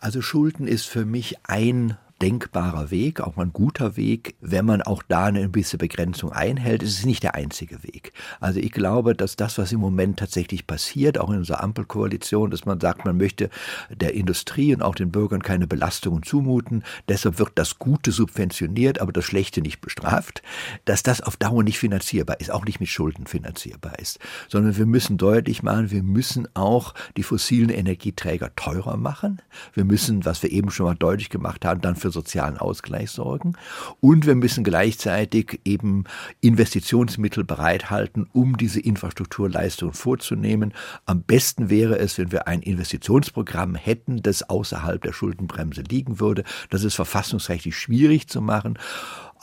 Also 0.00 0.22
Schulden 0.22 0.66
ist 0.66 0.86
für 0.86 1.04
mich 1.04 1.36
ein 1.44 1.98
denkbarer 2.22 2.90
Weg, 2.90 3.20
auch 3.20 3.36
ein 3.36 3.52
guter 3.52 3.96
Weg, 3.96 4.36
wenn 4.40 4.64
man 4.64 4.82
auch 4.82 5.02
da 5.02 5.26
eine 5.26 5.48
gewisse 5.48 5.78
Begrenzung 5.78 6.32
einhält. 6.32 6.82
Es 6.82 6.98
ist 6.98 7.06
nicht 7.06 7.22
der 7.22 7.34
einzige 7.34 7.82
Weg. 7.82 8.12
Also 8.40 8.60
ich 8.60 8.72
glaube, 8.72 9.14
dass 9.14 9.36
das, 9.36 9.58
was 9.58 9.72
im 9.72 9.80
Moment 9.80 10.18
tatsächlich 10.18 10.66
passiert, 10.66 11.18
auch 11.18 11.30
in 11.30 11.38
unserer 11.38 11.62
Ampelkoalition, 11.62 12.50
dass 12.50 12.64
man 12.64 12.80
sagt, 12.80 13.04
man 13.04 13.16
möchte 13.16 13.50
der 13.90 14.14
Industrie 14.14 14.74
und 14.74 14.82
auch 14.82 14.94
den 14.94 15.10
Bürgern 15.10 15.42
keine 15.42 15.66
Belastungen 15.66 16.22
zumuten, 16.22 16.84
deshalb 17.08 17.38
wird 17.38 17.52
das 17.56 17.78
Gute 17.78 18.12
subventioniert, 18.12 19.00
aber 19.00 19.12
das 19.12 19.24
Schlechte 19.24 19.60
nicht 19.60 19.80
bestraft, 19.80 20.42
dass 20.84 21.02
das 21.02 21.20
auf 21.20 21.36
Dauer 21.36 21.62
nicht 21.62 21.78
finanzierbar 21.78 22.40
ist, 22.40 22.50
auch 22.50 22.64
nicht 22.64 22.80
mit 22.80 22.88
Schulden 22.88 23.26
finanzierbar 23.26 23.98
ist, 23.98 24.18
sondern 24.48 24.76
wir 24.76 24.86
müssen 24.86 25.18
deutlich 25.18 25.62
machen, 25.62 25.90
wir 25.90 26.02
müssen 26.02 26.48
auch 26.54 26.94
die 27.16 27.22
fossilen 27.22 27.70
Energieträger 27.70 28.54
teurer 28.54 28.96
machen. 28.96 29.42
Wir 29.72 29.84
müssen, 29.84 30.24
was 30.24 30.42
wir 30.42 30.50
eben 30.50 30.70
schon 30.70 30.86
mal 30.86 30.94
deutlich 30.94 31.28
gemacht 31.28 31.64
haben, 31.64 31.80
dann 31.80 31.96
für 32.04 32.10
sozialen 32.10 32.58
Ausgleich 32.58 33.10
sorgen. 33.10 33.54
Und 34.00 34.26
wir 34.26 34.34
müssen 34.34 34.62
gleichzeitig 34.62 35.60
eben 35.64 36.04
Investitionsmittel 36.42 37.44
bereithalten, 37.44 38.28
um 38.34 38.58
diese 38.58 38.78
Infrastrukturleistungen 38.78 39.94
vorzunehmen. 39.94 40.74
Am 41.06 41.22
besten 41.22 41.70
wäre 41.70 41.98
es, 41.98 42.18
wenn 42.18 42.30
wir 42.30 42.46
ein 42.46 42.60
Investitionsprogramm 42.60 43.74
hätten, 43.74 44.20
das 44.20 44.42
außerhalb 44.42 45.00
der 45.00 45.14
Schuldenbremse 45.14 45.80
liegen 45.80 46.20
würde. 46.20 46.44
Das 46.68 46.84
ist 46.84 46.94
verfassungsrechtlich 46.94 47.74
schwierig 47.74 48.28
zu 48.28 48.42
machen 48.42 48.78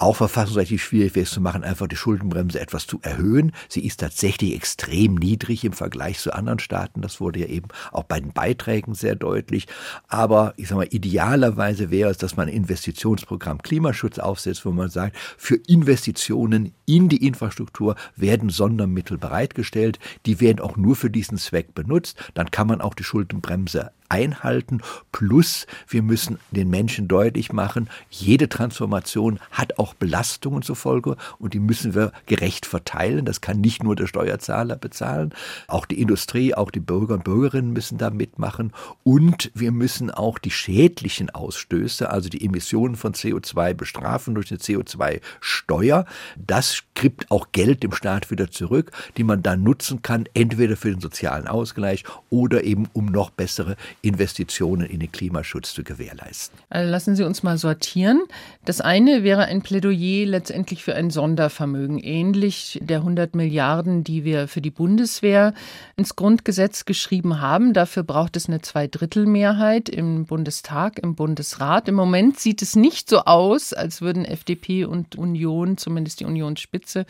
auch 0.02 0.16
verfassungsrechtlich 0.16 0.84
schwierig 0.84 1.16
wäre 1.16 1.24
es 1.24 1.32
zu 1.32 1.42
machen, 1.42 1.64
einfach 1.64 1.88
die 1.88 1.96
Schuldenbremse 1.96 2.60
etwas 2.60 2.88
zu 2.88 3.00
erhöhen. 3.04 3.52
Sie 3.70 3.86
ist 3.86 4.00
tatsächlich 4.00 4.56
extrem 4.56 5.16
niedrig 5.16 5.64
im 5.64 5.74
Vergleich 5.74 6.20
zu 6.20 6.34
anderen 6.34 6.60
Staaten. 6.60 7.02
Das 7.02 7.22
wurde 7.22 7.42
ja 7.42 7.46
eben 7.46 7.68
auch 7.92 8.04
bei 8.04 8.20
den 8.20 8.34
Beiträgen 8.34 8.96
sehr 8.96 9.16
deutlich. 9.16 9.68
Aber 10.08 10.54
ich 10.58 10.70
sage 10.70 10.80
mal, 10.80 10.88
idealerweise 10.90 11.92
wäre 11.92 12.10
es, 12.10 12.18
dass 12.18 12.36
man 12.36 12.48
ein 12.48 12.54
Investitionsprogramm 12.54 13.62
Klimaschutz 13.62 14.18
aufsetzt, 14.18 14.66
wo 14.66 14.72
man 14.72 14.90
sagt, 14.90 15.16
für 15.38 15.56
Investitionen 15.56 16.74
in 16.86 17.08
die 17.08 17.26
Infrastruktur 17.26 17.96
werden 18.16 18.50
Sondermittel 18.50 19.20
bereitgestellt. 19.20 20.00
Die 20.26 20.40
werden 20.40 20.62
auch 20.62 20.78
nur 20.78 20.96
für 20.96 21.12
diesen 21.12 21.38
Zweck 21.38 21.76
benutzt. 21.76 22.18
Dann 22.34 22.50
kann 22.50 22.68
man 22.68 22.82
auch 22.82 22.96
die 22.96 23.04
Schuldenbremse 23.04 23.92
einhalten. 24.12 24.82
Plus, 25.14 25.66
wir 25.88 26.04
müssen 26.04 26.38
den 26.52 26.70
Menschen 26.70 27.08
deutlich 27.08 27.54
machen, 27.54 27.90
jede 28.10 28.50
Transformation 28.50 29.40
hat 29.52 29.80
auch 29.80 29.94
Belastungen 29.94 30.62
zur 30.62 30.76
Folge 30.76 31.16
und 31.40 31.54
die 31.54 31.60
müssen 31.60 31.96
wir 31.96 32.12
gerecht 32.26 32.66
verteilen. 32.66 33.24
Das 33.24 33.40
kann 33.40 33.62
nicht 33.62 33.84
nur 33.84 33.96
der 33.96 34.08
Steuerzahler 34.08 34.76
bezahlen. 34.76 35.34
Auch 35.68 35.86
die 35.86 36.02
Industrie, 36.02 36.54
auch 36.54 36.72
die 36.72 36.82
Bürger 36.82 37.14
und 37.14 37.24
Bürgerinnen 37.24 37.72
müssen 37.72 37.98
da 37.98 38.10
mitmachen. 38.10 38.74
Und 39.04 39.50
wir 39.54 39.72
müssen 39.72 40.12
auch 40.12 40.38
die 40.40 40.52
schädlichen 40.52 41.30
Ausstöße, 41.30 42.10
also 42.10 42.28
die 42.28 42.46
Emissionen 42.46 42.98
von 42.98 43.14
CO2 43.14 43.74
bestrafen 43.74 44.36
durch 44.36 44.52
eine 44.52 44.60
CO2-Steuer. 44.60 46.06
Das 46.36 46.84
kriegt 46.96 47.32
auch 47.32 47.54
Geld 47.54 47.84
dem 47.84 47.94
Staat 47.94 48.30
wieder 48.30 48.52
zurück, 48.52 48.92
die 49.16 49.24
man 49.24 49.42
dann 49.42 49.64
nutzen 49.64 50.02
kann, 50.02 50.26
entweder 50.34 50.76
für 50.76 50.92
den 50.92 51.00
sozialen 51.00 51.48
Ausgleich 51.48 52.04
oder 52.30 52.66
eben 52.66 52.90
um 52.92 53.06
noch 53.06 53.30
bessere 53.30 53.78
Investitionen 54.02 54.88
in 54.88 55.00
den 55.00 55.12
Klimaschutz 55.12 55.74
zu 55.74 55.84
gewährleisten. 55.84 56.58
Also 56.70 56.90
lassen 56.90 57.16
Sie 57.16 57.24
uns 57.24 57.44
mal 57.44 57.58
sortieren. 57.58 58.24
Das 58.66 58.82
eine 58.82 59.24
wäre 59.24 59.46
ein 59.46 59.62
Plädoyer 59.62 60.26
letztendlich 60.26 60.84
für 60.84 60.96
ein 60.96 61.12
Sondervermögen, 61.12 62.00
ähnlich 62.00 62.80
der 62.82 63.00
100 63.00 63.36
Milliarden, 63.36 64.04
die 64.04 64.24
wir 64.24 64.48
für 64.48 64.62
die 64.62 64.72
Bundeswehr 64.72 65.54
ins 65.98 66.16
Grundgesetz 66.16 66.86
geschrieben 66.86 67.42
haben. 67.42 67.74
Dafür 67.74 68.02
braucht 68.04 68.38
es 68.38 68.48
eine 68.48 68.62
Zweidrittelmehrheit 68.62 69.88
im 69.88 70.26
Bundestag, 70.26 70.98
im 71.00 71.14
Bundesrat. 71.14 71.88
Im 71.88 71.96
Moment 71.96 72.40
sieht 72.40 72.62
es 72.64 72.76
nicht 72.76 73.08
so 73.08 73.20
aus, 73.20 73.74
als 73.74 74.02
würden 74.02 74.26
FDP 74.26 74.86
und 74.86 75.16
Union, 75.16 75.78
zumindest 75.78 76.22
die 76.22 76.26
Unionsspitze, 76.26 77.06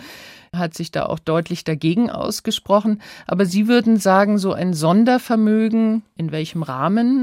hat 0.53 0.73
sich 0.73 0.91
da 0.91 1.05
auch 1.05 1.19
deutlich 1.19 1.63
dagegen 1.63 2.09
ausgesprochen. 2.09 3.01
Aber 3.27 3.45
Sie 3.45 3.69
würden 3.69 3.97
sagen, 3.97 4.37
so 4.37 4.51
ein 4.51 4.73
Sondervermögen, 4.73 6.03
in 6.17 6.33
welchem 6.33 6.63
Rahmen, 6.63 6.80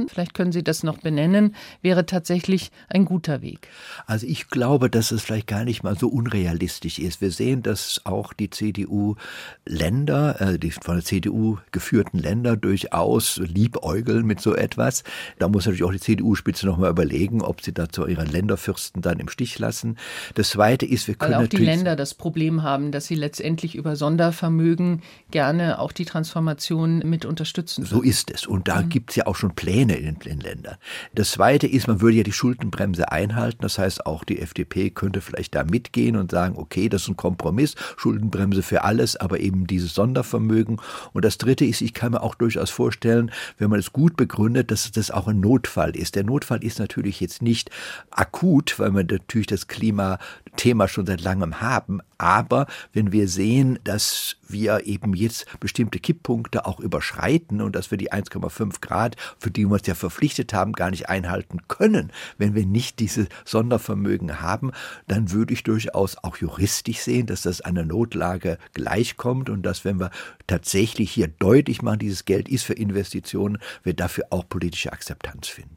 vielleicht 0.09 0.35
können 0.35 0.53
Sie 0.53 0.63
das 0.63 0.83
noch 0.83 0.99
benennen, 0.99 1.55
wäre 1.83 2.07
tatsächlich 2.07 2.71
ein 2.89 3.05
guter 3.05 3.43
Weg. 3.43 3.69
Also 4.07 4.27
ich 4.27 4.49
glaube, 4.49 4.91
dass 4.91 5.11
es 5.11 5.23
vielleicht 5.23 5.47
gar 5.47 5.65
nicht 5.65 5.83
mal 5.83 5.97
so 5.99 6.09
unrealistisch 6.09 6.99
ist. 6.99 7.21
Wir 7.21 7.31
sehen, 7.31 7.63
dass 7.63 8.01
auch 8.05 8.33
die 8.33 8.51
CDU-Länder, 8.51 10.41
äh, 10.41 10.59
die 10.59 10.71
von 10.71 10.97
der 10.97 11.05
CDU 11.05 11.59
geführten 11.73 12.19
Länder 12.19 12.57
durchaus 12.57 13.39
liebäugeln 13.39 14.27
mit 14.27 14.41
so 14.41 14.55
etwas. 14.55 15.05
Da 15.39 15.49
muss 15.49 15.67
natürlich 15.67 15.85
auch 15.85 15.93
die 15.93 16.01
CDU-Spitze 16.01 16.67
nochmal 16.67 16.91
überlegen, 16.91 17.43
ob 17.43 17.63
sie 17.63 17.73
dazu 17.73 18.07
ihre 18.07 18.25
Länderfürsten 18.25 19.03
dann 19.03 19.19
im 19.19 19.29
Stich 19.29 19.59
lassen. 19.59 19.97
Das 20.35 20.51
Zweite 20.51 20.87
ist, 20.87 21.09
wir 21.09 21.15
können 21.15 21.33
Weil 21.33 21.39
auch 21.39 21.43
natürlich... 21.43 21.67
die 21.67 21.75
Länder 21.77 21.97
das 21.97 22.15
Problem 22.15 22.63
haben, 22.63 22.93
dass 22.93 23.07
sie 23.07 23.15
letztendlich 23.15 23.75
über 23.75 23.97
Sondervermögen 23.97 25.03
gerne 25.31 25.79
auch 25.79 25.93
die 25.93 26.05
Transformation 26.05 26.99
mit 27.01 27.25
unterstützen. 27.25 27.85
So 27.85 28.03
ist 28.03 28.31
es. 28.31 28.47
Und 28.47 28.69
da 28.69 28.83
mhm. 28.83 28.89
gibt 28.89 29.11
es 29.11 29.17
ja 29.17 29.27
auch 29.27 29.37
schon 29.37 29.48
Pläne 29.55 29.97
in 29.97 30.19
den 30.19 30.41
Ländern. 30.41 30.77
Das 31.15 31.33
Zweite 31.33 31.67
ist, 31.67 31.89
man 31.89 32.01
würde 32.01 32.19
ja 32.19 32.23
die 32.23 32.33
Schuldenbremse 32.33 33.11
einhalten. 33.11 33.59
Das 33.63 33.79
heißt, 33.79 34.07
auch 34.07 34.25
die 34.25 34.41
FDP 34.41 34.91
könnte 34.91 35.21
vielleicht 35.21 35.55
da 35.55 35.65
mitgehen 35.65 36.17
und 36.17 36.31
sagen, 36.31 36.57
okay, 36.57 36.89
das 36.89 37.03
ist 37.03 37.09
ein 37.09 37.17
Kompromiss, 37.17 37.75
Schuldenbremse 37.97 38.63
für 38.63 38.85
alles, 38.85 39.17
aber 39.17 39.41
eben 39.41 39.67
dieses 39.67 39.95
Sondervermögen. 39.95 40.81
Und 41.13 41.25
das 41.25 41.39
Dritte 41.39 41.65
ist, 41.65 41.81
ich 41.81 41.95
kann 41.95 42.13
mir 42.13 42.23
auch 42.23 42.35
durchaus 42.35 42.71
vorstellen, 42.71 43.31
wenn 43.59 43.71
man 43.71 43.81
es 43.81 43.93
gut 43.93 44.17
begründet, 44.17 44.71
dass 44.71 44.91
das 44.91 45.11
auch 45.11 45.29
ein 45.29 45.41
Notfall 45.41 45.97
ist. 45.97 46.15
Der 46.15 46.25
Notfall 46.25 46.63
ist 46.65 46.79
natürlich 46.79 47.21
jetzt 47.21 47.43
nicht 47.43 47.71
akut, 48.11 48.79
weil 48.79 48.93
wir 48.93 49.05
natürlich 49.05 49.47
das 49.47 49.69
Klimathema 49.69 50.89
schon 50.89 51.07
seit 51.07 51.21
langem 51.21 51.61
haben, 51.61 52.01
aber 52.19 52.67
wenn 52.93 53.13
wir 53.13 53.29
sehen, 53.29 53.79
dass 53.85 54.37
wir 54.49 54.87
eben 54.87 55.15
jetzt 55.15 55.47
bestimmte 55.61 56.01
Kipppunkte 56.01 56.67
auch 56.67 56.81
überschreiten 56.81 57.61
und 57.61 57.77
dass 57.77 57.91
wir 57.91 57.99
die 57.99 58.13
1,5 58.13 58.81
Grad, 58.81 59.17
für 59.39 59.51
die 59.51 59.67
wir 59.67 59.75
uns 59.75 59.87
ja 59.87 59.95
verpflichtet 59.95 60.53
haben, 60.53 60.73
gar 60.73 60.91
nicht 60.91 61.09
einhalten 61.09 61.61
können, 61.69 62.13
wenn 62.37 62.55
wir 62.55 62.67
nicht 62.67 62.99
diese 62.99 63.29
Sondervermögen 63.45 64.41
haben, 64.41 64.73
dann 65.07 65.31
würde 65.31 65.55
ich 65.55 65.63
durchaus 65.63 66.17
auch 66.19 66.37
juristisch 66.37 66.99
sehen, 66.99 67.27
dass 67.27 67.43
das 67.43 67.61
einer 67.61 67.85
Notlage 67.85 68.59
gleichkommt 68.75 69.49
und 69.49 69.63
dass, 69.63 69.85
wenn 69.85 70.01
wir 70.01 70.11
tatsächlich 70.47 71.13
hier 71.13 71.29
deutlich 71.29 71.83
machen, 71.83 72.01
dieses 72.01 72.25
Geld 72.25 72.49
ist 72.49 72.65
für 72.65 72.75
Investitionen, 72.75 73.59
wir 73.85 73.95
dafür 73.95 74.27
auch 74.31 74.49
politische 74.49 74.93
Akzeptanz 74.93 75.49
finden. 75.49 75.77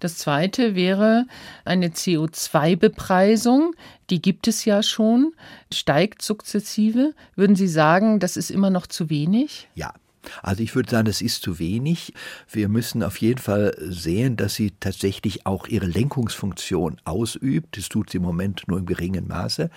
Das 0.00 0.18
zweite 0.18 0.74
wäre 0.74 1.26
eine 1.64 1.88
CO2-Bepreisung. 1.88 3.74
Die 4.10 4.20
gibt 4.20 4.48
es 4.48 4.64
ja 4.64 4.82
schon, 4.82 5.32
steigt 5.72 6.22
sukzessive. 6.22 7.14
Würden 7.36 7.56
Sie 7.56 7.68
sagen, 7.68 8.20
das 8.20 8.36
ist 8.36 8.50
immer 8.50 8.70
noch 8.70 8.86
zu 8.86 9.10
wenig? 9.10 9.68
Ja, 9.74 9.94
also 10.42 10.62
ich 10.62 10.74
würde 10.74 10.90
sagen, 10.90 11.06
das 11.06 11.20
ist 11.20 11.42
zu 11.42 11.58
wenig. 11.58 12.12
Wir 12.50 12.68
müssen 12.68 13.02
auf 13.02 13.16
jeden 13.18 13.40
Fall 13.40 13.74
sehen, 13.78 14.36
dass 14.36 14.54
sie 14.54 14.72
tatsächlich 14.78 15.46
auch 15.46 15.66
ihre 15.66 15.86
Lenkungsfunktion 15.86 17.00
ausübt. 17.04 17.76
Das 17.76 17.88
tut 17.88 18.10
sie 18.10 18.18
im 18.18 18.22
Moment 18.22 18.62
nur 18.68 18.78
im 18.78 18.86
geringen 18.86 19.26
Maße. 19.26 19.70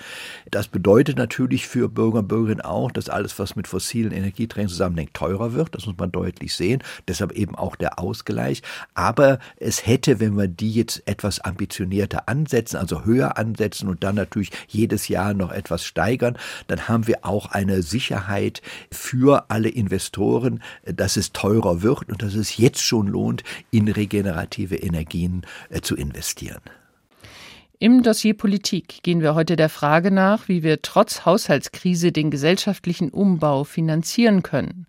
Das 0.51 0.67
bedeutet 0.67 1.17
natürlich 1.17 1.67
für 1.67 1.89
Bürger 1.89 2.19
und 2.19 2.27
Bürgerinnen 2.27 2.61
auch, 2.61 2.91
dass 2.91 3.09
alles, 3.09 3.37
was 3.39 3.55
mit 3.55 3.67
fossilen 3.67 4.11
Energieträgern 4.11 4.69
zusammenhängt, 4.69 5.13
teurer 5.13 5.53
wird. 5.53 5.73
Das 5.73 5.85
muss 5.85 5.97
man 5.97 6.11
deutlich 6.11 6.55
sehen. 6.55 6.83
Deshalb 7.07 7.31
eben 7.31 7.55
auch 7.55 7.75
der 7.75 7.99
Ausgleich. 7.99 8.61
Aber 8.93 9.39
es 9.57 9.85
hätte, 9.85 10.19
wenn 10.19 10.37
wir 10.37 10.47
die 10.47 10.73
jetzt 10.73 11.07
etwas 11.07 11.39
ambitionierter 11.39 12.29
ansetzen, 12.29 12.77
also 12.77 13.05
höher 13.05 13.37
ansetzen 13.37 13.89
und 13.89 14.03
dann 14.03 14.15
natürlich 14.15 14.51
jedes 14.67 15.07
Jahr 15.07 15.33
noch 15.33 15.51
etwas 15.51 15.83
steigern, 15.83 16.37
dann 16.67 16.87
haben 16.87 17.07
wir 17.07 17.25
auch 17.25 17.47
eine 17.47 17.81
Sicherheit 17.81 18.61
für 18.91 19.49
alle 19.49 19.69
Investoren 19.69 20.34
Investoren, 20.35 20.61
dass 20.83 21.17
es 21.17 21.31
teurer 21.31 21.81
wird 21.81 22.09
und 22.09 22.21
dass 22.21 22.35
es 22.35 22.57
jetzt 22.57 22.81
schon 22.81 23.07
lohnt, 23.07 23.43
in 23.71 23.87
regenerative 23.87 24.75
Energien 24.75 25.45
äh, 25.69 25.81
zu 25.81 25.95
investieren. 25.95 26.61
Im 27.77 28.03
Dossier 28.03 28.35
Politik 28.35 29.03
gehen 29.03 29.19
wir 29.19 29.35
heute 29.35 29.57
der 29.57 29.67
Frage 29.67 30.09
nach, 30.09 30.47
wie 30.47 30.63
wir 30.63 30.81
trotz 30.81 31.25
Haushaltskrise 31.25 32.13
den 32.13 32.31
gesellschaftlichen 32.31 33.09
Umbau 33.09 33.65
finanzieren 33.65 34.43
können. 34.43 34.85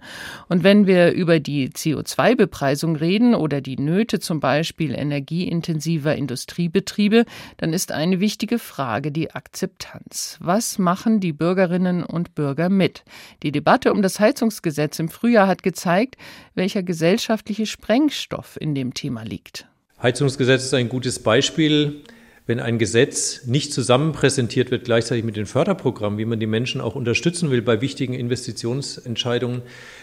Und 0.48 0.62
wenn 0.62 0.86
wir 0.86 1.10
über 1.10 1.40
die 1.40 1.68
CO2-Bepreisung 1.70 2.94
reden 2.94 3.34
oder 3.34 3.60
die 3.60 3.76
Nöte 3.76 4.20
zum 4.20 4.38
Beispiel 4.38 4.94
energieintensiver 4.94 6.14
Industriebetriebe, 6.14 7.24
dann 7.56 7.72
ist 7.72 7.90
eine 7.90 8.20
wichtige 8.20 8.60
Frage 8.60 9.10
die 9.10 9.32
Akzeptanz. 9.32 10.38
Was 10.40 10.78
machen 10.78 11.18
die 11.18 11.32
Bürgerinnen 11.32 12.04
und 12.04 12.36
Bürger 12.36 12.68
mit? 12.68 13.02
Die 13.42 13.50
Debatte 13.50 13.92
um 13.92 14.00
das 14.00 14.20
Heizungsgesetz 14.20 15.00
im 15.00 15.08
Frühjahr 15.08 15.48
hat 15.48 15.64
gezeigt, 15.64 16.16
welcher 16.54 16.84
gesellschaftliche 16.84 17.66
Sprengstoff 17.66 18.56
in 18.60 18.76
dem 18.76 18.94
Thema 18.94 19.24
liegt. 19.24 19.66
Heizungsgesetz 20.00 20.62
ist 20.66 20.74
ein 20.74 20.88
gutes 20.88 21.18
Beispiel 21.18 22.04
wenn 22.46 22.60
ein 22.60 22.78
Gesetz 22.78 23.44
nicht 23.46 23.72
zusammen 23.72 24.12
präsentiert 24.12 24.70
wird, 24.70 24.84
gleichzeitig 24.84 25.24
mit 25.24 25.36
den 25.36 25.46
Förderprogrammen, 25.46 26.18
wie 26.18 26.24
man 26.24 26.38
die 26.38 26.46
Menschen 26.46 26.80
auch 26.80 26.94
unterstützen 26.94 27.50
will 27.50 27.62
bei 27.62 27.80
wichtigen 27.80 28.14
Investitionsentscheidungen, 28.14 29.62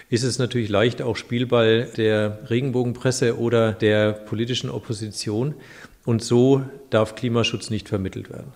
ist 0.09 0.23
es 0.23 0.39
natürlich 0.39 0.69
leicht 0.69 1.01
auch 1.01 1.15
Spielball 1.15 1.87
der 1.95 2.49
Regenbogenpresse 2.49 3.39
oder 3.39 3.71
der 3.71 4.11
politischen 4.11 4.69
Opposition. 4.69 5.55
Und 6.05 6.21
so 6.21 6.63
darf 6.89 7.15
Klimaschutz 7.15 7.69
nicht 7.69 7.87
vermittelt 7.87 8.29
werden. 8.29 8.51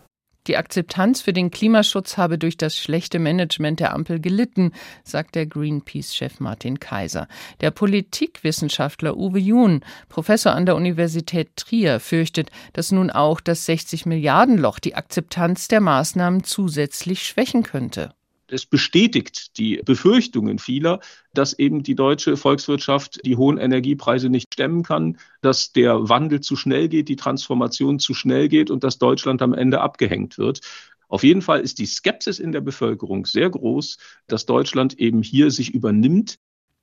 Die 0.47 0.55
Akzeptanz 0.55 1.21
für 1.21 1.33
den 1.33 1.51
Klimaschutz 1.51 2.17
habe 2.17 2.37
durch 2.37 2.55
das 2.55 2.77
schlechte 2.77 3.19
Management 3.19 3.81
der 3.81 3.93
Ampel 3.93 4.21
gelitten, 4.21 4.71
sagt 5.03 5.35
der 5.35 5.45
Greenpeace-Chef 5.45 6.39
Martin 6.39 6.79
Kaiser. 6.79 7.27
Der 7.59 7.71
Politikwissenschaftler 7.71 9.17
Uwe 9.17 9.39
Jun, 9.39 9.81
Professor 10.07 10.53
an 10.53 10.65
der 10.65 10.77
Universität 10.77 11.49
Trier, 11.57 11.99
fürchtet, 11.99 12.49
dass 12.71 12.93
nun 12.93 13.11
auch 13.11 13.41
das 13.41 13.65
60 13.65 14.05
Milliarden 14.05 14.57
Loch 14.57 14.79
die 14.79 14.95
Akzeptanz 14.95 15.67
der 15.67 15.81
Maßnahmen 15.81 16.45
zusätzlich 16.45 17.23
schwächen 17.23 17.63
könnte 17.63 18.13
es 18.51 18.65
bestätigt 18.65 19.57
die 19.57 19.81
Befürchtungen 19.83 20.59
vieler, 20.59 20.99
dass 21.33 21.57
eben 21.57 21.83
die 21.83 21.95
deutsche 21.95 22.37
Volkswirtschaft 22.37 23.25
die 23.25 23.35
hohen 23.35 23.57
Energiepreise 23.57 24.29
nicht 24.29 24.53
stemmen 24.53 24.83
kann, 24.83 25.17
dass 25.41 25.71
der 25.71 26.09
Wandel 26.09 26.41
zu 26.41 26.55
schnell 26.55 26.89
geht, 26.89 27.09
die 27.09 27.15
Transformation 27.15 27.99
zu 27.99 28.13
schnell 28.13 28.47
geht 28.47 28.71
und 28.71 28.83
dass 28.83 28.97
Deutschland 28.97 29.41
am 29.41 29.53
Ende 29.53 29.81
abgehängt 29.81 30.37
wird. 30.37 30.61
Auf 31.09 31.23
jeden 31.23 31.41
Fall 31.41 31.61
ist 31.61 31.79
die 31.79 31.85
Skepsis 31.85 32.39
in 32.39 32.51
der 32.51 32.61
Bevölkerung 32.61 33.25
sehr 33.25 33.49
groß, 33.49 33.97
dass 34.27 34.45
Deutschland 34.45 34.99
eben 34.99 35.23
hier 35.23 35.51
sich 35.51 35.73
übernimmt 35.73 36.37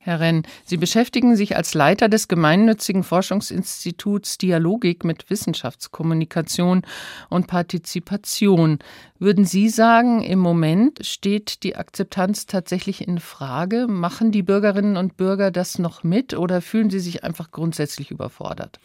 Herr 0.05 0.19
Renn, 0.19 0.43
Sie 0.65 0.77
beschäftigen 0.77 1.35
sich 1.35 1.55
als 1.55 1.73
Leiter 1.73 2.07
des 2.07 2.27
gemeinnützigen 2.27 3.01
Forschungsinstituts 3.01 4.37
Dialogik 4.37 5.03
mit 5.03 5.31
Wissenschaftskommunikation 5.31 6.83
und 7.31 7.47
Partizipation. 7.47 8.77
Würden 9.17 9.45
Sie 9.45 9.67
sagen, 9.67 10.21
im 10.21 10.37
Moment 10.37 11.03
steht 11.03 11.63
die 11.63 11.75
Akzeptanz 11.75 12.45
tatsächlich 12.45 13.07
in 13.07 13.17
Frage? 13.17 13.87
Machen 13.87 14.31
die 14.31 14.43
Bürgerinnen 14.43 14.95
und 14.95 15.17
Bürger 15.17 15.49
das 15.49 15.79
noch 15.79 16.03
mit 16.03 16.35
oder 16.35 16.61
fühlen 16.61 16.91
sie 16.91 16.99
sich 16.99 17.23
einfach 17.23 17.49
grundsätzlich 17.49 18.11
überfordert? 18.11 18.79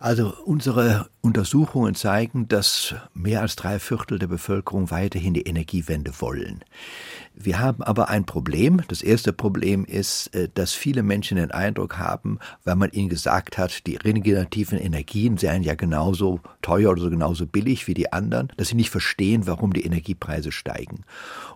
Also 0.00 0.32
unsere 0.46 1.10
Untersuchungen 1.20 1.94
zeigen, 1.94 2.48
dass 2.48 2.94
mehr 3.12 3.42
als 3.42 3.54
drei 3.54 3.78
Viertel 3.78 4.18
der 4.18 4.28
Bevölkerung 4.28 4.90
weiterhin 4.90 5.34
die 5.34 5.42
Energiewende 5.42 6.12
wollen. 6.20 6.64
Wir 7.34 7.58
haben 7.58 7.82
aber 7.82 8.08
ein 8.08 8.24
Problem. 8.24 8.82
Das 8.88 9.02
erste 9.02 9.32
Problem 9.32 9.84
ist, 9.84 10.34
äh, 10.34 10.48
dass 10.52 10.72
viele 10.72 11.02
Menschen 11.02 11.36
den 11.36 11.50
Eindruck 11.50 11.98
haben, 11.98 12.38
weil 12.64 12.76
man 12.76 12.90
ihnen 12.90 13.08
gesagt 13.08 13.56
hat, 13.56 13.86
die 13.86 13.96
regenerativen 13.96 14.78
Energien 14.78 15.38
seien 15.38 15.62
ja 15.62 15.74
genauso 15.74 16.40
teuer 16.60 16.90
oder 16.90 17.08
genauso 17.08 17.46
billig 17.46 17.86
wie 17.86 17.94
die 17.94 18.12
anderen, 18.12 18.52
dass 18.56 18.68
sie 18.68 18.74
nicht 18.74 18.90
verstehen, 18.90 19.46
warum 19.46 19.72
die 19.72 19.84
Energiepreise 19.84 20.52
steigen. 20.52 21.04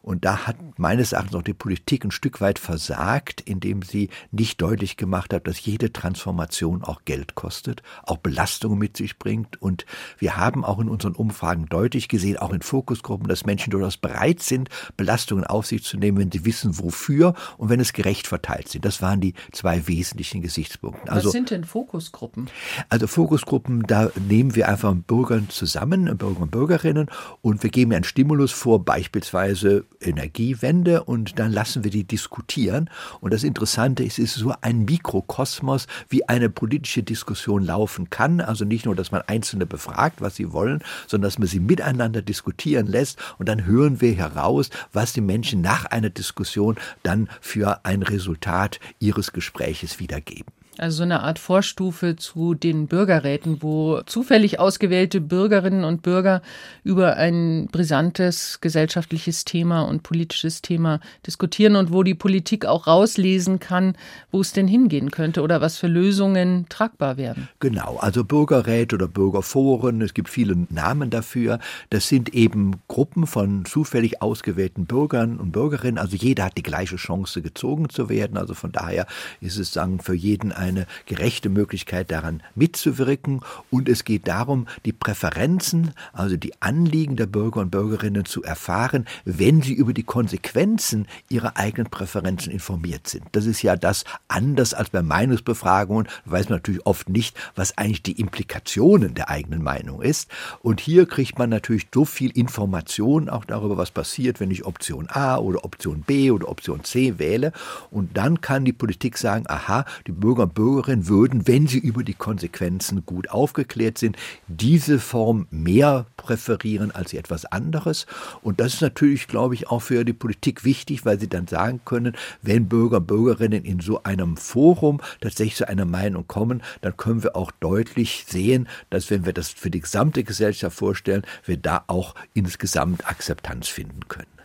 Und 0.01 0.24
da 0.24 0.47
hat 0.47 0.57
meines 0.78 1.12
Erachtens 1.12 1.34
auch 1.34 1.42
die 1.42 1.55
Politik 1.55 2.05
ein 2.05 2.11
Stück 2.11 2.40
weit 2.40 2.59
versagt, 2.59 3.40
indem 3.42 3.82
sie 3.82 4.11
nicht 4.30 4.61
deutlich 4.62 4.97
gemacht 4.97 5.32
hat, 5.34 5.47
dass 5.47 5.64
jede 5.64 5.92
Transformation 5.92 6.82
auch 6.82 7.05
Geld 7.05 7.34
kostet, 7.34 7.82
auch 8.05 8.18
Belastungen 8.35 8.78
mit 8.78 8.97
sich 8.97 9.18
bringt. 9.18 9.62
Und 9.62 9.87
wir 10.18 10.37
haben 10.37 10.64
auch 10.64 10.80
in 10.80 10.89
unseren 10.89 11.14
Umfragen 11.14 11.66
deutlich 11.66 12.09
gesehen, 12.09 12.37
auch 12.37 12.53
in 12.53 12.62
Fokusgruppen, 12.62 13.28
dass 13.28 13.47
Menschen 13.47 13.70
durchaus 13.70 13.97
bereit 13.97 14.43
sind, 14.43 14.70
Belastungen 14.97 15.45
auf 15.45 15.66
sich 15.66 15.85
zu 15.85 15.97
nehmen, 15.97 16.18
wenn 16.18 16.32
sie 16.32 16.45
wissen, 16.45 16.80
wofür 16.80 17.35
und 17.59 17.68
wenn 17.68 17.78
es 17.78 17.93
gerecht 17.93 18.26
verteilt 18.26 18.68
sind. 18.68 18.85
Das 18.85 19.01
waren 19.01 19.20
die 19.20 19.35
zwei 19.53 19.87
wesentlichen 19.87 20.43
Gesichtspunkte. 20.43 21.12
Also, 21.12 21.26
Was 21.26 21.32
sind 21.32 21.51
denn 21.51 21.64
Fokusgruppen? 21.64 22.51
Also 22.89 23.07
Fokusgruppen, 23.07 23.85
da 23.85 24.11
nehmen 24.28 24.57
wir 24.57 24.68
einfach 24.68 24.93
Bürgern 24.95 25.49
zusammen, 25.49 26.16
Bürger 26.16 26.41
und 26.41 26.51
Bürgerinnen, 26.51 27.09
und 27.41 27.62
wir 27.62 27.70
geben 27.70 27.93
einen 27.93 28.05
Stimulus 28.05 28.51
vor, 28.51 28.85
beispielsweise 28.85 29.85
Energiewende, 30.01 31.05
und 31.05 31.39
dann 31.39 31.53
lassen 31.53 31.85
wir 31.85 31.93
die 31.93 32.05
diskutieren. 32.05 32.91
Und 33.20 33.32
das 33.32 33.45
Interessante 33.45 34.03
ist, 34.03 34.18
es 34.18 34.35
ist 34.35 34.43
so 34.43 34.55
ein 34.61 34.85
Mikrokosmos, 34.85 35.87
wie 36.09 36.28
eine 36.28 36.51
politische 36.51 37.05
Diskussion 37.05 37.64
laufen 37.64 38.11
kann. 38.11 38.24
Also 38.25 38.64
nicht 38.64 38.87
nur, 38.87 38.95
dass 38.95 39.12
man 39.12 39.22
Einzelne 39.27 39.66
befragt, 39.66 40.20
was 40.20 40.37
sie 40.37 40.53
wollen, 40.53 40.83
sondern 41.07 41.29
dass 41.29 41.39
man 41.39 41.49
sie 41.49 41.61
miteinander 41.61 42.22
diskutieren 42.22 42.87
lässt 42.87 43.18
und 43.39 43.49
dann 43.49 43.66
hören 43.66 44.01
wir 44.01 44.14
heraus, 44.14 44.70
was 44.93 45.12
die 45.12 45.20
Menschen 45.20 45.61
nach 45.61 45.85
einer 45.87 46.11
Diskussion 46.11 46.77
dann 47.03 47.29
für 47.41 47.85
ein 47.85 48.03
Resultat 48.03 48.81
ihres 48.99 49.33
Gespräches 49.33 49.99
wiedergeben. 49.99 50.53
Also 50.79 50.99
so 50.99 51.03
eine 51.05 51.22
Art 51.22 51.39
Vorstufe 51.39 52.16
zu 52.16 52.55
den 52.55 52.89
Bürgerräten, 52.89 53.62
wo 53.62 54.01
zufällig 54.07 54.59
ausgewählte 54.59 55.20
Bürgerinnen 55.20 55.85
und 55.85 56.03
Bürger 56.03 56.43
über 56.83 57.16
ein 57.16 57.68
brisantes 57.70 58.61
gesellschaftliches 58.61 59.45
Thema 59.45 59.83
und 59.83 60.03
politisches 60.03 60.62
Thema 60.62 60.99
diskutieren 61.25 61.77
und 61.77 61.93
wo 61.93 62.03
die 62.03 62.16
Politik 62.16 62.66
auch 62.66 62.89
rauslesen 62.89 63.61
kann, 63.61 63.97
wo 64.33 64.41
es 64.41 64.53
denn 64.53 64.66
hingehen 64.66 65.12
könnte 65.12 65.43
oder 65.43 65.61
was 65.61 65.77
für 65.77 65.87
Lösungen 65.87 66.66
tragbar 66.68 67.16
werden. 67.16 67.49
Genau, 67.61 67.97
also 67.99 68.25
Bürgerräte 68.25 68.97
oder 68.97 69.07
Bürgerforen, 69.07 70.03
es 70.03 70.12
gibt 70.12 70.29
viele 70.29 70.57
Namen 70.70 71.11
dafür. 71.11 71.61
Das 71.91 72.09
sind 72.09 72.35
eben 72.35 72.83
Gruppen 72.89 73.29
von 73.29 73.64
zufällig 73.64 74.22
ausgewählten 74.22 74.87
Bürgern 74.87 75.39
und 75.39 75.53
Bürgerinnen. 75.53 75.99
Also 75.99 76.16
jeder 76.16 76.47
hat 76.47 76.59
die 76.59 76.64
gleiche 76.64 76.97
Chance, 76.97 77.43
gezogen 77.43 77.91
zu 77.91 78.09
werden. 78.09 78.37
Also 78.37 78.55
von 78.55 78.72
daher 78.72 79.07
ist 79.41 79.59
es 79.59 79.72
sagen 79.72 80.01
für 80.01 80.14
jeden 80.14 80.51
ein 80.51 80.64
eine 80.65 80.87
gerechte 81.07 81.49
Möglichkeit 81.49 82.11
daran 82.11 82.43
mitzuwirken. 82.55 83.41
Und 83.71 83.89
es 83.89 84.05
geht 84.05 84.27
darum, 84.29 84.67
die 84.85 84.93
Präferenzen, 84.93 85.93
also 86.12 86.37
die 86.37 86.61
Anliegen 86.61 87.17
der 87.17 87.27
Bürger 87.27 87.61
und 87.61 87.71
Bürgerinnen 87.71 88.25
zu 88.25 88.43
erfahren, 88.43 89.07
wenn 89.25 89.62
sie 89.62 89.75
über 89.75 89.93
die 89.93 90.03
Konsequenzen 90.03 91.07
ihrer 91.29 91.57
eigenen 91.57 91.91
Präferenzen 91.91 92.51
informiert 92.51 93.09
sind. 93.09 93.25
Das 93.33 93.47
ist 93.47 93.62
ja 93.62 93.77
das 93.77 94.05
anders 94.29 94.75
als 94.75 94.91
bei 94.91 95.03
Meinungsbefragungen, 95.03 96.09
weiß 96.25 96.49
man 96.49 96.59
natürlich 96.59 96.87
oft 96.87 97.09
nicht, 97.09 97.37
was 97.55 97.77
eigentlich 97.77 98.03
die 98.03 98.21
Implikationen 98.21 99.15
der 99.15 99.29
eigenen 99.29 99.62
Meinung 99.62 100.03
ist. 100.03 100.31
Und 100.62 100.81
hier 100.81 101.07
kriegt 101.07 101.39
man 101.39 101.51
natürlich 101.51 101.89
so 101.93 102.05
viel 102.05 102.31
Information 102.31 103.29
auch 103.29 103.45
darüber, 103.45 103.77
was 103.77 103.91
passiert, 103.91 104.41
wenn 104.41 104.51
ich 104.51 104.65
Option 104.65 105.09
A 105.11 105.37
oder 105.37 105.65
Option 105.65 106.03
B 106.03 106.31
oder 106.31 106.49
Option 106.49 106.85
C 106.85 107.19
wähle. 107.19 107.53
Und 107.91 108.17
dann 108.17 108.41
kann 108.41 108.65
die 108.65 108.73
Politik 108.73 109.19
sagen, 109.19 109.45
aha, 109.49 109.85
die 110.07 110.12
Bürger 110.12 110.45
und 110.45 110.54
Bürgerinnen 110.55 111.09
würden, 111.09 111.47
wenn 111.47 111.67
sie 111.67 111.79
über 111.79 112.05
die 112.05 112.15
Konsequenzen 112.15 113.05
gut 113.05 113.31
aufgeklärt 113.31 113.99
sind, 113.99 114.17
diese 114.49 114.99
Form 114.99 115.47
mehr 115.51 116.07
präferieren 116.17 116.91
als 116.91 117.13
etwas 117.13 117.45
anderes. 117.45 118.07
Und 118.43 118.61
das 118.61 118.75
ist 118.75 118.81
natürlich, 118.81 119.27
glaube 119.29 119.55
ich, 119.55 119.69
auch 119.69 119.81
für 119.81 120.05
die 120.05 120.13
Politik 120.13 120.65
wichtig, 120.65 121.05
weil 121.05 121.21
sie 121.21 121.29
dann 121.29 121.47
sagen 121.47 121.81
können, 121.85 122.17
wenn 122.43 122.69
Bürger 122.69 122.99
und 122.99 123.07
Bürgerinnen 123.07 123.65
in 123.65 123.81
so 123.81 124.03
einem 124.05 124.37
Forum 124.37 125.01
tatsächlich 125.21 125.57
zu 125.57 125.69
einer 125.69 125.85
Meinung 125.85 126.27
kommen, 126.27 126.63
dann 126.81 126.97
können 126.97 127.23
wir 127.23 127.37
auch 127.37 127.51
deutlich 127.51 128.25
sehen, 128.29 128.69
dass 128.91 129.11
wenn 129.11 129.27
wir 129.27 129.33
das 129.33 129.51
für 129.51 129.71
die 129.71 129.81
gesamte 129.81 130.25
Gesellschaft 130.25 130.77
vorstellen, 130.77 131.23
wir 131.45 131.57
da 131.57 131.85
auch 131.87 132.15
insgesamt 132.33 133.07
Akzeptanz 133.07 133.69
finden 133.69 134.09
können. 134.09 134.43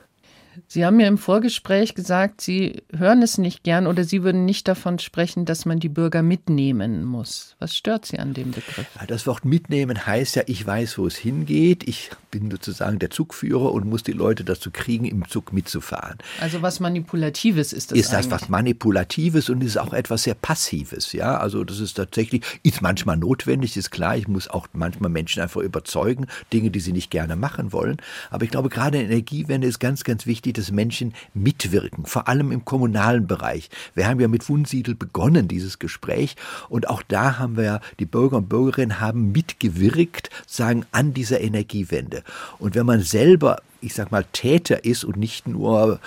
Sie 0.67 0.85
haben 0.85 0.97
mir 0.97 1.07
im 1.07 1.17
Vorgespräch 1.17 1.95
gesagt, 1.95 2.41
Sie 2.41 2.81
hören 2.95 3.21
es 3.21 3.37
nicht 3.37 3.63
gern 3.63 3.87
oder 3.87 4.03
Sie 4.03 4.23
würden 4.23 4.45
nicht 4.45 4.67
davon 4.67 4.99
sprechen, 4.99 5.45
dass 5.45 5.65
man 5.65 5.79
die 5.79 5.89
Bürger 5.89 6.21
mitnehmen 6.23 7.05
muss. 7.05 7.55
Was 7.59 7.75
stört 7.75 8.05
Sie 8.05 8.19
an 8.19 8.33
dem 8.33 8.51
Begriff? 8.51 8.87
Das 9.07 9.27
Wort 9.27 9.45
mitnehmen 9.45 10.05
heißt 10.05 10.35
ja, 10.35 10.43
ich 10.47 10.65
weiß, 10.65 10.97
wo 10.97 11.07
es 11.07 11.15
hingeht. 11.15 11.87
Ich 11.87 12.09
bin 12.31 12.51
sozusagen 12.51 12.99
der 12.99 13.09
Zugführer 13.09 13.71
und 13.71 13.85
muss 13.87 14.03
die 14.03 14.11
Leute 14.11 14.43
dazu 14.43 14.69
kriegen, 14.71 15.05
im 15.05 15.27
Zug 15.27 15.53
mitzufahren. 15.53 16.17
Also 16.39 16.61
was 16.61 16.79
Manipulatives 16.79 17.73
ist 17.73 17.91
das 17.91 17.97
Ist 17.97 18.13
das 18.13 18.25
eigentlich? 18.25 18.31
was 18.31 18.49
Manipulatives 18.49 19.49
und 19.49 19.63
ist 19.63 19.77
auch 19.77 19.93
etwas 19.93 20.23
sehr 20.23 20.35
Passives. 20.35 21.13
Ja, 21.13 21.37
also 21.37 21.63
das 21.63 21.79
ist 21.79 21.93
tatsächlich, 21.95 22.43
ist 22.63 22.81
manchmal 22.81 23.17
notwendig, 23.17 23.75
ist 23.77 23.91
klar. 23.91 24.17
Ich 24.17 24.27
muss 24.27 24.47
auch 24.47 24.67
manchmal 24.73 25.09
Menschen 25.09 25.41
einfach 25.41 25.61
überzeugen, 25.61 26.27
Dinge, 26.53 26.71
die 26.71 26.79
sie 26.79 26.93
nicht 26.93 27.11
gerne 27.11 27.35
machen 27.35 27.71
wollen. 27.73 27.97
Aber 28.29 28.43
ich 28.43 28.51
glaube, 28.51 28.69
gerade 28.69 28.97
in 28.97 29.07
der 29.07 29.17
Energiewende 29.17 29.67
ist 29.67 29.79
ganz, 29.79 30.03
ganz 30.03 30.25
wichtig, 30.25 30.48
wichtig, 30.49 30.53
dass 30.55 30.71
Menschen 30.71 31.13
mitwirken, 31.33 32.05
vor 32.05 32.27
allem 32.27 32.51
im 32.51 32.65
kommunalen 32.65 33.27
Bereich. 33.27 33.69
Wir 33.95 34.07
haben 34.07 34.19
ja 34.19 34.27
mit 34.27 34.47
Wunsiedel 34.49 34.95
begonnen, 34.95 35.47
dieses 35.47 35.79
Gespräch. 35.79 36.35
Und 36.69 36.89
auch 36.89 37.03
da 37.07 37.37
haben 37.39 37.57
wir 37.57 37.63
ja, 37.63 37.81
die 37.99 38.05
Bürger 38.05 38.37
und 38.37 38.49
Bürgerinnen 38.49 38.99
haben 38.99 39.31
mitgewirkt, 39.31 40.29
sagen, 40.47 40.85
an 40.91 41.13
dieser 41.13 41.41
Energiewende. 41.41 42.23
Und 42.57 42.75
wenn 42.75 42.85
man 42.85 43.01
selber 43.01 43.57
ich 43.81 43.93
sag 43.93 44.11
mal, 44.11 44.25
Täter 44.33 44.83
ist 44.83 45.05
und 45.05 45.15
nicht 45.15 45.47
nur 45.47 46.01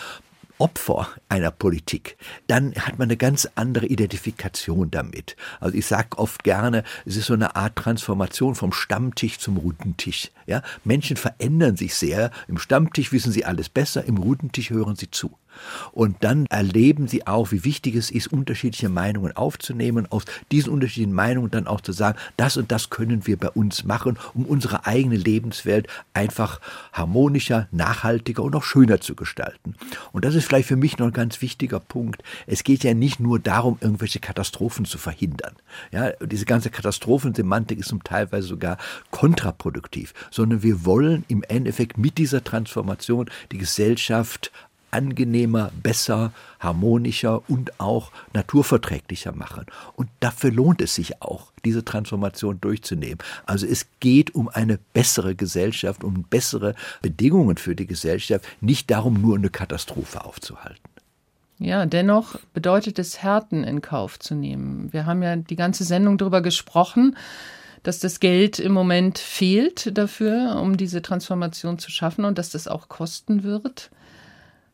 Opfer 0.59 1.09
einer 1.29 1.51
Politik, 1.51 2.17
dann 2.47 2.75
hat 2.75 2.99
man 2.99 3.07
eine 3.07 3.17
ganz 3.17 3.49
andere 3.55 3.87
Identifikation 3.87 4.91
damit. 4.91 5.37
Also 5.61 5.77
ich 5.77 5.87
sage 5.87 6.19
oft 6.19 6.45
gerne, 6.45 6.85
es 7.05 7.17
ist 7.17 7.27
so 7.27 7.35
eine 7.35 7.57
Art 7.57 7.77
Transformation 7.77 8.55
vom 8.55 8.73
Stammtisch 8.73 9.39
zum 9.39 9.57
Rundentisch. 9.57 10.31
Ja? 10.47 10.63
Menschen 10.85 11.17
verändern 11.17 11.77
sich 11.77 11.95
sehr. 11.95 12.31
Im 12.49 12.59
Stammtisch 12.59 13.13
wissen 13.13 13.33
sie 13.33 13.45
alles 13.45 13.69
besser, 13.69 14.05
im 14.05 14.19
Rundentisch 14.19 14.71
hören 14.71 14.97
sie 14.97 15.11
zu. 15.11 15.37
Und 15.93 16.17
dann 16.21 16.47
erleben 16.47 17.09
sie 17.09 17.27
auch, 17.27 17.53
wie 17.53 17.65
wichtig 17.65 17.95
es 17.95 18.11
ist, 18.11 18.33
unterschiedliche 18.33 18.89
Meinungen 18.89 19.37
aufzunehmen, 19.37 20.07
aus 20.11 20.25
diesen 20.51 20.73
unterschiedlichen 20.73 21.15
Meinungen 21.15 21.51
dann 21.51 21.67
auch 21.67 21.81
zu 21.81 21.93
sagen, 21.93 22.19
das 22.37 22.57
und 22.57 22.73
das 22.73 22.91
können 22.91 23.27
wir 23.27 23.37
bei 23.37 23.51
uns 23.51 23.85
machen, 23.85 24.19
um 24.35 24.45
unsere 24.45 24.87
eigene 24.87 25.17
Lebenswelt 25.17 25.89
einfach 26.15 26.61
harmonischer, 26.93 27.69
nachhaltiger 27.71 28.43
und 28.43 28.55
auch 28.57 28.65
schöner 28.65 29.01
zu 29.01 29.15
gestalten. 29.15 29.75
Und 30.13 30.25
das 30.25 30.35
ist 30.35 30.47
vielleicht 30.47 30.69
für 30.69 30.77
mich 30.77 30.99
noch 30.99 31.07
ein 31.07 31.13
ganz 31.13 31.41
wichtiger 31.43 31.81
Punkt. 31.81 32.23
Es 32.47 32.65
geht 32.65 32.85
ja 32.85 32.95
nicht 32.95 33.21
nur 33.21 33.39
darum, 33.39 33.79
irgendwelche 33.81 34.21
Katastrophen 34.21 34.85
zu 34.85 34.99
verhindern. 34.99 35.55
Ja, 35.91 36.11
diese 36.21 36.45
ganze 36.45 36.71
Katastrophensemantik 36.71 37.79
ist 37.79 37.89
zum 37.89 38.05
Teilweise 38.05 38.49
sogar 38.49 38.79
kontraproduktiv, 39.11 40.15
sondern 40.31 40.63
wir 40.63 40.85
wollen 40.85 41.25
im 41.29 41.43
Endeffekt 41.43 41.99
mit 41.99 42.19
dieser 42.19 42.45
Transformation 42.45 43.31
die 43.51 43.59
Gesellschaft 43.59 44.51
angenehmer, 44.93 45.71
besser, 45.83 46.33
harmonischer 46.61 47.43
und 47.49 47.81
auch 47.81 48.13
naturverträglicher 48.33 49.33
machen. 49.33 49.67
Und 49.97 50.09
dafür 50.21 50.53
lohnt 50.53 50.81
es 50.81 50.95
sich 50.95 51.21
auch, 51.23 51.53
diese 51.65 51.85
Transformation 51.85 52.61
durchzunehmen. 52.61 53.19
Also 53.47 53.67
es 53.67 53.87
geht 54.01 54.35
um 54.35 54.49
eine 54.49 54.79
bessere 54.93 55.35
Gesellschaft, 55.35 56.05
um 56.05 56.25
bessere 56.25 56.75
Bedingungen 57.01 57.57
für 57.57 57.75
die 57.75 57.87
Gesellschaft, 57.87 58.45
nicht 58.61 58.91
darum, 58.91 59.21
nur 59.21 59.37
eine 59.37 59.51
Katastrophe 59.51 60.25
aufzuhalten. 60.25 60.81
Ja, 61.59 61.87
dennoch 61.87 62.39
bedeutet 62.55 62.99
es, 62.99 63.23
Härten 63.23 63.63
in 63.63 63.83
Kauf 63.83 64.19
zu 64.19 64.35
nehmen. 64.35 64.93
Wir 64.93 65.07
haben 65.07 65.23
ja 65.23 65.37
die 65.37 65.55
ganze 65.57 65.85
Sendung 65.85 66.19
darüber 66.19 66.41
gesprochen, 66.41 67.17
dass 67.83 67.99
das 67.99 68.21
Geld 68.21 68.59
im 68.59 68.73
Moment 68.73 69.19
fehlt 69.19 69.97
dafür, 69.97 70.61
um 70.61 70.77
diese 70.77 71.03
Transformation 71.03 71.79
zu 71.79 71.91
schaffen 71.91 72.25
und 72.25 72.39
dass 72.39 72.51
das 72.51 72.69
auch 72.69 72.89
kosten 72.89 73.43
wird. 73.43 73.91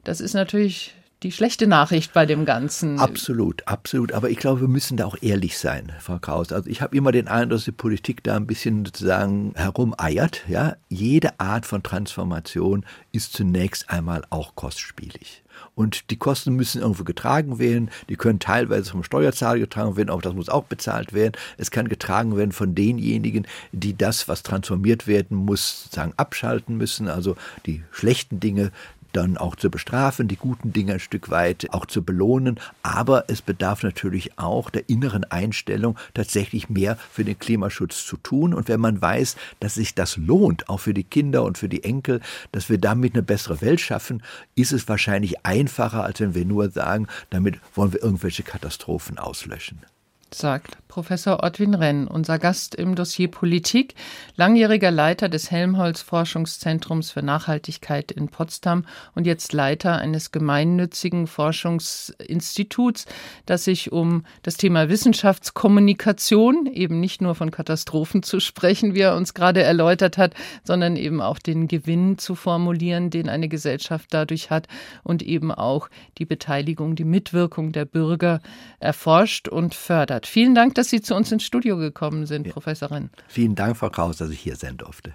Das 0.09 0.23
ist 0.23 0.33
natürlich 0.33 0.95
die 1.23 1.33
schlechte 1.33 1.67
Nachricht 1.67 2.15
bei 2.15 2.25
dem 2.25 2.47
Ganzen. 2.47 2.99
Absolut, 2.99 3.69
absolut. 3.69 4.13
Aber 4.13 4.31
ich 4.31 4.39
glaube, 4.39 4.63
wir 4.63 4.69
müssen 4.69 4.97
da 4.97 5.05
auch 5.05 5.19
ehrlich 5.21 5.59
sein, 5.59 5.93
Frau 6.01 6.19
Kraus. 6.19 6.51
Also 6.51 6.71
ich 6.71 6.81
habe 6.81 6.97
immer 6.97 7.13
den 7.13 7.29
Eindruck, 7.29 7.59
dass 7.59 7.65
die 7.67 7.73
Politik 7.73 8.25
da 8.25 8.37
ein 8.37 8.47
bisschen 8.47 8.87
sozusagen 8.87 9.53
herumeiert. 9.55 10.45
Ja, 10.49 10.77
jede 10.89 11.39
Art 11.39 11.67
von 11.67 11.83
Transformation 11.83 12.87
ist 13.13 13.35
zunächst 13.35 13.91
einmal 13.91 14.23
auch 14.31 14.55
kostspielig. 14.55 15.43
Und 15.75 16.11
die 16.11 16.17
Kosten 16.17 16.55
müssen 16.55 16.81
irgendwo 16.81 17.05
getragen 17.05 17.59
werden. 17.59 17.91
Die 18.09 18.17
können 18.17 18.39
teilweise 18.39 18.91
vom 18.91 19.03
Steuerzahler 19.03 19.59
getragen 19.59 19.97
werden, 19.97 20.11
auch 20.11 20.23
das 20.23 20.35
muss 20.35 20.49
auch 20.49 20.65
bezahlt 20.65 21.13
werden. 21.13 21.33
Es 21.59 21.71
kann 21.71 21.89
getragen 21.89 22.37
werden 22.37 22.53
von 22.53 22.75
denjenigen, 22.75 23.47
die 23.73 23.97
das, 23.97 24.27
was 24.27 24.43
transformiert 24.43 25.07
werden 25.07 25.37
muss, 25.37 25.83
sozusagen 25.85 26.15
abschalten 26.17 26.77
müssen. 26.79 27.09
Also 27.09 27.37
die 27.67 27.83
schlechten 27.91 28.41
Dinge 28.41 28.73
dann 29.13 29.37
auch 29.37 29.57
zu 29.57 29.71
bestrafen, 29.71 30.29
die 30.29 30.37
guten 30.37 30.73
Dinge 30.73 30.95
ein 30.95 31.01
Stück 31.01 31.31
weit 31.31 31.69
auch 31.73 31.87
zu 31.87 32.03
belohnen. 32.03 32.61
Aber 32.83 33.25
es 33.29 33.43
bedarf 33.43 33.83
natürlich 33.83 34.39
auch 34.39 34.71
der 34.71 34.89
inneren 34.89 35.25
Einstellung, 35.25 35.99
tatsächlich 36.15 36.69
mehr 36.69 36.97
für 36.97 37.25
den 37.25 37.39
Klimaschutz 37.39 38.05
zu 38.05 38.17
tun. 38.17 38.55
Und 38.55 38.69
wenn 38.69 38.81
man 38.81 39.01
weiß, 39.01 39.37
dass 39.61 39.75
sich 39.75 39.95
das 39.95 40.17
lohnt, 40.17 40.69
auch 40.69 40.81
für 40.81 40.95
die 40.95 41.05
Kinder 41.05 41.45
und 41.45 41.59
für 41.59 41.69
die 41.69 41.85
Enkel, 41.85 42.21
dass 42.53 42.69
wir 42.69 42.79
damit 42.79 43.15
eine 43.15 43.23
bessere 43.23 43.61
Welt 43.61 43.81
schaffen, 43.81 44.23
ist 44.55 44.73
es 44.73 44.89
wahrscheinlich 44.89 45.45
einfacher, 45.45 46.05
als 46.05 46.21
wenn 46.21 46.35
wir 46.35 46.45
nur 46.45 46.71
sagen, 46.71 47.07
damit 47.31 47.59
wollen 47.75 47.93
wir 47.93 48.03
irgendwelche 48.03 48.43
Katastrophen 48.43 49.19
auslöschen 49.19 49.81
sagt 50.35 50.77
Professor 50.89 51.45
Ottwin 51.45 51.75
Renn, 51.75 52.09
unser 52.09 52.39
Gast 52.39 52.75
im 52.75 52.95
Dossier 52.95 53.31
Politik, 53.31 53.95
langjähriger 54.37 54.91
Leiter 54.91 55.29
des 55.29 55.51
Helmholtz 55.51 56.03
Forschungszentrums 56.03 57.11
für 57.11 57.23
Nachhaltigkeit 57.23 58.11
in 58.11 58.29
Potsdam 58.29 58.85
und 59.15 59.27
jetzt 59.27 59.53
Leiter 59.53 59.99
eines 59.99 60.33
gemeinnützigen 60.33 61.27
Forschungsinstituts, 61.29 63.07
das 63.47 63.65
sich 63.65 63.93
um 63.93 64.25
das 64.43 64.57
Thema 64.57 64.89
Wissenschaftskommunikation, 64.89 66.67
eben 66.67 66.99
nicht 66.99 67.23
nur 67.23 67.35
von 67.35 67.51
Katastrophen 67.51 68.23
zu 68.23 68.41
sprechen, 68.41 68.95
wie 68.95 69.03
er 69.03 69.15
uns 69.15 69.35
gerade 69.35 69.63
erläutert 69.63 70.19
hat, 70.19 70.35
sondern 70.65 70.97
eben 70.97 71.21
auch 71.21 71.39
den 71.39 71.69
Gewinn 71.69 72.19
zu 72.19 72.35
formulieren, 72.35 73.11
den 73.11 73.29
eine 73.29 73.49
Gesellschaft 73.49 74.09
dadurch 74.11 74.51
hat 74.51 74.67
und 75.05 75.23
eben 75.23 75.53
auch 75.53 75.89
die 76.17 76.27
Beteiligung, 76.27 76.97
die 76.97 77.05
Mitwirkung 77.05 77.73
der 77.73 77.85
Bürger 77.85 78.41
erforscht 78.81 79.49
und 79.49 79.75
fördert 79.75 80.18
hat. 80.19 80.27
Vielen 80.27 80.55
Dank, 80.55 80.75
dass 80.75 80.91
Sie 80.91 81.01
zu 81.01 81.15
uns 81.15 81.31
ins 81.33 81.45
Studio 81.45 81.77
gekommen 81.77 82.27
sind, 82.27 82.47
ja. 82.47 82.53
Professorin. 82.53 83.11
Vielen 83.29 83.55
Dank, 83.55 83.77
Frau 83.77 83.89
Kraus, 83.91 84.19
dass 84.19 84.31
ich 84.31 84.41
hier 84.41 84.57
sein 84.57 84.77
durfte. 84.77 85.13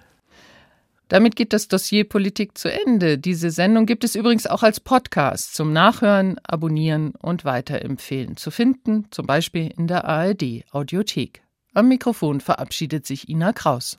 Damit 1.08 1.36
geht 1.36 1.52
das 1.52 1.68
Dossier 1.68 2.08
Politik 2.08 2.56
zu 2.56 2.72
Ende. 2.72 3.18
Diese 3.18 3.50
Sendung 3.50 3.84
gibt 3.84 4.04
es 4.04 4.14
übrigens 4.14 4.46
auch 4.46 4.62
als 4.62 4.80
Podcast 4.80 5.54
zum 5.54 5.72
Nachhören, 5.72 6.38
Abonnieren 6.42 7.12
und 7.20 7.44
Weiterempfehlen 7.44 8.38
zu 8.38 8.50
finden, 8.50 9.06
zum 9.10 9.26
Beispiel 9.26 9.70
in 9.76 9.86
der 9.86 10.06
ARD 10.06 10.64
Audiothek. 10.72 11.42
Am 11.74 11.88
Mikrofon 11.88 12.40
verabschiedet 12.40 13.06
sich 13.06 13.28
Ina 13.28 13.52
Kraus. 13.52 13.98